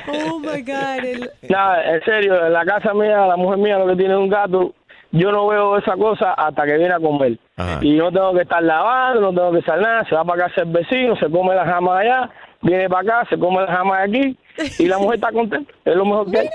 Oh 0.07 0.39
my 0.39 0.61
God. 0.61 1.05
el- 1.05 1.31
nada, 1.49 1.93
en 1.95 2.03
serio, 2.03 2.45
en 2.45 2.53
la 2.53 2.65
casa 2.65 2.93
mía, 2.93 3.25
la 3.25 3.35
mujer 3.37 3.57
mía 3.59 3.77
lo 3.77 3.87
que 3.87 3.95
tiene 3.95 4.13
es 4.13 4.19
un 4.19 4.29
gato 4.29 4.73
yo 5.11 5.31
no 5.31 5.47
veo 5.47 5.77
esa 5.77 5.93
cosa 5.95 6.33
hasta 6.33 6.65
que 6.65 6.77
viene 6.77 6.93
a 6.93 6.99
comer. 6.99 7.37
Ajá. 7.55 7.79
Y 7.81 7.93
no 7.95 8.11
tengo 8.11 8.33
que 8.33 8.41
estar 8.41 8.61
lavando, 8.61 9.21
no 9.21 9.29
tengo 9.33 9.51
que 9.53 9.59
hacer 9.59 9.81
nada. 9.81 10.03
Se 10.09 10.13
va 10.13 10.25
para 10.25 10.47
casa 10.47 10.63
el 10.63 10.71
vecino, 10.71 11.15
se 11.15 11.29
come 11.31 11.55
la 11.55 11.65
jama 11.65 11.99
allá, 11.99 12.29
viene 12.61 12.89
para 12.89 13.19
acá, 13.19 13.29
se 13.29 13.37
come 13.39 13.61
la 13.61 13.67
jama 13.71 13.99
de 13.99 14.03
aquí 14.03 14.37
y 14.79 14.87
la 14.87 14.97
mujer 14.97 15.15
está 15.15 15.31
contenta. 15.31 15.71
Es 15.85 15.95
lo 15.95 16.05
mejor 16.05 16.31
que 16.31 16.39
hay. 16.39 16.49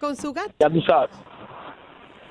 Con 0.00 0.14
su 0.16 0.32
gato. 0.32 0.52
Ya 0.58 0.68
tú 0.70 0.80
sabes. 0.82 1.10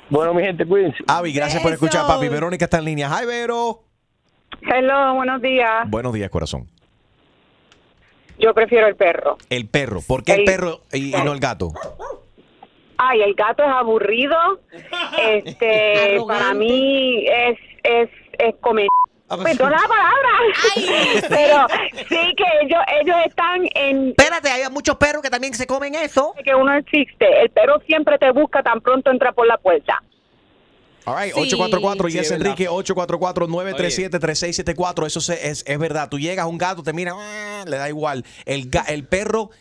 Bueno, 0.10 0.34
mi 0.34 0.44
gente, 0.44 0.66
cuídense. 0.66 1.04
Avi, 1.08 1.34
gracias 1.34 1.62
por 1.64 1.72
escuchar, 1.72 2.06
papi. 2.08 2.28
Verónica 2.30 2.66
está 2.66 2.78
en 2.78 2.86
línea. 2.86 3.10
Hi, 3.10 3.26
Vero. 3.26 3.82
Hello, 4.62 5.16
buenos 5.16 5.42
días. 5.42 5.90
Buenos 5.90 6.14
días, 6.14 6.30
corazón. 6.30 6.68
Yo 8.38 8.54
prefiero 8.54 8.88
el 8.88 8.96
perro. 8.96 9.38
El 9.50 9.68
perro. 9.68 10.02
¿Por 10.08 10.24
qué 10.24 10.34
el, 10.34 10.40
El- 10.42 10.46
perro 10.46 10.82
y, 10.92 11.16
y 11.16 11.24
no 11.24 11.32
el 11.34 11.40
gato? 11.40 11.72
Ay, 12.98 13.22
el 13.22 13.34
gato 13.34 13.64
es 13.64 13.70
aburrido. 13.70 14.36
Este, 15.20 16.18
para 16.28 16.54
mí 16.54 17.26
es 17.28 17.58
es 17.84 18.10
es 18.38 18.56
comer. 18.62 18.88
Perdona 19.28 19.78
la 19.82 19.88
palabra. 19.88 20.30
Pero 21.30 21.68
sí 22.10 22.34
que 22.38 22.44
ellos 22.62 22.82
ellos 23.02 23.16
están 23.26 23.66
en 23.74 24.10
Espérate, 24.10 24.50
hay 24.50 24.70
muchos 24.72 24.96
perros 24.98 25.22
que 25.24 25.30
también 25.30 25.54
se 25.54 25.66
comen 25.66 25.96
eso. 25.96 26.34
que 26.44 26.54
uno 26.54 26.74
existe. 26.76 27.26
El 27.42 27.50
perro 27.50 27.82
siempre 27.88 28.18
te 28.20 28.30
busca 28.32 28.62
tan 28.64 28.82
pronto 28.82 29.10
entra 29.12 29.32
por 29.32 29.48
la 29.48 29.58
puerta. 29.58 30.02
All 31.08 31.16
right, 31.24 31.34
Sí. 31.36 31.40
844 31.40 32.08
Sí, 32.10 32.14
Yes 32.18 32.26
es 32.26 32.32
verdad. 32.32 32.48
Enrique, 32.48 32.68
844-937-3674. 32.68 35.06
Eso 35.06 35.20
es, 35.34 35.64
es 35.68 35.80
verdad. 35.80 36.10
Tú 36.10 36.18
llegas, 36.20 36.46
un 36.48 36.58
gato 36.58 36.82
te 36.84 36.94
mira, 36.94 37.14
"Ah", 37.16 37.64
le 37.68 37.78
da 37.78 37.88
igual. 37.90 38.26
El, 38.46 38.70
el 38.88 39.08
perro 39.08 39.52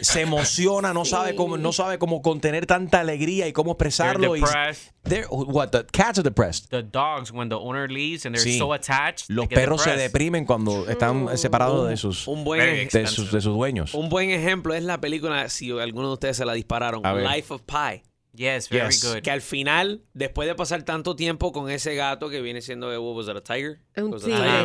se 0.00 0.20
emociona, 0.22 0.92
no 0.92 1.04
sabe 1.04 1.34
cómo 1.34 1.56
no 1.56 1.72
sabe 1.72 1.98
cómo 1.98 2.22
contener 2.22 2.66
tanta 2.66 3.00
alegría 3.00 3.48
y 3.48 3.52
cómo 3.52 3.76
They're 3.76 3.88
expresarlo. 3.88 4.36
y- 4.36 4.40
depressed. 4.40 4.92
they're- 5.04 5.26
what 5.30 5.68
the 5.70 5.84
cats 5.90 6.18
are 6.18 6.22
depressed. 6.22 6.68
The 6.70 6.82
dogs, 6.82 7.30
when 7.32 7.48
the 7.48 7.56
owner 7.56 7.88
leaves 7.90 8.24
and 8.26 8.34
they're 8.36 8.42
Sí. 8.52 8.58
so 8.58 8.72
attached, 8.72 9.28
Los 9.28 9.48
they 9.48 9.56
perros 9.56 9.82
se 9.82 9.90
depressed. 9.90 10.12
deprimimen 10.12 10.44
cuando 10.46 10.88
están 10.88 11.36
separados 11.36 11.88
de 11.88 11.96
sus 11.96 12.26
un 12.28 12.44
buen 12.44 12.88
de 12.88 13.06
sus, 13.06 13.32
de 13.32 13.40
sus 13.40 13.54
dueños. 13.54 13.94
Un 13.94 14.08
buen 14.08 14.30
ejemplo 14.30 14.74
es 14.74 14.82
la 14.84 15.00
película, 15.00 15.48
si 15.48 15.70
alguno 15.70 16.08
de 16.08 16.14
ustedes 16.14 16.36
se 16.36 16.44
la 16.44 16.52
dispararon. 16.54 17.02
Life 17.24 17.52
of 17.54 17.62
Pi. 17.62 18.02
Yes, 18.34 18.70
very 18.70 18.86
Yes. 18.86 19.04
good. 19.04 19.20
Que 19.22 19.30
al 19.30 19.42
final, 19.42 20.00
después 20.14 20.48
de 20.48 20.54
pasar 20.54 20.84
tanto 20.84 21.14
tiempo 21.14 21.52
con 21.52 21.68
ese 21.70 21.94
gato 21.94 22.30
que 22.30 22.40
viene 22.40 22.62
siendo, 22.62 22.88
what 22.88 23.14
was 23.14 23.28
it, 23.28 23.36
a 23.36 23.42
tiger? 23.42 23.80
Un 23.94 24.14
a 24.14 24.18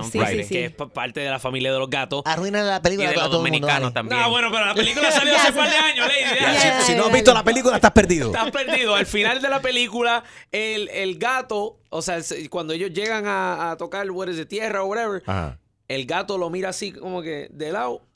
sí, 0.04 0.20
sí, 0.20 0.44
sí. 0.44 0.50
Que 0.50 0.66
es 0.66 0.72
pa- 0.72 0.88
parte 0.88 1.20
de 1.20 1.30
la 1.30 1.38
familia 1.38 1.74
de 1.74 1.78
los 1.80 1.90
gatos. 1.90 2.22
Arruinan 2.24 2.66
la 2.66 2.78
Y 2.78 2.80
película 2.80 3.10
de 3.10 3.16
los 3.16 3.26
todo 3.26 3.36
el 3.46 3.52
mundo. 3.52 3.58
dominicanos 3.60 3.94
también. 3.94 4.22
No, 4.22 4.30
bueno, 4.30 4.50
pero 4.54 4.66
la 4.68 4.74
película 4.74 5.12
salió 5.12 5.36
hace 5.36 5.52
par 5.52 5.70
de 5.70 5.76
años, 5.76 6.08
Lady. 6.08 6.40
Ya. 6.40 6.82
si- 6.82 6.96
no 6.96 7.08
has 7.08 7.12
visto 7.12 7.34
la 7.34 7.44
película, 7.44 7.76
estás 7.76 7.92
perdido. 7.92 8.28
Estás 8.28 8.52
perdido. 8.52 8.96
Al 8.96 9.06
final 9.06 9.42
de 9.42 9.50
la 9.50 9.62
película, 9.62 10.24
el, 10.54 10.88
el 10.88 11.18
gato, 11.18 11.82
o 11.90 12.02
sea, 12.02 12.22
se- 12.24 12.50
cuando 12.50 12.72
ellos 12.74 12.92
llegan 12.94 13.28
a, 13.28 13.72
a 13.72 13.76
tocar, 13.78 14.08
is 14.30 14.40
it, 14.40 14.48
tierra 14.48 14.82
o 14.84 14.86
whatever, 14.88 15.24
Ajá. 15.26 15.60
el 15.90 16.06
gato 16.06 16.38
lo 16.38 16.50
mira 16.50 16.70
así 16.70 16.94
como 16.94 17.22
que 17.22 17.50
de 17.52 17.74
lado 17.74 18.07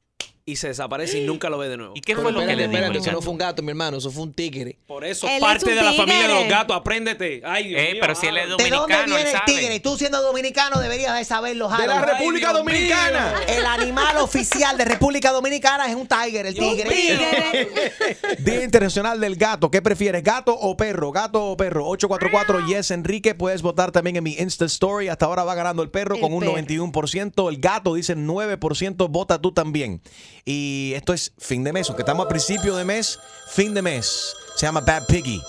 y 0.52 0.56
se 0.56 0.68
desaparece 0.70 1.20
y 1.20 1.26
nunca 1.26 1.50
lo 1.50 1.58
ve 1.58 1.70
de 1.70 1.78
nuevo. 1.78 1.94
¿Y 1.96 2.02
qué 2.02 2.14
Pero 2.14 2.24
fue 2.24 2.32
lo 2.32 2.40
que 2.40 2.48
le 2.56 2.68
dijo 2.68 2.72
espérate, 2.74 2.92
el 2.92 2.98
eso 3.02 3.06
no 3.12 3.18
gato? 3.18 3.22
fue 3.24 3.32
un 3.32 3.38
gato, 3.38 3.62
mi 3.64 3.70
hermano, 3.70 3.98
eso 3.98 4.12
fue 4.12 4.24
un 4.24 4.34
tigre. 4.34 4.78
Por 4.88 5.04
eso, 5.06 5.28
Él 5.28 5.34
es 5.36 5.40
parte 5.42 5.66
un 5.70 5.76
de 5.76 5.82
la 5.82 5.94
familia 5.94 6.22
de 6.24 6.28
los 6.28 6.38
tigre. 6.40 6.50
gatos, 6.52 6.76
apréndete. 6.78 7.42
Ay, 7.46 7.68
Dios 7.70 7.82
Eh, 7.82 7.90
mío, 7.94 8.02
pero 8.02 8.16
si 8.16 8.28
él 8.28 8.38
es 8.38 8.44
ah. 8.44 8.48
¿De 8.48 8.70
dónde 8.70 8.76
dominicano, 8.76 9.04
él 9.04 9.06
viene 9.16 9.22
el 9.32 9.38
sabe. 9.38 9.46
tigre? 9.54 9.80
Tú 9.80 9.98
siendo 9.98 10.22
dominicano 10.22 10.80
deberías 10.80 11.18
de 11.18 11.26
saberlo, 11.26 11.70
De 11.70 11.88
la 11.88 12.00
Harold. 12.00 12.12
República 12.18 12.50
Dios 12.50 12.60
Dominicana. 12.60 13.34
mío. 13.48 13.58
El 13.58 13.66
animal 13.66 14.18
oficial 14.18 14.78
de 14.78 14.86
República 14.86 15.32
Dominicana 15.32 15.88
es 15.88 15.96
un 15.96 16.08
tiger, 16.08 16.46
el 16.46 16.54
tigre. 16.56 16.90
Día 18.40 18.64
Internacional 18.64 19.20
del 19.20 19.36
Gato. 19.36 19.72
¿Qué 19.72 19.82
prefieres, 19.82 20.24
gato 20.24 20.54
o 20.58 20.76
perro? 20.78 21.12
Gato 21.12 21.46
o 21.52 21.58
perro. 21.58 21.88
844 21.88 22.68
Yes 22.68 22.92
Enrique. 22.92 23.36
Puedes 23.36 23.62
votar 23.62 23.92
también 23.92 24.16
en 24.18 24.24
mi 24.24 24.34
Insta 24.34 24.66
Story. 24.66 25.08
Hasta 25.10 25.26
ahora 25.26 25.44
va 25.44 25.56
ganando 25.56 25.84
el 25.84 25.90
perro 25.90 26.16
El 26.16 26.22
con 26.22 26.34
un 26.34 26.40
perro. 26.42 26.54
91%. 26.54 27.50
El 27.50 27.58
gato 27.60 27.94
dice 27.96 28.16
9%. 28.16 29.08
Vota 29.10 29.40
tú 29.42 29.52
también. 29.54 30.02
Y 30.46 30.94
esto 30.96 31.14
es 31.14 31.34
fin 31.38 31.64
de 31.64 31.74
mes, 31.74 31.88
aunque 31.90 32.02
estamos 32.02 32.26
a 32.26 32.30
principio 32.30 32.76
de 32.76 32.86
mes, 32.86 33.20
fin 33.50 33.74
de 33.74 33.82
mes. 33.82 34.36
Se 34.56 34.66
llama 34.66 34.82
Bad 34.82 35.06
Piggy. 35.08 35.42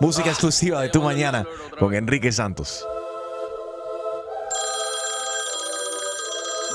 Música 0.00 0.30
exclusiva 0.30 0.80
de 0.80 0.90
tu 0.90 1.02
mañana 1.02 1.44
con 1.78 1.92
Enrique 1.92 2.30
Santos. 2.30 2.86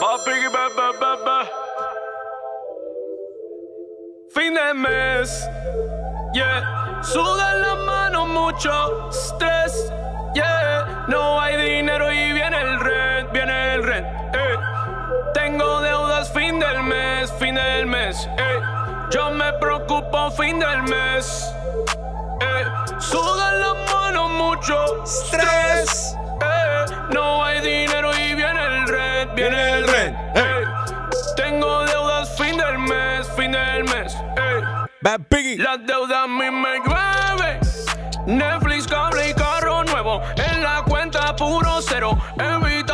Va, 0.02 0.24
piggy, 0.26 0.48
ba, 0.52 0.68
ba, 0.76 0.92
ba, 1.00 1.16
ba. 1.24 1.50
Fin 4.34 4.54
de 4.54 4.74
mes, 4.74 5.48
yeah. 6.34 7.00
Sudan 7.04 7.62
las 7.62 7.78
manos 7.78 8.28
mucho 8.28 9.10
estrés, 9.10 9.92
yeah. 10.34 11.06
No 11.08 11.40
hay 11.40 11.56
dinero 11.56 12.12
y 12.12 12.34
viene 12.34 12.60
el 12.60 12.73
del 16.84 16.90
mes, 16.90 17.32
fin 17.40 17.56
del 17.56 17.86
mes, 17.86 18.28
eh. 18.38 18.62
Yo 19.10 19.32
me 19.32 19.54
preocupo 19.54 20.32
fin 20.32 20.60
del 20.60 20.84
mes, 20.84 21.54
eh. 22.42 22.66
Sudan 23.00 23.60
las 23.60 23.94
manos 23.94 24.30
mucho 24.32 25.04
estrés. 25.04 26.16
No 27.12 27.44
hay 27.44 27.62
dinero 27.62 28.12
y 28.14 28.34
viene 28.34 28.66
el 28.66 28.88
rent, 28.88 29.36
viene 29.36 29.74
el 29.74 29.86
eh. 29.90 30.16
Tengo 31.36 31.86
deudas 31.86 32.36
fin 32.38 32.58
del 32.58 32.80
mes, 32.80 33.30
fin 33.36 33.52
del 33.52 33.84
mes. 33.84 34.16
Bad 35.02 35.22
Piggy. 35.30 35.58
Las 35.58 35.86
deudas 35.86 36.18
a 36.24 36.28
mí 36.28 36.50
me 36.50 36.80
llueve. 36.80 37.60
Netflix, 38.26 38.88
cable 38.88 39.30
y 39.30 39.34
carro 39.34 39.84
nuevo. 39.84 40.22
En 40.38 40.64
la 40.64 40.82
cuenta 40.84 41.36
puro 41.36 41.82
cero. 41.82 42.18
Evitando 42.38 42.93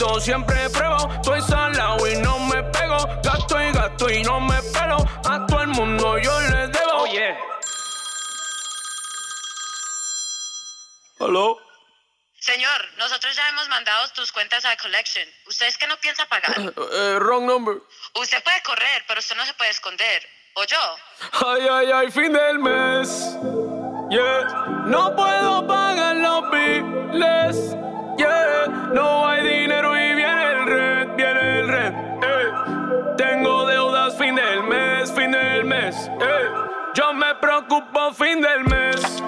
rapadito 0.00 0.20
siempre 0.20 0.70
pruebo. 0.70 1.12
Estoy 1.14 1.40
salado 1.42 2.06
y 2.06 2.16
no 2.16 2.38
me 2.38 2.62
pego. 2.64 3.06
Gasto 3.22 3.60
y 3.60 3.72
gasto 3.72 4.10
y 4.10 4.22
no 4.22 4.40
me 4.40 4.60
pelo. 4.72 4.96
A 5.28 5.46
todo 5.46 5.62
el 5.62 5.68
mundo 5.68 6.18
yo 6.18 6.40
le 6.40 6.68
debo. 6.68 7.02
Oye. 7.02 7.36
¿Aló? 11.20 11.58
Señor, 12.38 12.88
nosotros 12.96 13.36
ya 13.36 13.48
hemos 13.50 13.68
mandado 13.68 14.08
tus 14.14 14.32
cuentas 14.32 14.64
a 14.64 14.76
Collection. 14.76 15.28
¿Usted 15.46 15.66
es 15.66 15.76
que 15.76 15.86
no 15.86 15.96
piensa 15.98 16.24
pagar? 16.26 16.56
Eh, 16.58 17.18
wrong 17.20 17.44
number. 17.44 17.76
Usted 18.14 18.42
puede 18.42 18.62
correr, 18.62 19.04
pero 19.06 19.20
usted 19.20 19.36
no 19.36 19.44
se 19.44 19.52
puede 19.54 19.70
esconder. 19.70 20.26
¿O 20.54 20.64
yo? 20.64 20.96
Ay, 21.46 21.68
ay, 21.70 21.92
ay, 21.92 22.10
fin 22.10 22.32
del 22.32 22.58
mes. 22.58 23.36
Yeah. 24.10 24.44
No 24.86 25.14
puedo 25.14 25.66
pagar 25.66 26.16
los 26.16 26.50
biles. 26.50 27.76
No 28.92 29.26
hay 29.26 29.42
dinero 29.46 29.96
y 29.96 30.14
viene 30.14 30.52
el 30.52 30.66
rent, 30.66 31.16
viene 31.16 31.60
el 31.60 31.68
rent. 31.68 31.96
eh. 32.22 33.14
Tengo 33.16 33.66
deudas 33.66 34.16
fin 34.18 34.34
del 34.34 34.62
mes, 34.64 35.10
fin 35.12 35.30
del 35.30 35.64
mes. 35.64 36.10
eh. 36.20 36.48
Yo 36.94 37.12
me 37.14 37.34
preocupo 37.40 38.12
fin 38.12 38.40
del 38.42 38.64
mes. 38.64 39.22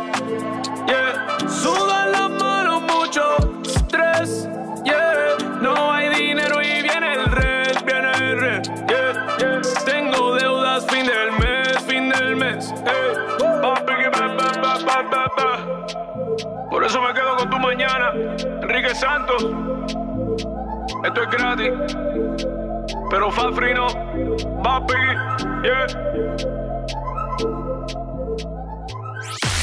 Yeah. 0.87 1.39
Sudan 1.49 2.13
las 2.13 2.31
manos 2.31 2.83
mucho 2.83 3.37
estrés. 3.65 4.49
Yeah. 4.85 5.37
No 5.63 5.93
hay 5.93 6.09
dinero 6.11 6.61
y 6.61 6.83
viene 6.83 7.15
el 7.15 7.25
rent, 7.27 7.85
viene 7.85 8.11
el 8.13 8.41
rent. 8.41 8.67
Yeah, 8.89 9.37
yeah. 9.39 9.61
Tengo 9.87 10.35
deudas 10.35 10.85
fin 10.87 11.07
del 11.07 11.33
mes, 11.39 11.79
fin 11.87 12.09
del 12.11 12.37
mes. 12.37 12.73
Eh. 12.87 13.15
Por 16.71 16.85
eso 16.85 17.01
me 17.01 17.13
quedo 17.15 17.37
con 17.37 17.51
tu 17.51 17.59
mañana, 17.59 18.12
Santos. 18.95 19.47
Esto 21.05 21.23
es 21.23 21.31
gratis, 21.31 21.73
pero 23.11 23.31
fa 23.31 23.53
free 23.53 23.75
no. 23.75 23.87
Biggie, 24.87 25.17
yeah. 25.63 25.87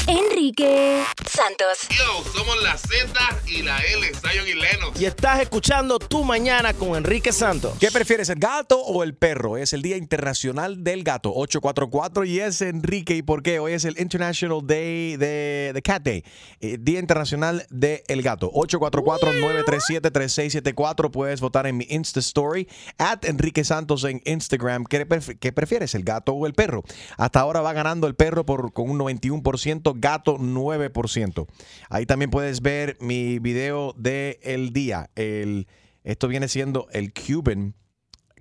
Enrique 0.06 1.04
Santos. 1.40 1.88
Yo, 1.96 2.04
somos 2.38 2.62
la 2.62 2.76
Z 2.76 3.08
y 3.46 3.62
la 3.62 3.78
L, 3.78 4.06
Zion 4.14 4.46
y 4.46 4.52
Lennox. 4.52 5.00
Y 5.00 5.06
estás 5.06 5.40
escuchando 5.40 5.98
Tu 5.98 6.22
Mañana 6.22 6.74
con 6.74 6.94
Enrique 6.96 7.32
Santos. 7.32 7.78
¿Qué 7.80 7.90
prefieres, 7.90 8.28
el 8.28 8.38
gato 8.38 8.78
o 8.78 9.02
el 9.02 9.14
perro? 9.14 9.56
Es 9.56 9.72
el 9.72 9.80
Día 9.80 9.96
Internacional 9.96 10.84
del 10.84 11.02
Gato, 11.02 11.32
844, 11.34 12.26
y 12.26 12.40
es 12.40 12.60
Enrique. 12.60 13.14
¿Y 13.16 13.22
por 13.22 13.42
qué? 13.42 13.58
Hoy 13.58 13.72
es 13.72 13.86
el 13.86 13.98
International 13.98 14.60
Day 14.62 15.16
de 15.16 15.70
the 15.72 15.80
Cat 15.80 16.02
Day, 16.02 16.22
eh, 16.60 16.76
Día 16.78 16.98
Internacional 16.98 17.66
del 17.70 18.20
Gato. 18.22 18.50
844-937-3674. 18.52 21.10
Puedes 21.10 21.40
votar 21.40 21.66
en 21.66 21.78
mi 21.78 21.86
Insta 21.88 22.20
Story, 22.20 22.68
at 22.98 23.24
Enrique 23.24 23.64
Santos 23.64 24.04
en 24.04 24.20
Instagram. 24.26 24.84
¿Qué, 24.84 25.08
pref- 25.08 25.38
qué 25.38 25.52
prefieres, 25.52 25.94
el 25.94 26.04
gato 26.04 26.32
o 26.34 26.46
el 26.46 26.52
perro? 26.52 26.82
Hasta 27.16 27.40
ahora 27.40 27.62
va 27.62 27.72
ganando 27.72 28.06
el 28.06 28.14
perro 28.14 28.44
por, 28.44 28.74
con 28.74 28.90
un 28.90 28.98
91%, 28.98 29.94
gato 29.96 30.36
9%. 30.36 31.29
Ahí 31.88 32.06
también 32.06 32.30
puedes 32.30 32.60
ver 32.62 32.96
mi 33.00 33.38
video 33.38 33.94
del 33.96 34.38
el 34.42 34.72
día. 34.72 35.10
El, 35.14 35.66
esto 36.04 36.28
viene 36.28 36.48
siendo 36.48 36.88
el 36.92 37.12
Cuban 37.12 37.74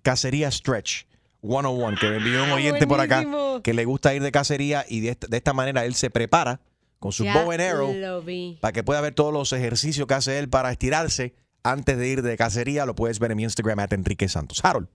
Cacería 0.01 0.49
Stretch 0.51 1.05
101, 1.41 1.97
que 1.99 2.09
me 2.09 2.17
envió 2.17 2.43
un 2.43 2.51
oyente 2.51 2.87
por 2.87 2.99
acá 2.99 3.25
que 3.63 3.73
le 3.73 3.85
gusta 3.85 4.13
ir 4.13 4.21
de 4.21 4.31
cacería 4.31 4.85
y 4.87 5.01
de 5.01 5.09
esta, 5.09 5.27
de 5.27 5.37
esta 5.37 5.53
manera 5.53 5.85
él 5.85 5.95
se 5.95 6.09
prepara 6.09 6.61
con 6.99 7.11
su 7.11 7.23
Ya 7.23 7.33
bow 7.41 7.51
and 7.51 7.61
arrow 7.61 7.93
para 8.59 8.71
que 8.73 8.83
pueda 8.83 9.01
ver 9.01 9.13
todos 9.13 9.33
los 9.33 9.53
ejercicios 9.53 10.05
que 10.05 10.13
hace 10.13 10.37
él 10.37 10.49
para 10.49 10.71
estirarse 10.71 11.33
antes 11.63 11.97
de 11.97 12.07
ir 12.07 12.21
de 12.21 12.37
cacería. 12.37 12.85
Lo 12.85 12.95
puedes 12.95 13.19
ver 13.19 13.31
en 13.31 13.37
mi 13.37 13.43
Instagram, 13.43 13.79
at 13.79 13.93
Enrique 13.93 14.27
Santos. 14.27 14.63
Harold. 14.63 14.87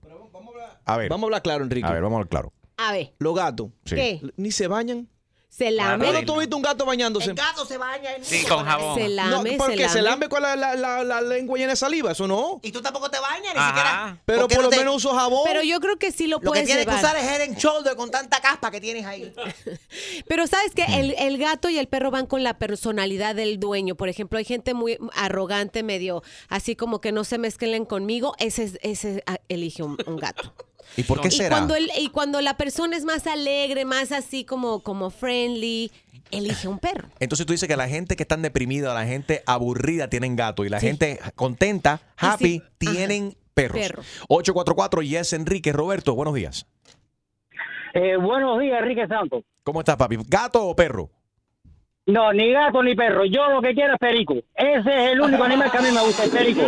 A 0.85 0.97
ver. 0.97 1.09
Vamos 1.09 1.23
a 1.23 1.27
hablar 1.27 1.41
claro, 1.41 1.63
Enrique. 1.63 1.87
A 1.87 1.91
ver, 1.91 2.01
vamos 2.01 2.17
a 2.17 2.17
hablar 2.17 2.29
claro. 2.29 2.53
A 2.77 2.91
ver, 2.91 3.13
Los 3.17 3.35
gatos. 3.35 3.69
Sí. 3.85 3.95
¿qué? 3.95 4.21
Ni 4.37 4.51
se 4.51 4.67
bañan. 4.67 5.07
Se 5.55 5.71
lame. 5.71 6.03
¿Cuándo 6.05 6.33
tú 6.33 6.39
viste 6.39 6.53
un 6.55 6.61
gato 6.61 6.85
bañándose? 6.85 7.29
El 7.29 7.35
gato 7.35 7.65
se 7.65 7.77
baña 7.77 8.13
en 8.15 8.25
Sí, 8.25 8.43
con 8.43 8.65
jabón. 8.65 8.95
Se 8.99 9.07
No, 9.07 9.15
lame, 9.15 9.55
porque 9.57 9.83
se 9.87 9.89
se 9.89 10.01
lame. 10.01 10.27
con 10.27 10.41
la, 10.41 10.55
la- 10.57 10.75
la- 10.75 11.03
la 11.05 11.21
lengua 11.21 11.57
llena 11.57 11.69
de 11.71 11.75
saliva, 11.77 12.11
eso 12.11 12.27
no. 12.27 12.59
Y 12.61 12.71
tú 12.73 12.81
tampoco 12.81 13.09
te 13.09 13.19
bañas, 13.21 13.53
ni 13.53 13.59
Ajá. 13.59 13.67
siquiera. 13.69 14.17
Pero 14.25 14.47
¿Por 14.49 14.57
no 14.57 14.63
lo 14.63 14.69
te- 14.69 14.77
menos 14.79 14.95
uso 14.97 15.13
jabón. 15.15 15.43
Pero 15.45 15.61
yo 15.61 15.79
creo 15.79 15.97
que 15.97 16.11
sí 16.11 16.27
lo 16.27 16.37
Lo 16.37 16.41
que 16.41 16.47
puedes 16.47 16.65
tienes 16.65 16.85
que 16.85 16.91
llevar. 16.91 17.05
usar 17.05 17.17
es 17.17 17.23
head 17.23 17.41
and 17.43 17.57
shoulder 17.57 17.95
con 17.95 18.11
tanta 18.11 18.41
caspa 18.41 18.69
que 18.69 18.81
tienes 18.81 19.05
ahí. 19.05 19.33
Pero 20.27 20.45
sabes 20.47 20.73
que 20.73 20.83
el, 20.83 21.15
el 21.17 21.37
gato 21.37 21.69
y 21.69 21.77
el 21.77 21.87
perro 21.87 22.11
van 22.11 22.25
con 22.25 22.43
la 22.43 22.57
personalidad 22.57 23.33
del 23.35 23.59
dueño. 23.59 23.95
Por 23.95 24.09
ejemplo, 24.09 24.37
hay 24.39 24.45
gente 24.45 24.73
muy 24.73 24.97
arrogante, 25.13 25.83
medio 25.83 26.21
así 26.49 26.75
como 26.75 26.99
que 26.99 27.11
no 27.13 27.23
se 27.23 27.37
mezclen 27.37 27.85
conmigo. 27.85 28.33
Ese, 28.39 28.63
es- 28.63 28.79
ese 28.81 29.23
ah, 29.25 29.37
elige 29.47 29.83
un, 29.83 29.97
un 30.05 30.17
gato. 30.17 30.53
¿Y 30.97 31.03
por 31.03 31.21
qué 31.21 31.27
y 31.27 31.31
será? 31.31 31.49
cuando, 31.57 31.75
el- 31.75 31.89
y 31.99 32.09
cuando 32.09 32.41
la 32.41 32.55
persona 32.57 32.95
es 32.97 33.03
más 33.05 33.27
alegre, 33.27 33.85
más 33.85 34.11
así 34.11 34.45
como, 34.45 34.81
como 34.81 35.09
friendly, 35.09 35.91
elige 36.31 36.67
un 36.67 36.79
perro. 36.79 37.09
Entonces 37.19 37.45
tú 37.45 37.53
dices 37.53 37.67
que 37.67 37.75
la 37.77 37.87
gente 37.87 38.15
que 38.15 38.23
están 38.23 38.41
deprimida, 38.41 38.93
la 38.93 39.05
gente 39.05 39.43
aburrida 39.45 40.09
tienen 40.09 40.35
gato 40.35 40.65
y 40.65 40.69
la 40.69 40.79
gente 40.79 41.19
contenta, 41.35 42.01
happy, 42.17 42.45
sí. 42.45 42.61
Ajá. 42.63 42.71
tienen 42.77 43.35
perros. 43.53 43.79
Perro. 43.79 44.03
844 44.29 45.01
Yes 45.01 45.33
Enrique. 45.33 45.71
Roberto, 45.73 46.13
buenos 46.15 46.33
días. 46.33 46.65
Eh, 47.93 48.17
buenos 48.17 48.59
días, 48.59 48.79
Enrique 48.81 49.07
Santos. 49.07 49.43
¿Cómo 49.63 49.79
estás, 49.79 49.95
papi? 49.95 50.17
¿Gato 50.27 50.65
o 50.65 50.75
perro? 50.75 51.09
No, 52.07 52.31
ni 52.33 52.51
gato 52.51 52.83
ni 52.83 52.93
perro. 52.95 53.25
Yo 53.25 53.47
lo 53.49 53.61
que 53.61 53.73
quiero 53.73 53.93
es 53.93 53.99
perico. 53.99 54.33
Ese 54.53 54.79
es 54.79 55.11
el 55.13 55.21
único 55.21 55.43
animal 55.43 55.71
que 55.71 55.77
a 55.77 55.81
mí 55.81 55.91
me 55.91 56.01
gusta, 56.01 56.25
el 56.25 56.31
perico. 56.31 56.61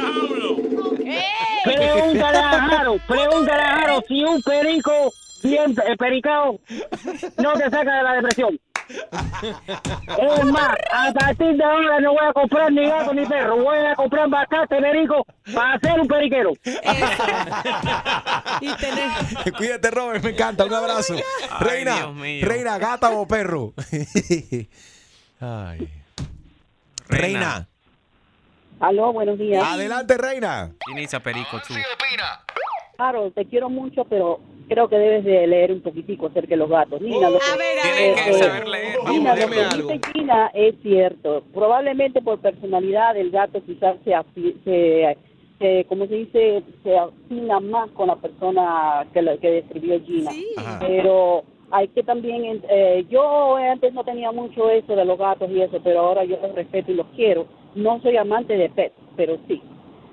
Pregúntale 1.76 2.38
a 2.38 2.68
Jaro, 2.70 2.98
pregúntale 3.08 3.62
a 3.62 3.76
Jaro 3.78 4.04
si 4.08 4.24
un 4.24 4.42
perico 4.42 5.14
bien 5.44 5.76
eh, 5.86 5.96
pericado 5.98 6.60
no 7.38 7.54
te 7.54 7.70
saca 7.70 7.98
de 7.98 8.04
la 8.04 8.14
depresión. 8.14 8.60
Es 8.90 10.46
más, 10.46 10.78
a 10.94 11.12
partir 11.12 11.58
de 11.58 11.64
ahora 11.64 12.00
no 12.00 12.14
voy 12.14 12.26
a 12.26 12.32
comprar 12.34 12.72
ni 12.72 12.88
gato 12.88 13.14
ni 13.14 13.26
perro. 13.26 13.58
Voy 13.58 13.78
a 13.80 13.96
comprar 13.96 14.30
bastante 14.30 14.78
perico 14.78 15.26
para 15.54 15.74
hacer 15.74 16.00
un 16.00 16.08
periquero. 16.08 16.54
Y 18.62 18.74
tener... 18.76 19.54
Cuídate, 19.58 19.92
Robert, 19.92 20.24
me 20.24 20.30
encanta. 20.30 20.66
Un 20.66 20.74
abrazo. 20.74 21.16
Reina, 21.60 21.96
Dios 21.98 22.16
mío. 22.16 22.48
Reina, 22.48 22.78
gata 22.78 23.10
o 23.10 23.28
perro. 23.28 23.74
Ay. 25.42 25.90
Reina. 27.10 27.68
Aló, 28.80 29.12
buenos 29.14 29.40
días. 29.40 29.64
Adelante, 29.66 30.18
Reina. 30.18 30.72
He 30.90 30.94
needs 30.94 31.14
a 31.14 31.20
perico 31.20 31.58
too. 31.68 31.74
Claro, 32.96 33.32
te 33.32 33.46
quiero 33.46 33.70
mucho, 33.70 34.06
pero 34.06 34.40
creo 34.68 34.88
que 34.88 34.98
debes 34.98 35.24
de 35.24 35.46
leer 35.48 35.72
un 35.72 35.82
poquitico 35.82 36.28
acerca 36.28 36.50
de 36.50 36.58
los 36.58 36.70
gatos. 36.70 37.00
Nina, 37.02 37.30
lo 37.30 37.40
que, 37.40 37.46
A 37.46 37.56
ver, 37.56 37.80
a 37.80 37.84
ver. 37.96 38.16
que 38.16 38.34
saber 38.34 38.68
leer. 38.68 38.98
Nina, 39.10 39.36
lo 39.36 39.42
dime 39.42 39.56
que 39.56 39.62
algo. 39.64 39.90
dice 39.92 40.12
Gina 40.14 40.52
es 40.54 40.76
cierto. 40.82 41.44
Probablemente 41.54 42.22
por 42.22 42.40
personalidad 42.40 43.16
el 43.18 43.30
gato 43.32 43.62
quizás 43.64 43.98
se, 44.04 44.12
afi- 44.12 44.56
se, 44.64 45.18
se 45.60 45.86
como 45.88 46.08
se 46.08 46.16
dice, 46.16 46.64
se 46.84 46.98
afina 46.98 47.60
más 47.60 47.90
con 47.92 48.08
la 48.08 48.16
persona 48.16 49.06
que, 49.14 49.22
la- 49.22 49.38
que 49.38 49.50
describió 49.52 50.00
Gina. 50.04 50.32
Ajá. 50.58 50.80
Pero 50.80 51.44
hay 51.70 51.88
que 51.90 52.02
también, 52.02 52.64
eh, 52.70 53.06
yo 53.10 53.58
antes 53.58 53.94
no 53.94 54.04
tenía 54.04 54.32
mucho 54.32 54.70
eso 54.72 54.96
de 54.96 55.06
los 55.06 55.20
gatos 55.20 55.50
y 55.52 55.62
eso, 55.62 55.80
pero 55.84 56.00
ahora 56.00 56.24
yo 56.24 56.38
los 56.42 56.56
respeto 56.56 56.92
y 56.92 56.96
los 56.96 57.08
quiero. 57.16 57.46
No 57.78 58.02
soy 58.02 58.18
amante 58.18 58.58
de 58.58 58.70
pets, 58.70 58.96
pero 59.16 59.38
sí, 59.48 59.62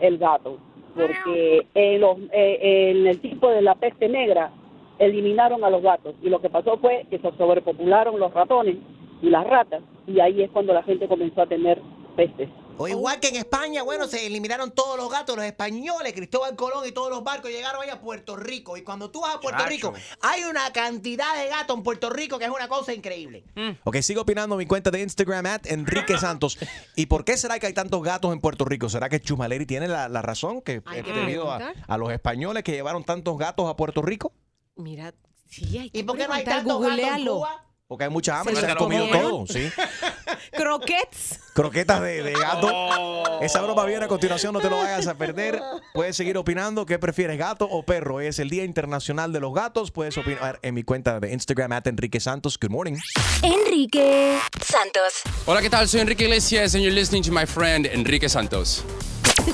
el 0.01 0.19
gato. 0.19 0.59
Porque 0.95 1.67
en, 1.75 2.01
los, 2.01 2.19
eh, 2.31 2.91
en 2.91 3.07
el 3.07 3.19
tipo 3.21 3.49
de 3.51 3.63
la 3.63 3.75
peste 3.75 4.09
negra 4.09 4.53
eliminaron 4.99 5.65
a 5.65 5.71
los 5.71 5.83
gatos 5.83 6.15
y 6.23 6.29
lo 6.29 6.41
que 6.41 6.51
pasó 6.51 6.77
fue 6.77 7.07
que 7.11 7.19
se 7.19 7.33
sobrepopularon 7.33 8.21
los 8.21 8.33
ratones 8.33 8.77
y 9.23 9.31
las 9.31 9.47
ratas 9.47 9.83
y 10.07 10.21
ahí 10.21 10.43
es 10.43 10.51
cuando 10.51 10.75
la 10.75 10.83
gente 10.83 11.09
comenzó 11.09 11.43
a 11.43 11.47
tener 11.47 11.81
pestes. 12.17 12.49
O 12.77 12.89
igual 12.89 13.21
que 13.21 13.29
en 13.29 13.37
España, 13.37 13.83
bueno, 13.83 14.09
se 14.09 14.27
eliminaron 14.27 14.73
todos 14.73 14.97
los 14.97 15.11
gatos, 15.11 15.37
los 15.37 15.45
españoles, 15.45 16.13
Cristóbal 16.13 16.57
Colón 16.57 16.87
y 16.87 16.93
todos 16.93 17.11
los 17.11 17.23
barcos 17.23 17.51
llegaron 17.51 17.83
ahí 17.83 17.91
a 17.91 18.01
Puerto 18.01 18.37
Rico. 18.37 18.77
Y 18.77 18.83
cuando 18.83 19.11
tú 19.11 19.21
vas 19.21 19.37
a 19.37 19.41
Puerto 19.41 19.59
Chacho. 19.59 19.71
Rico, 19.71 19.95
hay 20.21 20.45
una 20.45 20.73
cantidad 20.73 21.37
de 21.37 21.49
gatos 21.49 21.77
en 21.77 21.83
Puerto 21.83 22.11
Rico 22.11 22.39
que 22.39 22.47
es 22.47 22.51
una 22.51 22.69
cosa 22.69 22.93
increíble. 22.93 23.45
Ok, 23.85 23.99
sigo 23.99 24.23
opinando 24.23 24.57
mi 24.57 24.67
cuenta 24.67 24.91
de 24.91 25.01
Instagram, 25.03 25.47
at 25.47 25.67
Enrique 25.67 26.19
Santos. 26.19 26.59
¿Y 26.97 27.07
por 27.07 27.25
qué 27.25 27.37
será 27.37 27.59
que 27.59 27.67
hay 27.67 27.75
tantos 27.75 28.03
gatos 28.03 28.33
en 28.33 28.41
Puerto 28.41 28.65
Rico? 28.65 28.89
¿Será 28.89 29.09
que 29.09 29.21
Chumaleri 29.21 29.67
tiene 29.67 29.87
la, 29.89 30.09
la 30.09 30.23
razón? 30.23 30.61
Que 30.61 30.83
Hay 30.87 31.01
eh, 31.01 31.03
que 31.05 31.13
debido 31.13 31.53
a, 31.53 31.59
preguntar. 31.59 31.85
a 31.87 31.99
los 31.99 32.13
españoles 32.13 32.65
que 32.65 32.73
llevaron 32.73 33.05
tantos 33.05 33.39
gatos 33.39 33.69
a 33.71 33.77
Puerto 33.77 34.03
Rico? 34.03 34.33
Mira, 34.77 35.15
sí, 35.49 35.79
hay 35.79 35.91
que 35.91 35.99
¿Y 36.01 36.03
por 36.03 36.17
qué 36.17 36.27
no 36.27 36.35
hay 36.35 36.45
preguntar, 36.45 36.67
tantos 36.67 36.83
gatos 36.83 36.99
en 36.99 37.05
googlealo. 37.05 37.35
Cuba? 37.37 37.65
Porque 37.87 38.05
hay 38.05 38.11
mucha 38.11 38.39
hambre 38.39 38.55
y 38.55 38.57
¿Se 38.57 38.65
se 38.65 38.71
han 38.71 38.79
comido 38.79 39.07
todo, 39.11 39.47
¿sí? 39.47 39.71
Croquets. 40.53 41.41
Croquetas 41.53 42.01
de, 42.01 42.23
de 42.23 42.33
gato. 42.33 43.41
Esa 43.43 43.61
broma 43.61 43.85
viene 43.85 44.07
a 44.07 44.09
continuación, 44.09 44.55
no 44.55 44.61
te 44.61 44.71
lo 44.71 44.79
vayas 44.79 45.07
a 45.07 45.15
perder. 45.15 45.61
Puedes 45.93 46.17
seguir 46.17 46.39
opinando. 46.39 46.87
¿Qué 46.87 46.99
prefieres, 46.99 47.37
gato 47.39 47.67
o 47.71 47.83
perro? 47.83 48.21
Es 48.21 48.39
el 48.39 48.49
Día 48.49 48.65
Internacional 48.65 49.33
de 49.33 49.41
los 49.41 49.53
Gatos. 49.53 49.91
Puedes 49.91 50.17
opinar 50.17 50.59
en 50.63 50.75
mi 50.75 50.83
cuenta 50.83 51.21
de 51.21 51.33
Instagram, 51.33 51.73
at 51.73 51.87
Enrique 51.87 52.21
Santos. 52.21 52.59
Good 52.59 52.71
morning. 52.71 52.97
Enrique 53.43 54.39
Santos. 54.65 55.23
Hola, 55.45 55.61
¿qué 55.61 55.69
tal? 55.69 55.87
Soy 55.87 56.01
Enrique 56.01 56.25
Iglesias 56.25 56.75
and 56.75 56.83
you're 56.83 56.95
listening 56.95 57.23
to 57.23 57.33
my 57.33 57.45
friend 57.45 57.87
Enrique 57.87 58.29
Santos. 58.29 58.83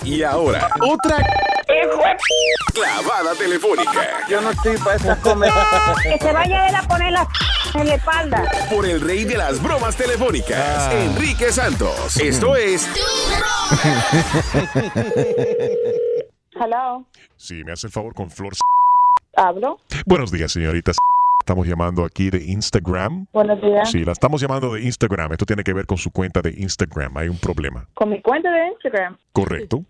Y 0.05 0.23
ahora, 0.23 0.71
otra 0.81 1.17
clavada 2.75 3.35
telefónica 3.35 4.27
Yo 4.29 4.41
no 4.41 4.51
estoy 4.51 4.77
para 4.79 4.97
esas 4.97 5.19
comer. 5.19 5.51
Que 6.03 6.19
se 6.19 6.33
vaya 6.33 6.69
él 6.69 6.75
a 6.75 6.83
poner 6.83 7.13
la 7.13 7.29
en 7.75 7.87
la 7.87 7.95
espalda. 7.95 8.45
por 8.69 8.85
el 8.87 9.01
rey 9.01 9.25
de 9.25 9.37
las 9.37 9.63
bromas 9.63 9.95
telefónicas, 9.97 10.93
Enrique 10.93 11.53
Santos. 11.53 12.17
Esto 12.17 12.57
es 12.57 12.89
Hello. 16.55 17.07
Sí, 17.37 17.63
me 17.65 17.73
hace 17.73 17.87
el 17.87 17.93
favor 17.93 18.15
con 18.15 18.31
Flor. 18.31 18.53
¿Hablo? 19.37 19.79
Buenos 20.05 20.31
días, 20.33 20.53
señoritas. 20.53 20.97
Estamos 21.39 21.67
llamando 21.67 22.05
aquí 22.05 22.29
de 22.31 22.43
Instagram. 22.45 23.27
Buenos 23.33 23.61
días. 23.63 23.91
Sí, 23.91 24.05
la 24.05 24.13
estamos 24.13 24.41
llamando 24.41 24.75
de 24.75 24.83
Instagram. 24.83 25.33
Esto 25.33 25.47
tiene 25.47 25.63
que 25.65 25.73
ver 25.73 25.87
con 25.87 25.97
su 25.97 26.11
cuenta 26.11 26.43
de 26.43 26.51
Instagram. 26.51 27.17
Hay 27.17 27.29
un 27.29 27.39
problema. 27.39 27.89
Con 27.95 28.11
mi 28.11 28.21
cuenta 28.21 28.51
de 28.51 28.69
Instagram. 28.69 29.17
Correcto. 29.33 29.85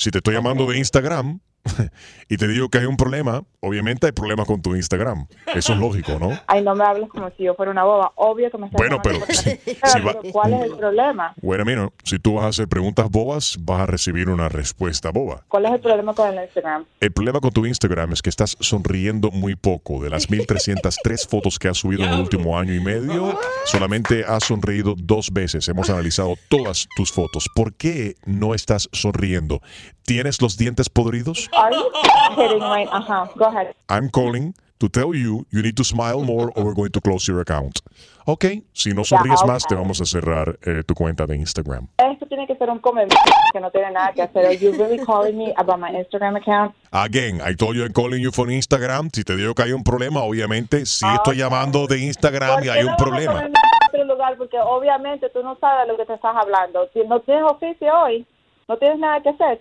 Si 0.00 0.10
te 0.10 0.16
estoy 0.16 0.32
llamando 0.32 0.64
de 0.64 0.78
Instagram 0.78 1.40
y 2.28 2.36
te 2.36 2.48
digo 2.48 2.68
que 2.68 2.78
hay 2.78 2.86
un 2.86 2.96
problema, 2.96 3.42
obviamente 3.60 4.06
hay 4.06 4.12
problemas 4.12 4.46
con 4.46 4.62
tu 4.62 4.74
Instagram. 4.74 5.26
Eso 5.54 5.72
es 5.74 5.78
lógico, 5.78 6.18
¿no? 6.18 6.30
Ay, 6.46 6.62
no 6.62 6.74
me 6.74 6.84
hables 6.84 7.08
como 7.10 7.30
si 7.36 7.44
yo 7.44 7.54
fuera 7.54 7.70
una 7.72 7.84
boba. 7.84 8.12
Obvio 8.16 8.50
que 8.50 8.58
me 8.58 8.66
estás 8.66 8.78
Bueno, 8.78 9.00
pero 9.02 9.18
si- 9.28 9.56
teléfono, 9.56 9.92
si 9.92 10.00
va- 10.00 10.12
pero 10.20 10.32
¿Cuál 10.32 10.52
es 10.54 10.62
el 10.62 10.76
problema? 10.76 11.34
Bueno, 11.42 11.64
mira, 11.64 11.90
si 12.04 12.18
tú 12.18 12.34
vas 12.34 12.44
a 12.44 12.48
hacer 12.48 12.68
preguntas 12.68 13.08
bobas, 13.10 13.56
vas 13.60 13.80
a 13.80 13.86
recibir 13.86 14.28
una 14.28 14.48
respuesta 14.48 15.10
boba. 15.10 15.44
¿Cuál 15.48 15.66
es 15.66 15.72
el 15.72 15.80
problema 15.80 16.14
con 16.14 16.28
el 16.32 16.42
Instagram? 16.44 16.84
El 17.00 17.12
problema 17.12 17.40
con 17.40 17.50
tu 17.50 17.66
Instagram 17.66 18.12
es 18.12 18.22
que 18.22 18.30
estás 18.30 18.56
sonriendo 18.60 19.30
muy 19.30 19.54
poco. 19.56 20.02
De 20.02 20.10
las 20.10 20.30
1303 20.30 21.26
fotos 21.26 21.58
que 21.58 21.68
has 21.68 21.78
subido 21.78 22.04
en 22.04 22.12
el 22.12 22.20
último 22.20 22.58
año 22.58 22.74
y 22.74 22.80
medio, 22.80 23.38
solamente 23.66 24.24
has 24.24 24.44
sonreído 24.44 24.94
dos 24.96 25.30
veces. 25.32 25.68
Hemos 25.68 25.90
analizado 25.90 26.34
todas 26.48 26.86
tus 26.96 27.12
fotos. 27.12 27.48
¿Por 27.54 27.74
qué 27.74 28.14
no 28.24 28.54
estás 28.54 28.88
sonriendo? 28.92 29.60
¿Tienes 30.04 30.40
los 30.42 30.56
dientes 30.56 30.88
podridos? 30.88 31.49
Are 31.52 31.72
you 31.72 31.90
kidding 32.34 32.60
right? 32.60 32.88
Ajá, 32.90 33.30
go 33.36 33.46
ahead. 33.46 33.74
I'm 33.88 34.08
calling 34.10 34.54
to 34.78 34.88
tell 34.88 35.14
you 35.14 35.46
you 35.50 35.62
need 35.62 35.76
to 35.76 35.84
smile 35.84 36.24
more 36.24 36.50
or 36.56 36.64
we're 36.64 36.74
going 36.74 36.90
to 36.90 37.00
close 37.00 37.28
your 37.28 37.40
account. 37.40 37.80
Ok, 38.26 38.44
si 38.72 38.92
no 38.94 39.04
sonríes 39.04 39.44
más, 39.44 39.66
te 39.66 39.74
vamos 39.74 40.00
a 40.00 40.04
cerrar 40.04 40.58
eh, 40.64 40.82
tu 40.86 40.94
cuenta 40.94 41.26
de 41.26 41.36
Instagram. 41.36 41.88
Esto 41.98 42.26
tiene 42.26 42.46
que 42.46 42.54
ser 42.56 42.70
un 42.70 42.78
comentario 42.78 43.32
que 43.52 43.60
no 43.60 43.70
tiene 43.70 43.90
nada 43.90 44.12
que 44.12 44.22
hacer. 44.22 44.46
Are 44.46 44.56
you 44.56 44.72
really 44.72 44.98
calling 44.98 45.36
me 45.36 45.52
about 45.56 45.78
my 45.78 45.90
Instagram 45.90 46.36
account? 46.36 46.74
Again, 46.92 47.40
I 47.40 47.54
told 47.54 47.76
you 47.76 47.84
I'm 47.84 47.92
calling 47.92 48.22
you 48.22 48.30
from 48.30 48.50
Instagram. 48.50 49.10
Si 49.12 49.24
te 49.24 49.36
digo 49.36 49.54
que 49.54 49.64
hay 49.64 49.72
un 49.72 49.82
problema, 49.82 50.22
obviamente, 50.22 50.86
sí 50.86 51.06
estoy 51.14 51.36
llamando 51.36 51.86
de 51.86 51.98
Instagram 51.98 52.64
y 52.64 52.68
hay 52.68 52.84
un 52.84 52.96
problema. 52.96 53.42
En 53.42 53.52
otro 53.88 54.04
lugar, 54.04 54.36
porque 54.38 54.58
obviamente 54.58 55.28
tú 55.30 55.42
no 55.42 55.56
sabes 55.60 55.88
lo 55.88 55.96
que 55.96 56.06
te 56.06 56.14
estás 56.14 56.36
hablando. 56.36 56.88
Si 56.92 57.00
no 57.00 57.20
tienes 57.20 57.44
oficio 57.44 57.92
hoy, 58.02 58.26
no 58.68 58.76
tienes 58.76 58.98
nada 58.98 59.20
que 59.20 59.30
hacer. 59.30 59.60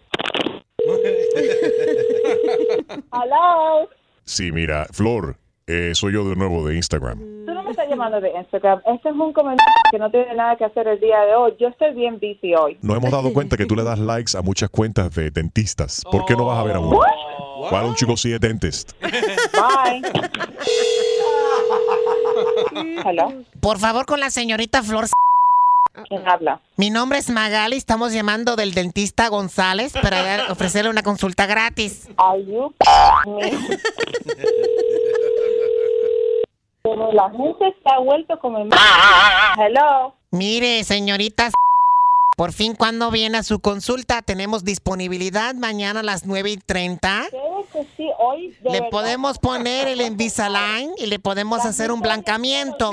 Hello. 3.12 3.90
Sí, 4.26 4.52
mira, 4.52 4.86
Flor, 4.92 5.36
eh, 5.68 5.92
soy 5.94 6.14
yo 6.14 6.28
de 6.28 6.36
nuevo 6.36 6.68
de 6.68 6.76
Instagram. 6.76 7.20
Tú 7.46 7.54
no 7.54 7.64
me 7.64 7.72
estás 7.72 7.88
llamando 7.90 8.22
de 8.22 8.32
Instagram. 8.32 8.82
Este 8.86 9.10
es 9.10 9.16
un 9.16 9.34
comentario 9.34 9.74
que 9.92 10.00
no 10.00 10.10
tiene 10.12 10.36
nada 10.36 10.56
que 10.56 10.66
hacer 10.66 10.88
el 10.88 11.00
día 11.00 11.22
de 11.22 11.36
hoy. 11.36 11.56
Yo 11.60 11.68
estoy 11.68 11.94
bien 11.94 12.16
busy 12.16 12.56
hoy. 12.56 12.78
Nos 12.82 12.98
hemos 12.98 13.12
dado 13.12 13.34
cuenta 13.34 13.58
que 13.58 13.66
tú 13.66 13.76
le 13.76 13.84
das 13.84 14.00
likes 14.00 14.38
a 14.38 14.42
muchas 14.42 14.70
cuentas 14.70 15.14
de 15.16 15.32
dentistas. 15.32 16.04
¿Por 16.12 16.26
qué 16.26 16.36
no 16.36 16.46
vas 16.46 16.60
a 16.60 16.64
ver 16.64 16.76
a 16.76 16.80
uno? 16.80 17.00
Don't 17.72 17.98
you 18.00 18.08
go 18.08 18.16
see 18.16 18.34
a 18.34 18.40
dentist? 18.40 18.94
Bye. 19.02 20.02
Hello. 23.06 23.44
Por 23.60 23.80
favor, 23.80 24.06
con 24.06 24.20
la 24.20 24.30
señorita 24.30 24.82
Flor. 24.84 25.06
¿Quién 26.08 26.28
habla? 26.28 26.62
Mi 26.78 26.90
nombre 26.90 27.18
es 27.20 27.30
Magali, 27.30 27.76
estamos 27.78 28.14
llamando 28.14 28.56
del 28.56 28.74
dentista 28.74 29.28
González 29.28 29.94
para 30.02 30.22
dar- 30.24 30.52
ofrecerle 30.52 30.90
una 30.90 31.04
consulta 31.04 31.46
gratis. 31.46 32.08
Are 32.18 32.44
you 32.46 32.74
me? 33.28 33.52
Pero 36.82 37.12
la 37.12 37.30
gente 37.30 37.76
se 37.84 37.94
ha 37.94 38.00
vuelto 38.00 38.40
como... 38.40 38.60
en- 38.60 38.70
Hello. 39.58 40.16
Mire, 40.32 40.84
señorita, 40.84 41.50
por 42.38 42.54
fin, 42.54 42.74
¿cuándo 42.76 43.12
viene 43.12 43.38
a 43.38 43.44
su 43.44 43.60
consulta? 43.60 44.22
Tenemos 44.22 44.64
disponibilidad 44.64 45.54
mañana 45.56 46.00
a 46.00 46.04
las 46.04 46.26
9 46.26 46.52
y 46.52 46.58
30. 46.58 47.26
Creo 47.60 47.84
que 47.84 47.90
sí, 47.98 48.10
hoy 48.18 48.50
de 48.62 48.70
Le 48.70 48.72
verdad. 48.72 48.90
podemos 48.90 49.40
poner 49.40 49.88
el 49.88 50.02
Invisalign 50.02 50.92
y 50.98 51.08
le 51.08 51.20
podemos 51.20 51.66
hacer 51.66 51.92
un 51.92 52.02
blancamiento. 52.02 52.92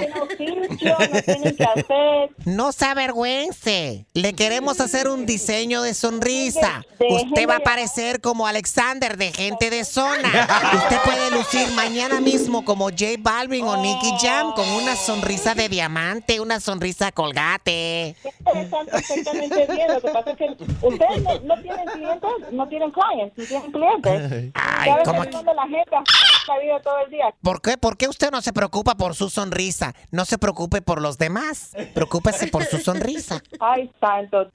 No 2.44 2.72
se 2.72 2.84
avergüence. 2.84 4.06
Le 4.14 4.32
queremos 4.34 4.80
hacer 4.80 5.08
un 5.08 5.26
diseño 5.26 5.82
de 5.82 5.94
sonrisa. 5.94 6.84
Usted 6.98 7.48
va 7.48 7.56
a 7.56 7.60
parecer 7.60 8.20
como 8.20 8.46
Alexander 8.46 9.16
de 9.16 9.32
gente 9.32 9.70
de 9.70 9.84
zona. 9.84 10.48
Usted 10.74 10.98
puede 11.04 11.30
lucir 11.30 11.70
mañana 11.74 12.20
mismo 12.20 12.64
como 12.64 12.86
J 12.90 13.04
Balvin 13.18 13.64
o 13.66 13.76
Nicky 13.76 14.12
Jam 14.20 14.52
con 14.54 14.68
una 14.70 14.96
sonrisa 14.96 15.54
de 15.54 15.68
diamante, 15.68 16.40
una 16.40 16.60
sonrisa 16.60 17.12
colgate. 17.12 18.10
Están 18.54 18.86
perfectamente 18.86 19.66
bien. 19.72 19.88
Lo 19.88 20.00
que 20.00 20.08
pasa 20.08 20.30
es 20.30 20.36
que 20.36 20.56
ustedes 20.86 21.22
no, 21.22 21.40
no 21.40 21.62
tienen 21.62 21.86
clientes, 21.86 22.52
no 22.52 22.68
tienen 22.68 22.90
clientes, 22.90 23.36
no 23.36 23.46
tienen 23.46 23.72
clientes. 23.72 24.52
Ay, 24.58 24.90
¿Sabes 24.90 25.08
¿cómo 25.08 25.22
que 25.22 25.30
manda 25.30 25.54
la 25.54 25.62
gente 25.62 25.96
a 25.96 26.02
la 26.48 26.58
vida 26.60 26.80
todo 26.82 26.98
el 27.04 27.10
día? 27.10 27.26
¿Por 27.42 27.60
qué? 27.60 27.76
¿Por 27.76 27.96
qué 27.96 28.08
usted 28.08 28.30
no 28.30 28.40
se 28.40 28.52
preocupa 28.52 28.94
por 28.94 29.14
su 29.14 29.28
sonrisa? 29.28 29.94
No 30.10 30.24
se 30.24 30.38
preocupe 30.38 30.82
por 30.82 31.02
los 31.02 31.18
demás. 31.18 31.76
Preocúpese 31.94 32.48
por 32.48 32.64
su 32.64 32.78
sonrisa. 32.78 33.42
Ay, 33.60 33.90
santo. 34.00 34.50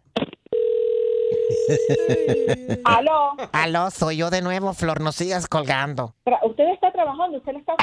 Aló. 2.83 3.35
Aló, 3.51 3.91
soy 3.91 4.17
yo 4.17 4.29
de 4.29 4.41
nuevo, 4.41 4.73
Flor. 4.73 5.01
No 5.01 5.11
sigas 5.11 5.47
colgando. 5.47 6.13
Pero 6.23 6.37
usted 6.43 6.69
está 6.69 6.91
trabajando, 6.91 7.37
usted 7.37 7.53
le 7.53 7.59
está 7.59 7.75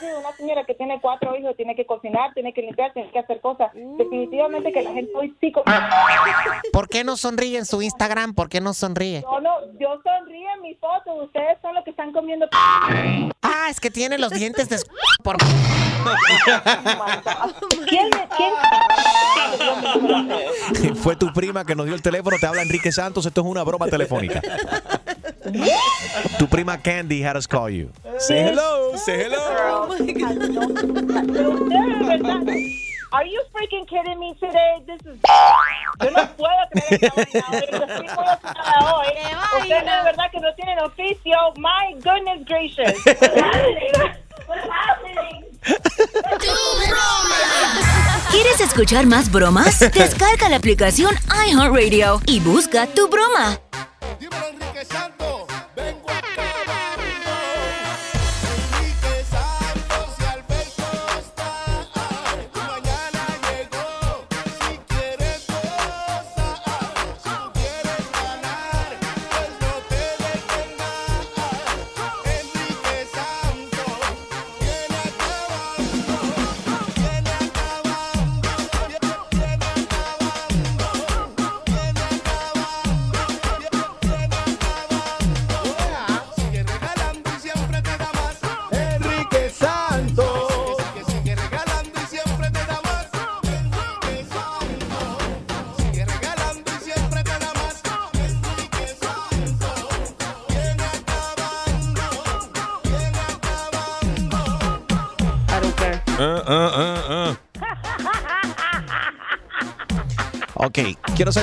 de 0.00 0.16
una 0.16 0.32
señora 0.32 0.64
que 0.64 0.74
tiene 0.74 1.00
cuatro 1.00 1.36
hijos, 1.36 1.56
tiene 1.56 1.74
que 1.74 1.86
cocinar, 1.86 2.32
tiene 2.34 2.52
que 2.52 2.62
limpiar, 2.62 2.92
tiene 2.92 3.10
que 3.10 3.18
hacer 3.18 3.40
cosas. 3.40 3.70
Definitivamente 3.74 4.72
que 4.72 4.82
la 4.82 4.92
gente 4.92 5.12
hoy 5.14 5.34
sí... 5.40 5.52
¿Por 6.72 6.88
qué 6.88 7.04
no 7.04 7.16
sonríe 7.16 7.58
en 7.58 7.66
su 7.66 7.82
Instagram? 7.82 8.34
¿Por 8.34 8.48
qué 8.48 8.60
no 8.60 8.74
sonríe? 8.74 9.22
No, 9.22 9.40
no, 9.40 9.50
yo 9.78 10.00
sonrío 10.02 10.48
en 10.56 10.62
mis 10.62 10.78
fotos, 10.78 11.24
ustedes 11.24 11.58
son 11.62 11.74
los 11.74 11.84
que 11.84 11.90
están 11.90 12.12
comiendo... 12.12 12.46
Ah, 12.52 13.68
es 13.70 13.80
que 13.80 13.90
tiene 13.90 14.18
los 14.18 14.30
dientes 14.30 14.68
de... 14.68 14.78
Por... 15.22 15.36
¿Quién, 17.88 18.08
quién? 18.36 18.54
Fue 20.96 21.16
tu 21.16 21.32
prima 21.32 21.64
que 21.64 21.74
nos 21.74 21.86
dio 21.86 21.94
el 21.94 22.02
teléfono, 22.02 22.36
te 22.40 22.46
habla 22.46 22.62
Enrique 22.62 22.92
Santos, 22.92 23.19
esto 23.26 23.40
es 23.40 23.46
una 23.46 23.62
broma 23.62 23.86
telefónica. 23.88 24.40
Tu 26.38 26.46
prima 26.48 26.78
Candy 26.78 27.22
had 27.22 27.36
us 27.36 27.46
call 27.46 27.70
you. 27.70 27.90
Say 28.18 28.42
hello, 28.42 28.96
say 28.96 29.24
hello. 29.24 29.88
Ustedes, 29.88 30.14
de 31.98 32.04
verdad, 32.04 32.46
Are 33.12 33.26
you 33.26 33.42
freaking 33.52 33.86
kidding 33.88 34.20
me 34.20 34.34
today? 34.38 34.80
This 34.86 35.00
is... 35.04 35.18
Yo 36.00 36.10
no 36.10 36.28
puedo 36.36 36.68
creer 36.70 37.04
esta 37.04 37.24
vaina 37.24 37.46
hoy. 37.50 37.64
Estoy 37.64 38.08
ocupada 38.08 38.78
hoy. 38.94 39.62
Ustedes 39.62 39.84
de 39.84 40.02
verdad 40.04 40.30
que 40.30 40.40
no 40.40 40.54
tienen 40.54 40.78
oficio. 40.78 41.36
My 41.56 41.94
goodness 42.00 42.44
gracious. 42.46 42.94
¿Quieres 48.30 48.60
escuchar 48.60 49.06
más 49.06 49.30
bromas? 49.32 49.80
Descarga 49.94 50.48
la 50.48 50.56
aplicación 50.56 51.14
iHeartRadio 51.48 52.20
y 52.26 52.38
busca 52.40 52.86
tu 52.86 53.08
broma. 53.08 53.58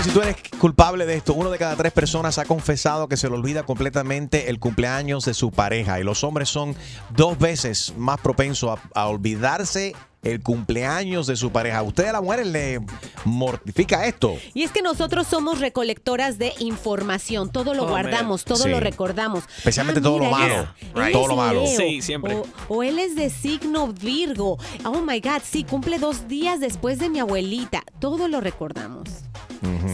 Si 0.03 0.11
tú 0.11 0.21
eres 0.21 0.35
culpable 0.59 1.05
de 1.05 1.15
esto. 1.15 1.33
Uno 1.33 1.49
de 1.49 1.57
cada 1.57 1.75
tres 1.75 1.91
personas 1.91 2.37
ha 2.37 2.45
confesado 2.45 3.07
que 3.07 3.17
se 3.17 3.29
le 3.29 3.35
olvida 3.35 3.63
completamente 3.63 4.49
el 4.49 4.59
cumpleaños 4.59 5.25
de 5.25 5.33
su 5.33 5.51
pareja 5.51 5.99
y 5.99 6.03
los 6.03 6.23
hombres 6.23 6.49
son 6.49 6.75
dos 7.15 7.39
veces 7.39 7.93
más 7.97 8.19
propensos 8.19 8.79
a 8.93 9.07
olvidarse 9.07 9.95
el 10.31 10.41
cumpleaños 10.41 11.27
de 11.27 11.35
su 11.35 11.51
pareja. 11.51 11.79
¿A 11.79 11.83
usted 11.83 12.05
a 12.07 12.13
las 12.13 12.21
mujeres 12.21 12.47
le 12.47 12.79
mortifica 13.25 14.05
esto? 14.05 14.35
Y 14.53 14.63
es 14.63 14.71
que 14.71 14.81
nosotros 14.81 15.27
somos 15.27 15.59
recolectoras 15.59 16.37
de 16.37 16.53
información. 16.59 17.51
Todo 17.51 17.73
lo 17.73 17.83
Oh, 17.83 17.89
guardamos, 17.89 18.41
man. 18.41 18.45
todo 18.55 18.63
Sí. 18.63 18.69
lo 18.69 18.79
recordamos. 18.79 19.43
Especialmente 19.57 19.99
Ah, 19.99 20.03
todo 20.03 20.19
lo 20.19 20.25
mira, 20.25 20.37
malo. 20.37 20.67
Right. 20.95 21.11
Todo 21.13 21.27
lo 21.27 21.35
malo. 21.35 21.61
Leo. 21.63 21.77
Sí, 21.77 22.01
siempre. 22.01 22.35
O, 22.35 22.45
o 22.69 22.83
él 22.83 22.99
es 22.99 23.15
de 23.15 23.29
signo 23.29 23.87
Virgo. 23.93 24.57
Oh 24.85 25.01
my 25.01 25.19
God, 25.19 25.41
sí, 25.43 25.63
cumple 25.63 25.99
dos 25.99 26.27
días 26.27 26.59
después 26.59 26.99
de 26.99 27.09
mi 27.09 27.19
abuelita. 27.19 27.83
Todo 27.99 28.27
lo 28.27 28.41
recordamos. 28.41 29.09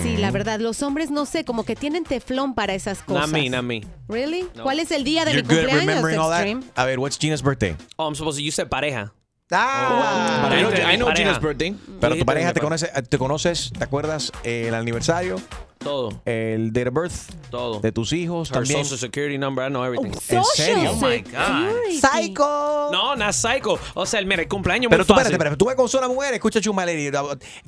Sí, 0.02 0.18
la 0.18 0.30
verdad, 0.32 0.60
los 0.60 0.84
hombres 0.84 1.10
no 1.10 1.26
sé, 1.26 1.46
como 1.46 1.64
que 1.64 1.76
tienen 1.76 2.04
teflón 2.04 2.54
para 2.54 2.74
esas 2.74 3.00
cosas. 3.02 3.30
Not 3.30 3.40
me, 3.40 3.50
not 3.50 3.64
me. 3.64 3.82
Really? 4.10 4.46
No. 4.56 4.64
¿Cuál 4.64 4.80
es 4.80 4.92
el 4.92 5.04
día 5.06 5.24
de 5.24 5.32
You're 5.34 5.44
mi 5.48 5.48
good 5.56 5.64
at 5.64 5.70
cumpleaños, 5.70 6.04
remembering 6.04 6.20
all 6.20 6.30
that. 6.30 6.64
A 6.76 6.86
ver, 6.86 7.00
what's 7.00 7.18
Gina's 7.18 7.42
birthday? 7.42 7.76
Oh, 7.96 8.06
I'm 8.08 8.16
supposed 8.16 8.38
to. 8.38 8.44
You 8.44 8.52
said 8.52 8.68
pareja. 8.68 9.14
Ah, 9.52 10.50
I 10.52 10.62
know, 10.62 10.70
I 10.72 10.98
know 10.98 11.06
Pareja. 11.08 11.16
Gina's 11.16 11.40
birthday. 11.42 11.76
Pero 12.00 12.16
tu 12.16 12.26
pareja 12.26 12.54
te 12.54 12.60
conoce, 12.60 12.88
te 13.10 13.18
conoces, 13.18 13.72
¿te 13.78 13.84
acuerdas 13.84 14.32
eh, 14.44 14.66
el 14.68 14.74
aniversario? 14.74 15.36
Todo. 15.84 16.22
el 16.26 16.72
date 16.74 16.90
of 16.90 16.94
birth 16.96 17.14
Todo. 17.52 17.80
de 17.80 17.92
tus 17.92 18.14
hijos 18.14 18.50
Her 18.50 18.56
también. 18.56 18.84
social 18.86 19.00
security 19.00 19.38
number, 19.38 19.66
I 19.66 19.70
know 19.70 19.84
everything. 19.84 20.12
¿En 20.30 20.44
serio? 20.44 20.92
Oh 20.92 20.96
my 20.96 21.22
God. 21.22 21.74
Psycho. 22.00 22.90
No, 22.92 23.16
no 23.16 23.30
es 23.30 23.36
psycho. 23.36 23.80
O 23.94 24.06
sea, 24.06 24.20
el, 24.20 24.26
mira, 24.26 24.42
el 24.42 24.48
cumpleaños 24.48 24.90
Pero 24.90 25.02
muy 25.04 25.08
tú, 25.08 25.14
fácil. 25.14 25.34
espérate, 25.34 25.54
espérate, 25.54 25.58
tú 25.58 25.66
ves 25.66 25.76
con 25.76 25.90
sola 25.90 26.08
mujer, 26.08 26.34
escucha 26.34 26.60
Chumaleri. 26.62 27.12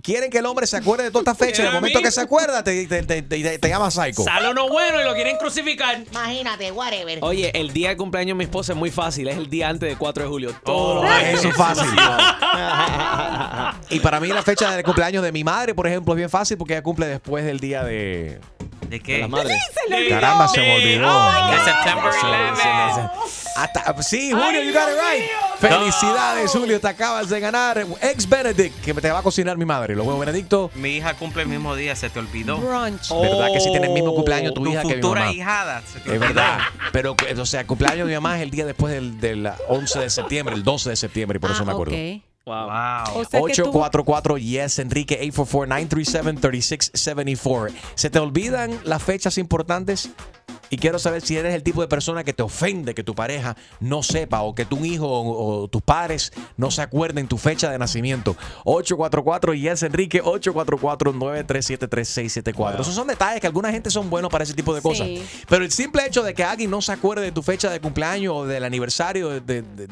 Quieren 0.02 0.30
que 0.30 0.38
el 0.40 0.46
hombre 0.46 0.68
se 0.68 0.78
acuerde 0.78 1.06
de 1.06 1.12
todas 1.12 1.28
estas 1.28 1.38
fechas. 1.48 1.60
En 1.60 1.66
el 1.68 1.74
momento 1.74 2.02
que 2.02 2.12
se 2.12 2.22
acuerda, 2.22 2.64
te, 2.64 2.86
te, 2.88 3.04
te, 3.04 3.22
te- 3.22 3.60
te 3.60 3.70
llama 3.70 3.92
psycho. 3.92 4.24
Sale 4.24 4.52
uno 4.52 4.70
bueno 4.70 5.02
y 5.02 5.04
lo 5.04 5.14
quieren 5.14 5.38
crucificar. 5.38 6.04
Imagínate, 6.12 6.72
whatever. 6.72 7.20
Oye, 7.22 7.52
el 7.60 7.74
día 7.74 7.90
de 7.90 7.98
cumpleaños 7.98 8.36
de 8.36 8.40
mi 8.40 8.44
esposa 8.46 8.74
es 8.74 8.78
muy 8.78 8.92
fácil. 8.92 9.28
Es 9.28 9.38
el 9.38 9.50
día 9.50 9.70
antes 9.70 9.90
del 9.90 9.98
4 9.98 10.24
de 10.24 10.30
julio. 10.30 10.56
Todo 10.64 11.04
lo 11.04 11.14
Eso 11.18 11.50
es 11.50 11.56
fácil. 11.56 11.86
y 13.90 14.00
para 14.00 14.20
mí 14.20 14.28
la 14.30 14.44
fecha 14.44 14.72
del 14.76 14.84
cumpleaños 14.84 15.24
de 15.24 15.32
mi 15.32 15.44
madre, 15.44 15.74
por 15.74 15.88
ejemplo, 15.88 16.14
es 16.14 16.18
bien 16.18 16.30
fácil 16.30 16.58
porque 16.58 16.74
ella 16.74 16.84
cumple 16.84 17.08
después 17.08 17.46
del 17.46 17.60
día 17.60 17.84
de... 17.84 18.05
¿De 18.90 19.00
qué? 19.00 19.20
la 19.20 19.28
madre. 19.28 19.58
Caramba, 20.10 20.48
se 20.48 20.62
me 20.62 20.76
olvidó. 20.76 21.32
De 21.52 21.58
September 21.64 22.12
11. 22.14 23.10
Hasta, 23.58 24.04
sí, 24.04 24.32
Julio, 24.32 24.62
you 24.62 24.74
got 24.74 24.90
it 24.90 24.98
right. 25.00 25.30
Felicidades, 25.60 26.52
Julio, 26.52 26.80
te 26.80 26.88
acabas 26.90 27.30
de 27.30 27.40
ganar 27.40 27.86
ex 28.02 28.28
Benedict, 28.28 28.82
que 28.84 28.94
te 28.94 29.10
va 29.10 29.20
a 29.20 29.24
cocinar 29.24 29.58
mi 29.58 29.64
madre. 29.66 29.96
Los 29.96 30.06
huevos 30.06 30.20
Benedicto. 30.20 30.70
Mi 30.76 30.98
hija 30.98 31.14
cumple 31.14 31.44
el 31.44 31.48
mismo 31.48 31.74
día, 31.76 31.96
se 31.96 32.10
te 32.10 32.20
olvidó. 32.20 32.58
Brunch. 32.58 33.10
¿Verdad 33.12 33.48
que 33.54 33.62
sí 33.62 33.70
tiene 33.72 33.88
el 33.88 33.94
mismo 33.94 34.14
cumpleaños 34.14 34.54
tu, 34.54 34.62
Tu 34.64 34.72
hija 34.72 34.82
que 34.82 34.88
mi 34.88 34.94
futura 34.96 35.22
mamá? 35.22 35.34
hijada. 35.34 35.82
se 35.82 35.94
te 35.94 36.00
Es 36.00 36.06
olvidó. 36.08 36.20
verdad. 36.20 36.58
Pero, 36.92 37.16
o 37.38 37.46
sea, 37.46 37.62
el 37.62 37.66
cumpleaños 37.68 38.00
de 38.00 38.06
mi 38.06 38.14
mamá 38.16 38.36
es 38.38 38.44
el 38.44 38.52
día 38.52 38.66
después 38.66 38.94
del, 38.94 39.20
del 39.22 39.50
11 39.70 40.00
de 40.00 40.10
septiembre, 40.10 40.54
el 40.56 40.64
12 40.64 40.90
de 40.90 40.96
septiembre, 40.98 41.38
y 41.38 41.40
por 41.40 41.52
eso 41.52 41.62
Ah, 41.62 41.66
me 41.66 41.72
acuerdo. 41.72 41.96
ok. 41.96 42.22
Wow. 42.46 42.68
O 43.16 43.26
sea 43.26 43.42
que 43.42 43.54
tú- 43.56 43.70
844 43.72 44.38
Yes 44.38 44.80
Enrique 44.80 45.20
844-937-3674. 45.32 47.74
¿Se 47.96 48.10
te 48.10 48.20
olvidan 48.20 48.78
las 48.84 49.02
fechas 49.04 49.38
importantes? 49.38 50.10
Y 50.72 50.78
quiero 50.78 50.98
saber 50.98 51.22
si 51.22 51.38
eres 51.38 51.54
el 51.54 51.62
tipo 51.62 51.82
de 51.82 51.88
persona 51.88 52.24
que 52.24 52.34
te 52.34 52.42
ofende 52.42 52.96
que 52.96 53.04
tu 53.04 53.14
pareja 53.14 53.56
no 53.80 54.02
sepa 54.02 54.42
o 54.42 54.56
que 54.56 54.66
tu 54.66 54.84
hijo 54.84 55.08
o, 55.08 55.62
o 55.64 55.68
tus 55.68 55.84
padres 55.84 56.34
no 56.58 56.72
se 56.72 56.82
acuerden 56.82 57.28
tu 57.28 57.38
fecha 57.38 57.70
de 57.70 57.78
nacimiento. 57.78 58.36
844 58.64 59.54
Yes 59.54 59.84
Enrique 59.84 60.24
844-937-3674. 60.24 62.82
Esos 62.82 62.96
son 62.96 63.06
detalles 63.08 63.42
que 63.42 63.48
alguna 63.48 63.70
gente 63.72 63.92
son 63.92 64.10
buenos 64.10 64.32
para 64.32 64.44
ese 64.44 64.56
tipo 64.56 64.74
de 64.74 64.82
cosas. 64.82 65.06
Sí. 65.08 65.24
Pero 65.48 65.64
el 65.64 65.72
simple 65.72 66.04
hecho 66.06 66.24
de 66.24 66.34
que 66.34 66.44
alguien 66.44 66.72
no 66.72 66.82
se 66.82 66.92
acuerde 66.92 67.22
de 67.26 67.32
tu 67.32 67.44
fecha 67.44 67.70
de 67.70 67.80
cumpleaños 67.80 68.34
o 68.36 68.46
del 68.48 68.64
aniversario 68.64 69.30
de, 69.30 69.42
de- 69.42 69.62
de- 69.62 69.88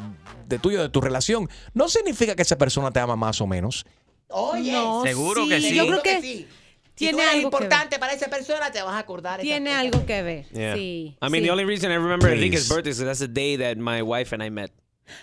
de 0.46 0.60
tuyo, 0.60 0.82
de 0.82 0.89
tu 0.89 1.02
relación, 1.02 1.50
no 1.74 1.89
significa 1.89 2.36
que 2.36 2.41
esa 2.41 2.58
persona 2.58 2.91
te 2.91 3.00
ama 3.00 3.16
más 3.16 3.41
o 3.41 3.48
menos. 3.48 3.86
Oye, 4.30 4.72
No, 4.72 5.04
Seguro 5.04 5.48
que 5.48 5.62
sí. 5.62 5.76
Yo 5.76 5.86
creo 5.88 6.02
que, 6.02 6.22
sí. 6.22 6.48
tiene 6.96 7.14
si 7.14 7.18
tú 7.18 7.20
eres 7.20 7.34
algo 7.36 7.44
importante 7.44 8.00
para 8.00 8.14
esa 8.14 8.28
persona, 8.30 8.72
te 8.72 8.82
vas 8.82 8.94
a 8.96 9.00
acordar. 9.00 9.39
esa 9.39 9.44
Tiene 9.44 9.70
fecha. 9.72 9.80
algo 9.80 10.06
que 10.06 10.24
ver. 10.24 10.46
Yeah. 10.50 10.76
Sí. 10.76 11.16
I 11.22 11.30
mean, 11.30 11.44
sí. 11.44 11.48
the 11.48 11.52
only 11.52 11.66
reason 11.66 11.91
I 11.91 11.96
remember 11.96 12.30
Please. 12.30 12.46
Enrique's 12.46 12.70
birthday 12.70 12.91
is 12.91 13.00
that's 13.00 13.20
the 13.20 13.28
day 13.28 13.58
that 13.58 13.78
my 13.78 14.02
wife 14.02 14.34
and 14.34 14.44
I 14.44 14.50
met. 14.50 14.72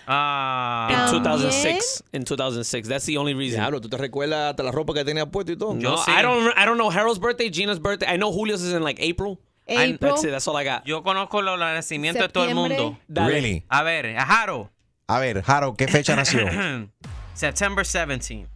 Ah. 0.07 0.87
In 0.89 1.23
También. 1.23 1.23
2006. 1.23 2.03
In 2.13 2.23
2006. 2.23 2.87
That's 2.87 3.05
the 3.05 3.17
only 3.17 3.33
reason. 3.33 3.59
Claro, 3.59 3.81
tú 3.81 3.89
te 3.89 3.97
recuerdas 3.97 4.51
hasta 4.51 4.63
la 4.63 4.71
ropa 4.71 4.93
que 4.93 5.03
tenía 5.03 5.25
puesto 5.25 5.51
y 5.51 5.57
todo. 5.57 5.73
No, 5.73 5.97
sí. 5.97 6.11
I 6.11 6.21
don't. 6.21 6.53
I 6.57 6.65
don't 6.65 6.77
know 6.77 6.89
Harold's 6.89 7.19
birthday, 7.19 7.49
Gina's 7.51 7.79
birthday. 7.79 8.07
I 8.07 8.17
know 8.17 8.31
Julio's 8.31 8.61
is 8.61 8.73
in 8.73 8.83
like 8.83 9.01
April. 9.01 9.39
April. 9.67 10.11
That's 10.13 10.23
it. 10.23 10.31
That's 10.31 10.47
all 10.47 10.57
I 10.57 10.63
got. 10.63 10.85
Yo 10.85 11.01
conozco 11.03 11.41
los 11.41 11.57
nacimientos 11.59 12.21
de 12.21 12.29
todo 12.29 12.45
el 12.45 12.55
mundo. 12.55 12.97
Dale. 13.07 13.31
Really? 13.33 13.63
A 13.69 13.83
ver, 13.83 14.15
Jaro. 14.15 14.70
A 15.11 15.19
ver, 15.19 15.41
Jaro, 15.43 15.75
¿qué 15.75 15.87
fecha 15.87 16.15
nació? 16.15 16.47
September 17.33 17.85
17. 17.85 18.47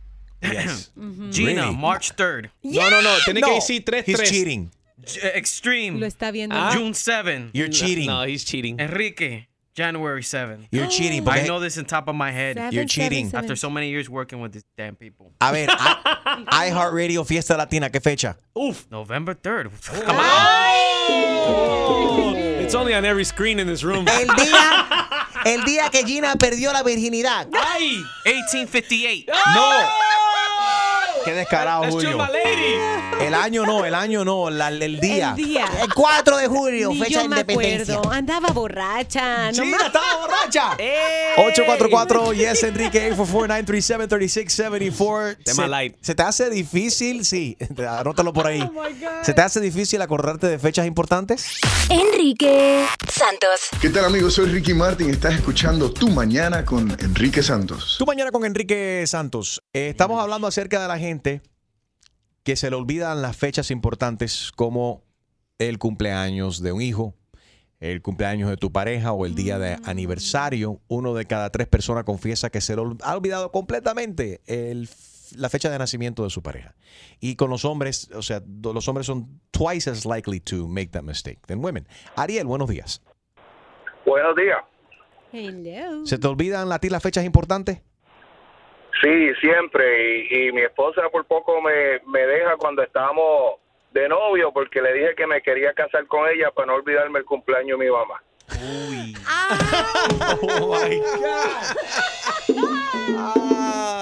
Yes. 0.41 0.91
Gina, 1.31 1.63
Really? 1.63 1.75
March 1.75 2.15
3rd. 2.15 2.49
No, 2.63 2.89
no, 2.89 3.01
no. 3.01 3.15
Tiene 3.25 3.41
No, 3.41 3.47
que 3.47 3.53
decir 3.55 3.83
3 3.83 4.03
He's 4.07 4.15
3. 4.17 4.29
cheating. 4.29 4.71
J- 5.03 5.37
Extreme. 5.37 5.99
Lo 5.99 6.07
está 6.07 6.31
viendo. 6.31 6.55
Ah. 6.55 6.71
June 6.73 6.93
7. 6.93 7.49
You're 7.53 7.67
cheating. 7.69 8.07
No, 8.07 8.23
he's 8.23 8.45
cheating. 8.45 8.79
Enrique, 8.79 9.47
January 9.73 10.23
7. 10.23 10.67
You're 10.71 10.87
cheating. 10.87 11.27
I 11.31 11.45
know 11.45 11.59
this 11.59 11.77
on 11.77 11.85
top 11.85 12.07
of 12.07 12.15
my 12.15 12.31
head. 12.31 12.55
Seven, 12.55 12.73
You're 12.73 12.85
cheating. 12.85 13.25
seven. 13.29 13.43
After 13.43 13.55
so 13.57 13.69
many 13.69 13.89
years 13.89 14.09
working 14.09 14.39
with 14.39 14.53
these 14.53 14.63
damn 14.77 14.95
people. 14.95 15.33
A 15.41 15.51
ver, 15.51 15.67
I- 15.69 16.69
iHeartRadio 16.71 17.25
Fiesta 17.25 17.57
Latina, 17.57 17.89
¿qué 17.89 18.01
fecha? 18.01 18.37
Oof. 18.57 18.85
November 18.89 19.35
3rd. 19.35 19.71
Come 20.05 20.15
on. 20.17 20.95
It's 22.65 22.73
only 22.73 22.95
on 22.95 23.05
every 23.05 23.25
screen 23.25 23.59
in 23.59 23.67
this 23.67 23.83
room. 23.83 24.07
El 24.07 24.25
día, 24.27 25.04
el 25.45 25.63
día 25.63 25.89
que 25.89 26.03
Gina 26.03 26.35
perdió 26.35 26.73
la 26.73 26.83
virginidad. 26.83 27.47
Ay. 27.53 28.03
1858. 28.25 29.31
No. 29.53 29.69
Qué 31.25 31.33
descarado, 31.33 31.81
That's 31.81 31.93
Julio. 31.95 32.17
El 33.19 33.33
año 33.33 33.65
no, 33.65 33.83
el 33.85 33.95
año 33.95 34.23
no, 34.23 34.49
la- 34.49 34.69
el 34.69 34.99
día. 34.99 35.33
El 35.37 35.45
día. 35.45 35.65
El 35.81 35.93
4 35.93 36.37
de 36.37 36.47
julio, 36.47 36.89
Ni 36.89 36.99
fecha 36.99 37.17
de 37.19 37.23
yo 37.23 37.29
me 37.29 37.39
independencia. 37.41 37.95
acuerdo. 37.95 38.11
Andaba 38.13 38.49
borracha. 38.49 39.51
No 39.51 39.63
estaba 39.63 40.17
borracha. 40.21 40.77
844 41.37 42.33
Yes 42.33 42.63
Enrique 42.63 43.13
844-937-3674. 43.15 45.37
Tema 45.43 45.63
Se- 45.63 45.67
light. 45.69 45.95
¿Se 46.01 46.15
te 46.15 46.23
hace 46.23 46.49
difícil? 46.49 47.25
Sí, 47.25 47.57
anótalo 47.89 48.33
por 48.33 48.47
ahí. 48.47 48.69
¿Se 49.23 49.33
te 49.33 49.41
hace 49.41 49.59
difícil 49.59 50.01
acordarte 50.01 50.47
de 50.47 50.59
fechas 50.59 50.85
importantes? 50.85 51.47
Enrique 51.89 52.85
Santos. 53.11 53.61
¿Qué 53.81 53.89
tal 53.89 54.05
amigos? 54.05 54.33
Soy 54.35 54.47
Ricky 54.47 54.73
Martin. 54.73 55.09
Estás 55.09 55.33
escuchando 55.35 55.91
Tu 55.91 56.09
Mañana 56.09 56.65
con 56.65 56.91
Enrique 56.99 57.43
Santos. 57.43 57.95
Tú 57.97 58.05
mañana 58.05 58.31
con 58.31 58.45
Enrique 58.45 59.03
Santos. 59.07 59.61
Eh, 59.73 59.89
estamos 59.89 60.21
hablando 60.21 60.47
acerca 60.47 60.81
de 60.81 60.87
la 60.87 60.97
gente 60.97 61.14
que 61.21 62.55
se 62.55 62.69
le 62.69 62.75
olvidan 62.75 63.21
las 63.21 63.35
fechas 63.35 63.71
importantes 63.71 64.51
como 64.55 65.03
el 65.57 65.79
cumpleaños 65.79 66.61
de 66.61 66.71
un 66.71 66.81
hijo, 66.81 67.15
el 67.79 68.01
cumpleaños 68.01 68.49
de 68.49 68.57
tu 68.57 68.71
pareja 68.71 69.11
o 69.13 69.25
el 69.25 69.35
día 69.35 69.57
de 69.59 69.77
aniversario. 69.85 70.79
Uno 70.87 71.13
de 71.13 71.25
cada 71.25 71.49
tres 71.49 71.67
personas 71.67 72.03
confiesa 72.03 72.49
que 72.49 72.61
se 72.61 72.75
le 72.75 72.83
ha 73.01 73.15
olvidado 73.15 73.51
completamente 73.51 74.41
el- 74.45 74.87
la 75.35 75.49
fecha 75.49 75.69
de 75.71 75.77
nacimiento 75.79 76.23
de 76.23 76.29
su 76.29 76.43
pareja. 76.43 76.75
Y 77.19 77.35
con 77.35 77.49
los 77.49 77.65
hombres, 77.65 78.09
o 78.13 78.21
sea, 78.21 78.43
los 78.63 78.87
hombres 78.87 79.07
son 79.07 79.41
twice 79.51 79.89
as 79.89 80.05
likely 80.05 80.39
to 80.39 80.67
make 80.67 80.87
that 80.89 81.03
mistake 81.03 81.39
than 81.47 81.63
women. 81.63 81.87
Ariel, 82.15 82.45
buenos 82.45 82.69
días. 82.69 83.01
Buenos 84.05 84.35
días. 84.35 84.57
Hello. 85.31 86.05
¿Se 86.05 86.17
te 86.19 86.27
olvidan 86.27 86.71
a 86.71 86.79
ti 86.79 86.89
las 86.89 87.01
fechas 87.01 87.25
importantes? 87.25 87.81
Sí, 89.01 89.33
siempre. 89.41 90.25
Y, 90.29 90.47
y 90.47 90.51
mi 90.51 90.61
esposa 90.61 91.01
por 91.11 91.25
poco 91.25 91.61
me, 91.61 91.99
me 92.07 92.25
deja 92.25 92.55
cuando 92.57 92.81
estábamos 92.83 93.55
de 93.91 94.09
novio 94.09 94.51
porque 94.53 94.81
le 94.81 94.93
dije 94.93 95.15
que 95.15 95.25
me 95.25 95.41
quería 95.41 95.73
casar 95.73 96.05
con 96.07 96.29
ella 96.29 96.51
para 96.51 96.67
no 96.67 96.75
olvidarme 96.75 97.19
el 97.19 97.25
cumpleaños 97.25 97.79
de 97.79 97.85
mi 97.85 97.91
mamá. 97.91 98.21
Oh 100.57 100.75
my 100.75 100.97
God. 100.97 101.75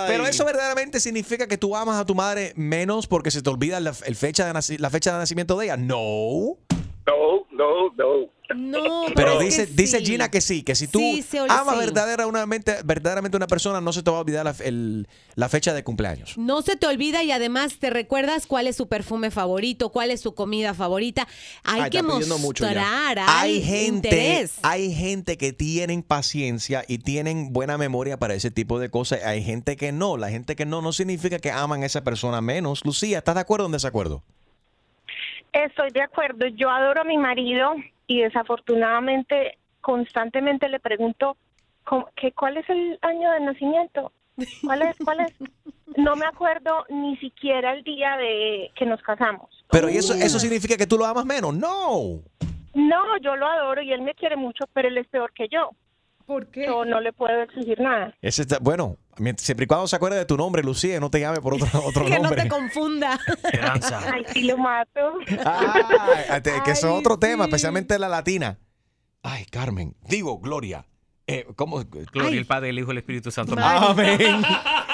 Pero 0.08 0.26
eso 0.26 0.46
verdaderamente 0.46 1.00
significa 1.00 1.48
que 1.48 1.58
tú 1.58 1.76
amas 1.76 2.00
a 2.00 2.06
tu 2.06 2.16
madre 2.16 2.54
menos 2.56 3.08
porque 3.08 3.32
se 3.32 3.42
te 3.42 3.50
olvida 3.50 3.80
la, 3.80 3.94
el 4.06 4.16
fecha 4.16 4.52
de 4.52 4.78
la 4.80 4.90
fecha 4.90 5.12
de 5.14 5.18
nacimiento 5.18 5.58
de 5.58 5.66
ella. 5.66 5.78
No. 5.78 6.58
No, 7.06 7.46
no, 7.52 7.90
no. 7.98 8.30
No, 8.56 9.06
Pero 9.16 9.40
dice, 9.40 9.66
dice. 9.66 10.02
Gina 10.02 10.30
que 10.30 10.40
sí, 10.42 10.64
que 10.64 10.76
si 10.76 10.88
tú 10.88 11.00
Sí, 11.00 11.26
amas 11.50 11.76
sí. 11.76 11.80
verdaderamente, 11.80 12.76
verdaderamente 12.86 13.36
una 13.38 13.48
persona, 13.48 13.82
no 13.82 13.92
se 13.94 14.04
te 14.04 14.12
va 14.12 14.18
a 14.18 14.20
olvidar 14.22 14.46
la, 14.46 14.56
el- 14.64 15.08
la 15.36 15.50
fecha 15.50 15.74
de 15.74 15.84
cumpleaños. 15.84 16.38
No 16.38 16.62
se 16.62 16.76
te 16.76 16.86
olvida 16.88 17.24
y 17.24 17.32
además 17.32 17.78
te 17.80 17.90
recuerdas 17.90 18.46
cuál 18.46 18.68
es 18.68 18.76
su 18.76 18.88
perfume 18.88 19.32
favorito, 19.32 19.90
cuál 19.90 20.12
es 20.12 20.22
su 20.22 20.36
comida 20.36 20.74
favorita. 20.74 21.28
Hay 21.64 21.82
Ay, 21.84 21.90
que 21.90 22.04
mostrar, 22.04 23.20
hay, 23.20 23.56
Hay 23.56 23.62
gente, 23.64 24.08
interés. 24.10 24.54
hay 24.62 24.94
gente 24.94 25.38
que 25.38 25.52
tienen 25.54 26.04
paciencia 26.04 26.86
y 26.88 27.00
tienen 27.00 27.54
buena 27.54 27.78
memoria 27.78 28.18
para 28.18 28.34
ese 28.36 28.52
tipo 28.52 28.78
de 28.80 28.90
cosas. 28.90 29.24
Hay 29.24 29.44
gente 29.44 29.78
que 29.78 29.92
no. 29.92 30.16
La 30.18 30.30
gente 30.30 30.56
que 30.56 30.66
no 30.66 30.82
no 30.82 30.94
significa 30.94 31.40
que 31.40 31.50
aman 31.52 31.84
a 31.84 31.86
esa 31.86 32.04
persona 32.04 32.40
menos. 32.42 32.82
Lucía, 32.86 33.18
¿estás 33.20 33.36
de 33.36 33.42
acuerdo 33.42 33.66
o 33.66 33.68
en 33.68 33.74
desacuerdo? 33.74 34.22
Estoy 35.54 35.92
de 35.92 36.02
acuerdo. 36.02 36.48
Yo 36.48 36.70
adoro 36.70 37.02
a 37.02 37.06
mi 37.06 37.18
marido 37.18 37.74
y 38.08 38.22
desafortunadamente 38.22 39.58
constantemente 39.82 40.68
le 40.70 40.80
pregunto 40.80 41.38
¿cómo- 41.84 42.10
que, 42.16 42.32
cuál 42.32 42.58
es 42.58 42.70
el 42.70 42.98
año 43.02 43.32
de 43.32 43.40
nacimiento. 43.42 44.12
¿Cuál 44.66 44.82
es? 44.82 44.98
¿Cuál 45.04 45.20
es? 45.20 45.34
No 45.96 46.16
me 46.16 46.26
acuerdo 46.26 46.86
ni 46.90 47.16
siquiera 47.18 47.74
el 47.74 47.84
día 47.84 48.18
de 48.18 48.72
que 48.76 48.86
nos 48.86 49.02
casamos. 49.04 49.50
Pero 49.70 49.90
¿y 49.90 49.98
eso, 49.98 50.14
eso 50.16 50.40
significa 50.40 50.76
que 50.76 50.88
tú 50.88 50.98
lo 50.98 51.06
amas 51.06 51.26
menos. 51.26 51.54
No. 51.54 52.20
No, 52.74 53.18
yo 53.22 53.36
lo 53.36 53.46
adoro 53.48 53.82
y 53.84 53.92
él 53.94 54.02
me 54.02 54.16
quiere 54.16 54.36
mucho, 54.36 54.66
pero 54.74 54.88
él 54.88 54.98
es 54.98 55.08
peor 55.08 55.32
que 55.34 55.48
yo. 55.50 55.70
¿Por 56.26 56.48
qué? 56.48 56.66
Yo 56.66 56.84
no 56.86 57.00
le 57.02 57.14
puedo 57.14 57.42
exigir 57.44 57.80
nada. 57.80 58.16
Ese 58.22 58.42
está- 58.44 58.58
bueno, 58.60 58.98
siempre 59.38 59.66
y 59.66 59.68
cuando 59.68 59.88
se 59.88 59.96
acuerde 59.96 60.18
de 60.18 60.26
tu 60.26 60.38
nombre, 60.38 60.64
Lucía, 60.64 60.98
y 60.98 61.00
no 61.00 61.10
te 61.10 61.20
llame 61.20 61.40
por 61.42 61.54
otro, 61.56 61.68
otro 61.86 62.06
que 62.06 62.16
no 62.18 62.24
nombre. 62.24 62.44
te 62.44 62.50
confunda. 62.50 63.20
Ay, 64.12 64.26
sí 64.34 64.44
lo 64.44 64.58
mato. 64.58 65.14
Ay, 65.46 66.42
te- 66.42 66.62
que 66.64 66.72
eso 66.72 66.88
es 66.90 66.94
otro 66.94 67.18
tema, 67.20 67.46
especialmente 67.46 67.98
la 68.00 68.10
latina. 68.10 68.58
Ay, 69.22 69.46
Carmen. 69.46 69.96
Digo, 70.08 70.40
Gloria. 70.40 70.86
Eh, 71.26 71.48
¿Cómo? 71.56 71.82
Gloria 72.12 72.40
al 72.40 72.46
Padre, 72.46 72.70
el 72.72 72.80
Hijo 72.80 72.90
y 72.90 72.92
el 72.92 72.98
Espíritu 72.98 73.32
Santo. 73.32 73.56
Amén. 73.58 74.20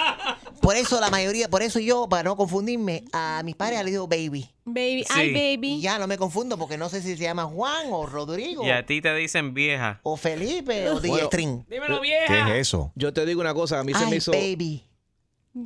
Por 0.62 0.76
eso 0.76 1.00
la 1.00 1.10
mayoría, 1.10 1.50
por 1.50 1.62
eso 1.62 1.80
yo, 1.80 2.08
para 2.10 2.24
no 2.24 2.36
confundirme, 2.36 3.04
a 3.14 3.42
mis 3.44 3.56
padres 3.56 3.80
les 3.84 3.92
digo 3.94 4.08
baby. 4.08 4.50
Baby, 4.66 5.06
ay, 5.10 5.34
baby. 5.34 5.76
Y 5.76 5.82
ya 5.82 5.98
no 6.00 6.06
me 6.08 6.18
confundo 6.18 6.58
porque 6.58 6.78
no 6.78 6.90
sé 6.90 7.02
si 7.02 7.16
se 7.18 7.24
llama 7.24 7.46
Juan 7.46 7.88
o 7.92 8.06
Rodrigo 8.06 8.64
Y 8.64 8.70
a 8.70 8.86
ti 8.86 9.02
te 9.02 9.14
dicen 9.16 9.54
vieja. 9.54 10.00
o 10.04 10.16
Felipe 10.18 10.90
o 10.90 11.00
Bueno. 11.00 11.16
Diestrin. 11.16 11.66
Dímelo, 11.70 12.02
¿Qué 12.02 12.26
es 12.26 12.68
eso? 12.68 12.92
Yo 12.96 13.12
te 13.14 13.26
digo 13.26 13.42
una 13.42 13.54
cosa, 13.54 13.80
a 13.80 13.84
mí 13.84 13.94
se 13.94 14.04
Ay, 14.04 14.10
me 14.10 14.16
hizo... 14.18 14.32
baby. 14.32 14.86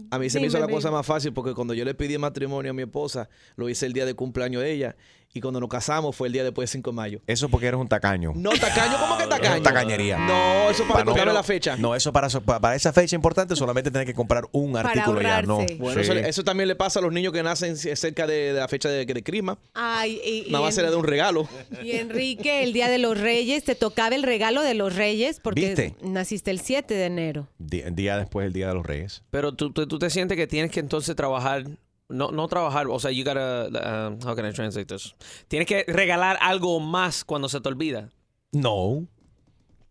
A 0.09 0.17
mí 0.17 0.29
se 0.29 0.39
me 0.39 0.47
hizo 0.47 0.57
la 0.59 0.67
cosa 0.67 0.89
más 0.89 1.05
fácil 1.05 1.33
porque 1.33 1.53
cuando 1.53 1.73
yo 1.73 1.83
le 1.85 1.93
pedí 1.93 2.17
matrimonio 2.17 2.71
a 2.71 2.73
mi 2.73 2.83
esposa, 2.83 3.29
lo 3.55 3.67
hice 3.69 3.85
el 3.85 3.93
día 3.93 4.05
de 4.05 4.13
cumpleaños 4.13 4.63
de 4.63 4.71
ella. 4.71 4.95
Y 5.35 5.41
cuando 5.41 5.59
nos 5.59 5.67
casamos 5.67 6.15
fue 6.15 6.27
el 6.27 6.33
día 6.33 6.43
después 6.43 6.69
de 6.69 6.73
5 6.73 6.91
de 6.91 6.95
mayo. 6.95 7.19
Eso 7.25 7.49
porque 7.49 7.65
eres 7.65 7.79
un 7.79 7.87
tacaño. 7.87 8.33
No, 8.35 8.51
tacaño, 8.51 8.97
¿cómo 8.99 9.17
que 9.17 9.25
tacaño? 9.25 9.63
Tacañería. 9.63 10.19
No, 10.19 10.69
eso 10.69 10.87
para 10.87 11.03
comprarme 11.03 11.33
la 11.33 11.41
fecha. 11.41 11.75
No, 11.75 11.95
eso 11.95 12.13
para, 12.13 12.29
para, 12.29 12.59
para 12.59 12.75
esa 12.75 12.93
fecha 12.93 13.15
importante 13.15 13.55
solamente 13.55 13.89
tienes 13.89 14.05
que 14.05 14.13
comprar 14.13 14.43
un 14.51 14.77
artículo 14.77 15.19
ya, 15.21 15.41
no. 15.41 15.65
Bueno, 15.79 15.93
Sí. 16.03 16.11
eso, 16.11 16.13
eso 16.13 16.43
también 16.43 16.67
le 16.67 16.75
pasa 16.75 16.99
a 16.99 17.01
los 17.01 17.11
niños 17.11 17.33
que 17.33 17.41
nacen 17.41 17.75
cerca 17.77 18.27
de, 18.27 18.53
de 18.53 18.59
la 18.59 18.67
fecha 18.67 18.89
de, 18.89 19.05
de 19.05 19.23
Crisma. 19.23 19.57
Ay, 19.73 20.21
y, 20.47 20.51
Nada 20.51 20.65
más 20.65 20.75
se 20.75 20.83
le 20.83 20.91
da 20.91 20.97
un 20.97 21.03
regalo. 21.03 21.47
y 21.83 21.93
Enrique, 21.93 22.61
el 22.63 22.71
día 22.71 22.87
de 22.89 22.99
los 22.99 23.19
Reyes, 23.19 23.63
te 23.63 23.73
tocaba 23.73 24.13
el 24.15 24.21
regalo 24.23 24.61
de 24.61 24.75
los 24.75 24.95
Reyes 24.95 25.39
porque 25.41 25.65
¿Viste? 25.65 25.95
naciste 26.03 26.51
el 26.51 26.59
7 26.59 26.93
de 26.93 27.05
enero. 27.05 27.47
Día 27.57 28.17
después 28.17 28.45
del 28.45 28.53
Día 28.53 28.67
de 28.67 28.75
los 28.75 28.85
Reyes. 28.85 29.23
Pero 29.31 29.53
tú, 29.53 29.71
tú, 29.71 29.87
tú 29.87 29.97
te 29.97 30.11
sientes 30.11 30.37
que 30.37 30.45
tienes 30.45 30.69
que 30.69 30.79
entonces 30.79 31.15
trabajar. 31.15 31.63
No, 32.09 32.31
no 32.31 32.47
trabajar, 32.47 32.87
o 32.87 32.99
sea, 32.99 33.11
you 33.11 33.23
gotta, 33.23 33.69
uh, 33.69 34.27
how 34.27 34.35
can 34.35 34.45
I 34.45 34.51
translate 34.51 34.87
this? 34.87 35.15
Tienes 35.47 35.67
que 35.67 35.83
regalar 35.87 36.37
algo 36.41 36.79
más 36.79 37.23
cuando 37.23 37.49
se 37.49 37.59
te 37.61 37.69
olvida. 37.69 38.09
No. 38.51 39.07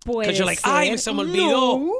Because 0.04 0.36
you're 0.36 0.46
like, 0.46 0.60
ser. 0.60 0.70
ay, 0.70 0.98
se 0.98 1.12
me 1.12 1.20
olvidó. 1.20 1.78
No. 1.78 1.92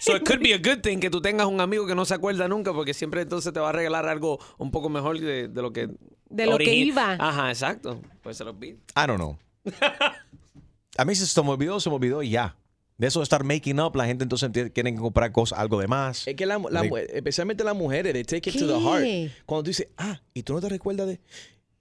So 0.00 0.16
it 0.16 0.24
could 0.24 0.40
be 0.40 0.52
a 0.52 0.58
good 0.58 0.82
thing 0.82 0.98
que 0.98 1.10
tú 1.10 1.20
tengas 1.20 1.46
un 1.46 1.60
amigo 1.60 1.86
que 1.86 1.94
no 1.94 2.04
se 2.04 2.14
acuerda 2.14 2.48
nunca 2.48 2.72
porque 2.72 2.94
siempre 2.94 3.22
entonces 3.22 3.52
te 3.52 3.60
va 3.60 3.70
a 3.70 3.72
regalar 3.72 4.06
algo 4.08 4.38
un 4.58 4.70
poco 4.70 4.88
mejor 4.88 5.18
de, 5.18 5.48
de 5.48 5.62
lo 5.62 5.72
que... 5.72 5.90
De 6.28 6.46
lo 6.46 6.56
que 6.56 6.72
iba. 6.72 7.16
Ajá, 7.18 7.50
exacto. 7.50 8.00
Pues 8.22 8.36
se 8.36 8.44
lo 8.44 8.50
olvida. 8.50 8.78
I 8.96 9.06
don't 9.06 9.18
know. 9.18 9.36
A 10.96 11.04
mí 11.04 11.14
si 11.14 11.26
se 11.26 11.42
me 11.42 11.50
olvidó, 11.50 11.80
se 11.80 11.90
me 11.90 11.96
olvidó 11.96 12.22
y 12.22 12.30
ya. 12.30 12.56
De 13.00 13.06
eso 13.06 13.20
de 13.20 13.22
estar 13.22 13.44
making 13.44 13.80
up, 13.80 13.96
la 13.96 14.04
gente 14.04 14.24
entonces 14.24 14.50
tiene 14.52 14.92
que 14.92 15.00
comprar 15.00 15.32
cosas, 15.32 15.58
algo 15.58 15.80
de 15.80 15.88
más. 15.88 16.28
Es 16.28 16.34
que 16.34 16.44
la, 16.44 16.60
la 16.70 16.82
especialmente 17.14 17.64
las 17.64 17.74
mujeres, 17.74 18.12
they 18.12 18.24
take 18.24 18.50
it 18.50 18.58
to 18.58 18.66
the 18.66 18.78
heart. 18.78 19.32
Cuando 19.46 19.62
tú 19.62 19.68
dices, 19.68 19.88
ah, 19.96 20.20
y 20.34 20.42
tú 20.42 20.52
no 20.52 20.60
te 20.60 20.68
recuerdas 20.68 21.06
de... 21.08 21.18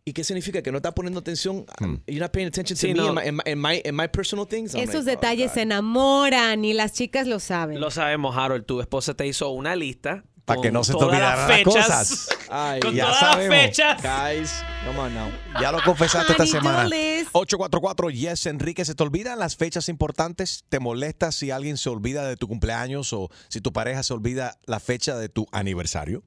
¿Y 0.06 0.14
qué 0.14 0.24
significa? 0.24 0.62
Que 0.62 0.72
no 0.72 0.78
estás 0.78 0.94
poniendo 0.94 1.20
atención. 1.20 1.66
You're 2.08 2.22
not 2.22 2.32
paying 2.32 2.48
attention 2.48 2.78
to 2.78 2.80
Sí, 2.80 2.94
me 2.94 2.94
no. 2.94 3.10
and 3.10 3.16
my, 3.16 3.52
and 3.52 3.62
my, 3.62 3.82
and 3.86 3.98
my, 3.98 4.08
personal 4.08 4.48
things. 4.48 4.74
I'm 4.74 4.80
Esos 4.82 5.04
like, 5.04 5.18
oh, 5.18 5.20
detalles 5.20 5.52
se 5.52 5.64
enamoran 5.64 6.64
y 6.64 6.72
las 6.72 6.94
chicas 6.94 7.28
lo 7.28 7.42
saben. 7.42 7.82
Lo 7.82 7.92
sabemos, 7.92 8.38
Harold. 8.38 8.66
Tu 8.66 8.80
esposa 8.80 9.14
te 9.14 9.28
hizo 9.28 9.50
una 9.50 9.76
lista. 9.76 10.24
Para 10.50 10.62
que 10.62 10.72
no 10.72 10.84
se 10.84 10.94
te 10.94 11.04
olvidaran 11.04 11.48
las 11.48 11.58
fechas. 11.58 11.74
cosas. 11.88 12.28
Ay, 12.50 12.80
con 12.80 12.94
ya 12.94 13.06
todas 13.06 13.20
sabemos. 13.20 13.56
las 13.56 13.66
fechas. 13.66 14.02
Guys, 14.02 14.52
come 14.86 15.00
on 15.00 15.14
now. 15.14 15.30
Ya 15.62 15.72
lo 15.72 15.82
confesaste 15.84 16.32
esta 16.34 16.46
semana. 16.46 16.84
Jules. 16.84 17.28
844 17.32 18.10
Yes 18.10 18.46
Enrique, 18.48 18.84
¿se 18.86 18.96
te 18.96 19.04
olvidan 19.04 19.38
las 19.40 19.56
fechas 19.56 19.88
importantes? 19.90 20.64
¿Te 20.70 20.80
molesta 20.80 21.32
si 21.32 21.52
alguien 21.52 21.78
se 21.78 21.90
olvida 21.90 22.28
de 22.28 22.36
tu 22.38 22.48
cumpleaños 22.48 23.14
o 23.14 23.30
si 23.48 23.62
tu 23.62 23.72
pareja 23.72 24.04
se 24.04 24.14
olvida 24.14 24.58
la 24.66 24.80
fecha 24.80 25.16
de 25.18 25.30
tu 25.30 25.48
aniversario? 25.52 26.24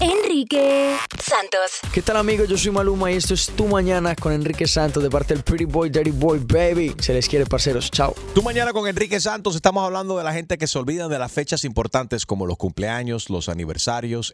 Enrique 0.00 0.96
Santos. 1.22 1.70
¿Qué 1.92 2.02
tal 2.02 2.16
amigos? 2.16 2.48
Yo 2.48 2.56
soy 2.56 2.70
Maluma 2.70 3.10
y 3.10 3.16
esto 3.16 3.34
es 3.34 3.46
Tu 3.48 3.66
Mañana 3.66 4.14
con 4.14 4.32
Enrique 4.32 4.66
Santos 4.66 5.02
de 5.02 5.10
parte 5.10 5.34
del 5.34 5.42
Pretty 5.42 5.64
Boy, 5.64 5.90
Dirty 5.90 6.10
Boy, 6.12 6.38
Baby. 6.38 6.94
Se 7.00 7.12
les 7.12 7.28
quiere, 7.28 7.44
parceros. 7.46 7.90
Chao. 7.90 8.14
Tu 8.34 8.42
mañana 8.42 8.72
con 8.72 8.86
Enrique 8.86 9.20
Santos 9.20 9.56
estamos 9.56 9.84
hablando 9.84 10.16
de 10.16 10.24
la 10.24 10.32
gente 10.32 10.56
que 10.56 10.66
se 10.66 10.78
olvida 10.78 11.08
de 11.08 11.18
las 11.18 11.32
fechas 11.32 11.64
importantes 11.64 12.24
como 12.26 12.46
los 12.46 12.56
cumpleaños, 12.56 13.28
los 13.28 13.48
aniversarios. 13.48 13.57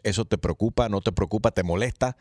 ¿Eso 0.03 0.25
te 0.25 0.37
preocupa? 0.37 0.89
¿No 0.89 1.01
te 1.01 1.11
preocupa? 1.11 1.51
¿Te 1.51 1.63
molesta? 1.63 2.17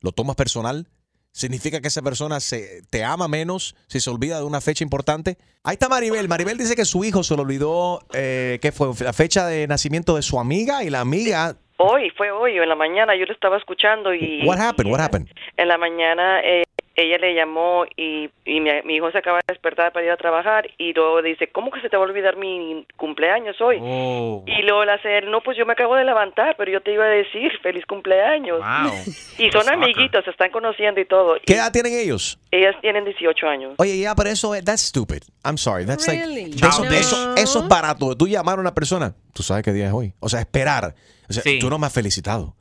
¿Lo 0.00 0.12
tomas 0.12 0.36
personal? 0.36 0.88
¿Significa 1.32 1.80
que 1.80 1.88
esa 1.88 2.02
persona 2.02 2.38
se, 2.38 2.82
te 2.90 3.02
ama 3.02 3.26
menos 3.26 3.74
si 3.88 3.98
se 3.98 4.08
olvida 4.08 4.38
de 4.38 4.44
una 4.44 4.60
fecha 4.60 4.84
importante? 4.84 5.36
Ahí 5.64 5.74
está 5.74 5.88
Maribel. 5.88 6.28
Maribel 6.28 6.58
dice 6.58 6.76
que 6.76 6.84
su 6.84 7.04
hijo 7.04 7.24
se 7.24 7.34
le 7.34 7.42
olvidó, 7.42 8.06
eh, 8.12 8.58
¿qué 8.62 8.70
fue? 8.70 8.88
La 9.00 9.12
fecha 9.12 9.46
de 9.46 9.66
nacimiento 9.66 10.14
de 10.14 10.22
su 10.22 10.38
amiga 10.38 10.84
y 10.84 10.90
la 10.90 11.00
amiga... 11.00 11.56
Hoy, 11.76 12.10
fue 12.16 12.30
hoy, 12.30 12.56
en 12.56 12.68
la 12.68 12.76
mañana, 12.76 13.16
yo 13.16 13.26
lo 13.26 13.32
estaba 13.32 13.56
escuchando 13.56 14.14
y 14.14 14.46
What 14.46 14.60
happened? 14.60 14.92
What 14.92 15.00
happened? 15.00 15.28
en 15.56 15.68
la 15.68 15.76
mañana 15.76 16.40
eh, 16.40 16.62
ella 16.96 17.18
le 17.18 17.34
llamó 17.34 17.84
y, 17.96 18.30
y 18.44 18.60
mi, 18.60 18.70
mi 18.84 18.96
hijo 18.96 19.10
se 19.10 19.18
acaba 19.18 19.38
de 19.38 19.44
despertar 19.52 19.92
para 19.92 20.06
ir 20.06 20.12
a 20.12 20.16
trabajar 20.16 20.70
y 20.78 20.92
luego 20.92 21.22
dice, 21.22 21.48
¿cómo 21.48 21.70
que 21.70 21.80
se 21.80 21.88
te 21.88 21.96
va 21.96 22.04
a 22.04 22.06
olvidar 22.06 22.36
mi 22.36 22.86
cumpleaños 22.96 23.60
hoy? 23.60 23.78
Oh. 23.82 24.44
Y 24.46 24.62
luego 24.62 24.84
le 24.84 24.92
hace 24.92 25.18
él, 25.18 25.30
no, 25.30 25.40
pues 25.40 25.56
yo 25.58 25.66
me 25.66 25.72
acabo 25.72 25.96
de 25.96 26.04
levantar, 26.04 26.54
pero 26.56 26.70
yo 26.70 26.80
te 26.82 26.92
iba 26.92 27.04
a 27.04 27.08
decir 27.08 27.50
feliz 27.62 27.84
cumpleaños. 27.86 28.58
Wow. 28.60 28.92
Y 29.38 29.50
son 29.50 29.68
amiguitos, 29.68 30.24
se 30.24 30.30
están 30.30 30.50
conociendo 30.52 31.00
y 31.00 31.06
todo. 31.06 31.34
¿Qué 31.44 31.54
edad 31.54 31.72
tienen 31.72 31.92
ellos? 31.98 32.38
Ellas 32.52 32.76
tienen 32.80 33.04
18 33.04 33.46
años. 33.48 33.74
Oye, 33.78 33.98
ya, 33.98 34.14
pero 34.14 34.30
eso, 34.30 34.52
that's 34.64 34.82
stupid. 34.82 35.22
I'm 35.44 35.58
sorry. 35.58 35.84
That's 35.84 36.06
Really? 36.06 36.52
like, 36.52 36.66
eso, 36.66 36.84
No. 36.84 36.90
eso, 36.92 37.34
eso 37.36 37.58
es 37.62 37.68
barato. 37.68 38.16
Tú 38.16 38.28
llamar 38.28 38.58
a 38.58 38.60
una 38.60 38.72
persona, 38.74 39.14
tú 39.32 39.42
sabes 39.42 39.64
qué 39.64 39.72
día 39.72 39.86
es 39.88 39.92
hoy. 39.92 40.12
O 40.20 40.28
sea, 40.28 40.38
esperar. 40.40 40.94
O 41.28 41.32
sea, 41.32 41.42
Sí. 41.42 41.58
tú 41.58 41.68
no 41.68 41.78
me 41.80 41.86
has 41.86 41.92
felicitado. 41.92 42.54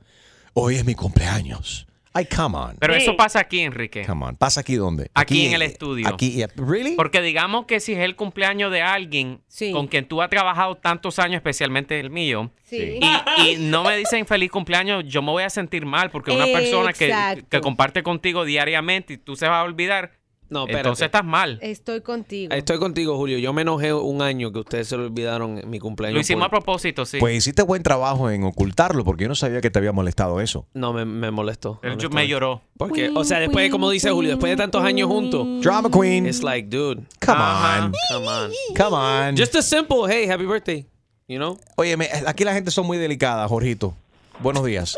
Hoy 0.56 0.76
es 0.76 0.86
mi 0.86 0.96
cumpleaños. 0.96 1.86
Ay, 2.16 2.26
come 2.26 2.56
on. 2.58 2.76
Pero 2.80 2.94
eso 2.94 3.18
pasa 3.18 3.40
aquí, 3.40 3.62
Enrique. 3.62 4.06
Come 4.06 4.26
on. 4.26 4.36
¿Pasa 4.36 4.62
aquí 4.62 4.76
dónde? 4.76 5.10
Aquí, 5.16 5.48
en 5.48 5.54
el 5.54 5.64
estudio. 5.64 6.08
Aquí, 6.08 6.32
yeah. 6.32 6.48
¿really? 6.56 6.96
Porque 6.96 7.22
digamos 7.22 7.66
que 7.66 7.80
si 7.80 7.94
es 7.94 8.00
el 8.00 8.16
cumpleaños 8.16 8.72
de 8.72 8.82
alguien 8.84 9.42
con 9.72 9.88
quien 9.88 10.08
tú 10.08 10.22
has 10.22 10.30
trabajado 10.30 10.76
tantos 10.76 11.18
años, 11.18 11.38
especialmente 11.38 12.00
el 12.00 12.12
mío, 12.12 12.52
Sí. 12.64 13.00
y, 13.02 13.42
y 13.50 13.56
no 13.58 13.84
me 13.84 13.98
dicen 13.98 14.26
feliz 14.26 14.50
cumpleaños, 14.52 15.04
yo 15.08 15.22
me 15.22 15.32
voy 15.32 15.44
a 15.44 15.50
sentir 15.50 15.86
mal 15.86 16.10
porque 16.12 16.32
una 16.32 16.46
persona 16.46 16.94
que, 16.94 17.44
que 17.50 17.62
comparte 17.62 18.04
contigo 18.04 18.46
diariamente 18.46 19.14
y 19.14 19.18
tú 19.18 19.36
se 19.36 19.48
vas 19.48 19.58
a 19.60 19.64
olvidar, 19.64 20.12
No, 20.50 20.62
espérate. 20.62 20.80
entonces 20.82 21.06
estás 21.06 21.26
mal. 21.26 21.58
Estoy 21.62 22.02
contigo. 22.02 22.54
Estoy 22.54 22.78
contigo, 22.78 23.18
Julio. 23.18 23.38
Yo 23.40 23.54
me 23.54 23.64
enojé 23.64 23.94
un 23.94 24.22
año 24.22 24.52
que 24.52 24.60
ustedes 24.60 24.88
se 24.88 24.98
lo 24.98 25.06
olvidaron 25.06 25.58
en 25.58 25.70
mi 25.70 25.80
cumpleaños. 25.80 26.16
Lo 26.16 26.22
hicimos 26.22 26.42
por- 26.42 26.48
a 26.48 26.62
propósito, 26.62 27.06
sí. 27.06 27.18
Pues 27.20 27.36
hiciste 27.36 27.64
buen 27.64 27.82
trabajo 27.82 28.30
en 28.30 28.44
ocultarlo 28.44 29.04
porque 29.04 29.24
yo 29.24 29.30
no 29.30 29.36
sabía 29.36 29.62
que 29.62 29.72
te 29.72 29.80
había 29.80 29.92
molestado 29.92 30.42
eso. 30.42 30.68
No, 30.74 30.94
me, 30.94 31.06
me 31.06 31.32
molestó. 31.32 31.80
Él 31.82 31.98
me 32.12 32.28
lloró. 32.28 32.62
Porque, 32.78 33.10
o 33.16 33.24
sea, 33.24 33.40
después, 33.40 33.72
como 33.72 33.90
dice 33.90 34.12
Julio, 34.12 34.32
después 34.32 34.52
de 34.52 34.58
tantos 34.58 34.84
años 34.84 35.08
juntos. 35.08 35.48
Drama 35.62 35.90
queen. 35.90 36.26
It's 36.28 36.44
like, 36.44 36.68
dude. 36.70 37.02
Come 37.26 37.40
on. 37.42 37.94
Come 38.12 38.28
on. 38.28 38.52
Come 38.78 38.96
on. 38.96 39.38
Just 39.38 39.56
a 39.56 39.62
simple, 39.62 40.00
hey, 40.08 40.28
happy 40.30 40.46
birthday. 40.46 40.86
You 41.28 41.38
know? 41.38 41.58
Oye, 41.78 41.98
aquí 42.28 42.44
la 42.44 42.54
gente 42.54 42.70
son 42.70 42.86
muy 42.86 42.98
delicada, 42.98 43.48
Jorgito. 43.48 43.96
Buenos 44.40 44.66
días. 44.66 44.98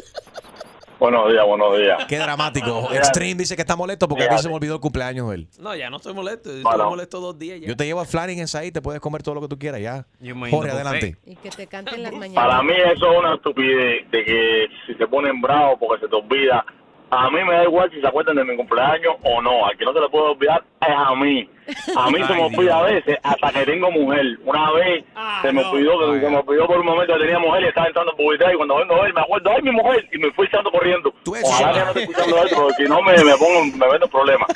Buenos 0.99 1.29
días, 1.29 1.45
buenos 1.45 1.77
días. 1.77 2.05
Qué 2.07 2.17
dramático. 2.17 2.89
Extreme 2.93 3.35
dice 3.35 3.55
que 3.55 3.61
está 3.63 3.75
molesto 3.75 4.07
porque 4.07 4.23
aquí 4.23 4.37
se 4.37 4.47
me 4.47 4.55
olvidó 4.55 4.75
el 4.75 4.79
cumpleaños 4.79 5.29
de 5.29 5.35
él. 5.35 5.47
No, 5.59 5.75
ya 5.75 5.89
no 5.89 5.97
estoy 5.97 6.13
molesto. 6.13 6.49
Estoy 6.49 6.63
Bueno. 6.63 6.89
molesto 6.89 7.19
dos 7.19 7.37
días 7.37 7.59
ya. 7.59 7.67
Yo 7.67 7.75
te 7.75 7.85
llevo 7.85 7.99
a 7.99 8.05
Flanagan's 8.05 8.55
ahí, 8.55 8.71
te 8.71 8.81
puedes 8.81 9.01
comer 9.01 9.21
todo 9.21 9.35
lo 9.35 9.41
que 9.41 9.47
tú 9.49 9.59
quieras 9.59 9.81
ya. 9.81 10.05
Yo 10.19 10.35
me 10.35 10.49
Jorge, 10.49 10.71
adelante. 10.71 11.17
Y 11.25 11.35
que 11.35 11.49
te 11.49 11.67
canten 11.67 12.01
las 12.03 12.13
mañanas. 12.13 12.43
Para 12.49 12.63
mí 12.63 12.73
eso 12.93 13.11
es 13.11 13.19
una 13.19 13.35
estupidez 13.35 14.09
de 14.11 14.23
que 14.25 14.67
si 14.87 14.95
te 14.95 15.05
ponen 15.07 15.41
bravo 15.41 15.77
porque 15.77 16.05
se 16.05 16.09
te 16.09 16.15
olvida. 16.15 16.65
A 17.11 17.29
mí 17.29 17.43
me 17.43 17.53
da 17.53 17.63
igual 17.63 17.89
si 17.91 18.01
se 18.01 18.07
acuerdan 18.07 18.35
de 18.35 18.43
mi 18.43 18.55
cumpleaños 18.55 19.15
o 19.23 19.41
no. 19.41 19.65
Al 19.65 19.77
que 19.77 19.85
no 19.85 19.93
se 19.93 19.99
le 19.99 20.09
puede 20.09 20.25
olvidar 20.25 20.63
es 20.81 20.89
a 20.89 21.15
mí. 21.15 21.49
A 21.95 22.09
mí 22.09 22.23
se 22.23 22.33
me 22.35 22.43
olvida 22.43 22.79
a 22.79 22.83
veces 22.83 23.17
hasta 23.23 23.51
que 23.51 23.65
tengo 23.65 23.91
mujer. 23.91 24.25
Una 24.43 24.71
vez 24.71 25.03
se 25.41 25.51
me 25.51 25.63
olvidó 25.63 25.99
que 25.99 26.19
se 26.19 26.29
me 26.29 26.37
olvidó 26.37 26.67
por 26.67 26.79
un 26.79 26.85
momento 26.85 27.13
que 27.13 27.19
tenía 27.19 27.39
mujer 27.39 27.63
y 27.63 27.67
estaba 27.67 27.87
entrando 27.87 28.11
en 28.11 28.17
publicidad 28.17 28.51
y 28.51 28.55
cuando 28.55 28.75
vengo 28.77 28.95
a 28.95 29.01
ver 29.03 29.13
me 29.13 29.21
acuerdo, 29.21 29.49
ay 29.51 29.61
mi 29.61 29.71
mujer, 29.71 30.09
y 30.11 30.17
me 30.17 30.31
fui 30.31 30.45
echando 30.47 30.71
corriendo. 30.71 31.13
Ojalá 31.43 31.73
que 31.73 31.79
no 31.79 31.87
esté 31.87 32.01
escuchando 32.01 32.37
esto 32.43 32.55
porque 32.55 32.83
si 32.83 32.89
no 32.89 33.01
me, 33.01 33.23
me 33.23 33.37
pongo, 33.37 33.63
me 33.65 33.87
meto 33.87 34.05
en 34.05 34.11
problemas. 34.11 34.47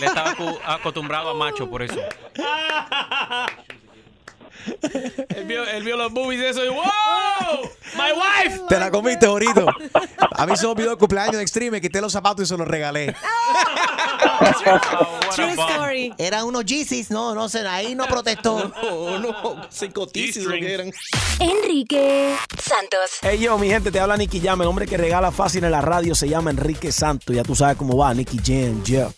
Le 0.00 0.06
estaba 0.06 0.34
acostumbrado 0.66 1.30
a 1.30 1.34
macho 1.34 1.68
por 1.68 1.82
eso. 1.82 2.00
Él 5.28 5.44
vio, 5.44 5.64
él 5.66 5.82
vio 5.82 5.96
los 5.96 6.12
movies 6.12 6.40
y 6.40 6.44
eso 6.44 6.64
y 6.64 6.68
¡Wow! 6.68 7.70
¡My 7.96 8.12
wife! 8.12 8.62
Te 8.68 8.78
la 8.78 8.90
comiste, 8.90 9.26
Jorito. 9.26 9.66
A 10.32 10.46
mí 10.46 10.56
se 10.56 10.66
me 10.66 10.72
olvidó 10.72 10.92
el 10.92 10.98
cumpleaños 10.98 11.36
de 11.36 11.42
Extreme, 11.42 11.72
me 11.72 11.80
quité 11.80 12.00
los 12.00 12.12
zapatos 12.12 12.44
y 12.44 12.48
se 12.48 12.56
los 12.56 12.66
regalé. 12.66 13.14
True 15.34 15.52
story. 15.52 16.14
Eran 16.18 16.44
unos 16.44 16.64
Yeezys, 16.64 17.10
no, 17.10 17.34
no 17.34 17.48
sé, 17.48 17.66
ahí 17.66 17.94
no 17.94 18.06
protestó. 18.06 18.72
No, 18.84 19.18
no, 19.18 19.66
cinco 19.70 20.06
tisis 20.06 20.44
lo 20.44 20.52
que 20.52 20.74
eran. 20.74 20.92
Enrique 21.38 22.36
Santos. 22.60 23.18
Hey 23.22 23.38
yo, 23.38 23.56
mi 23.58 23.68
gente, 23.68 23.90
te 23.90 24.00
habla 24.00 24.16
Nicky 24.16 24.40
Jam. 24.40 24.60
El 24.62 24.68
hombre 24.68 24.86
que 24.86 24.96
regala 24.96 25.30
fácil 25.30 25.64
en 25.64 25.70
la 25.70 25.80
radio 25.80 26.14
se 26.14 26.28
llama 26.28 26.50
Enrique 26.50 26.92
Santos. 26.92 27.34
Ya 27.34 27.42
tú 27.42 27.54
sabes 27.54 27.76
cómo 27.76 27.96
va, 27.96 28.12
Nicky 28.14 28.38
Jam, 28.44 28.82
yeah. 28.84 29.10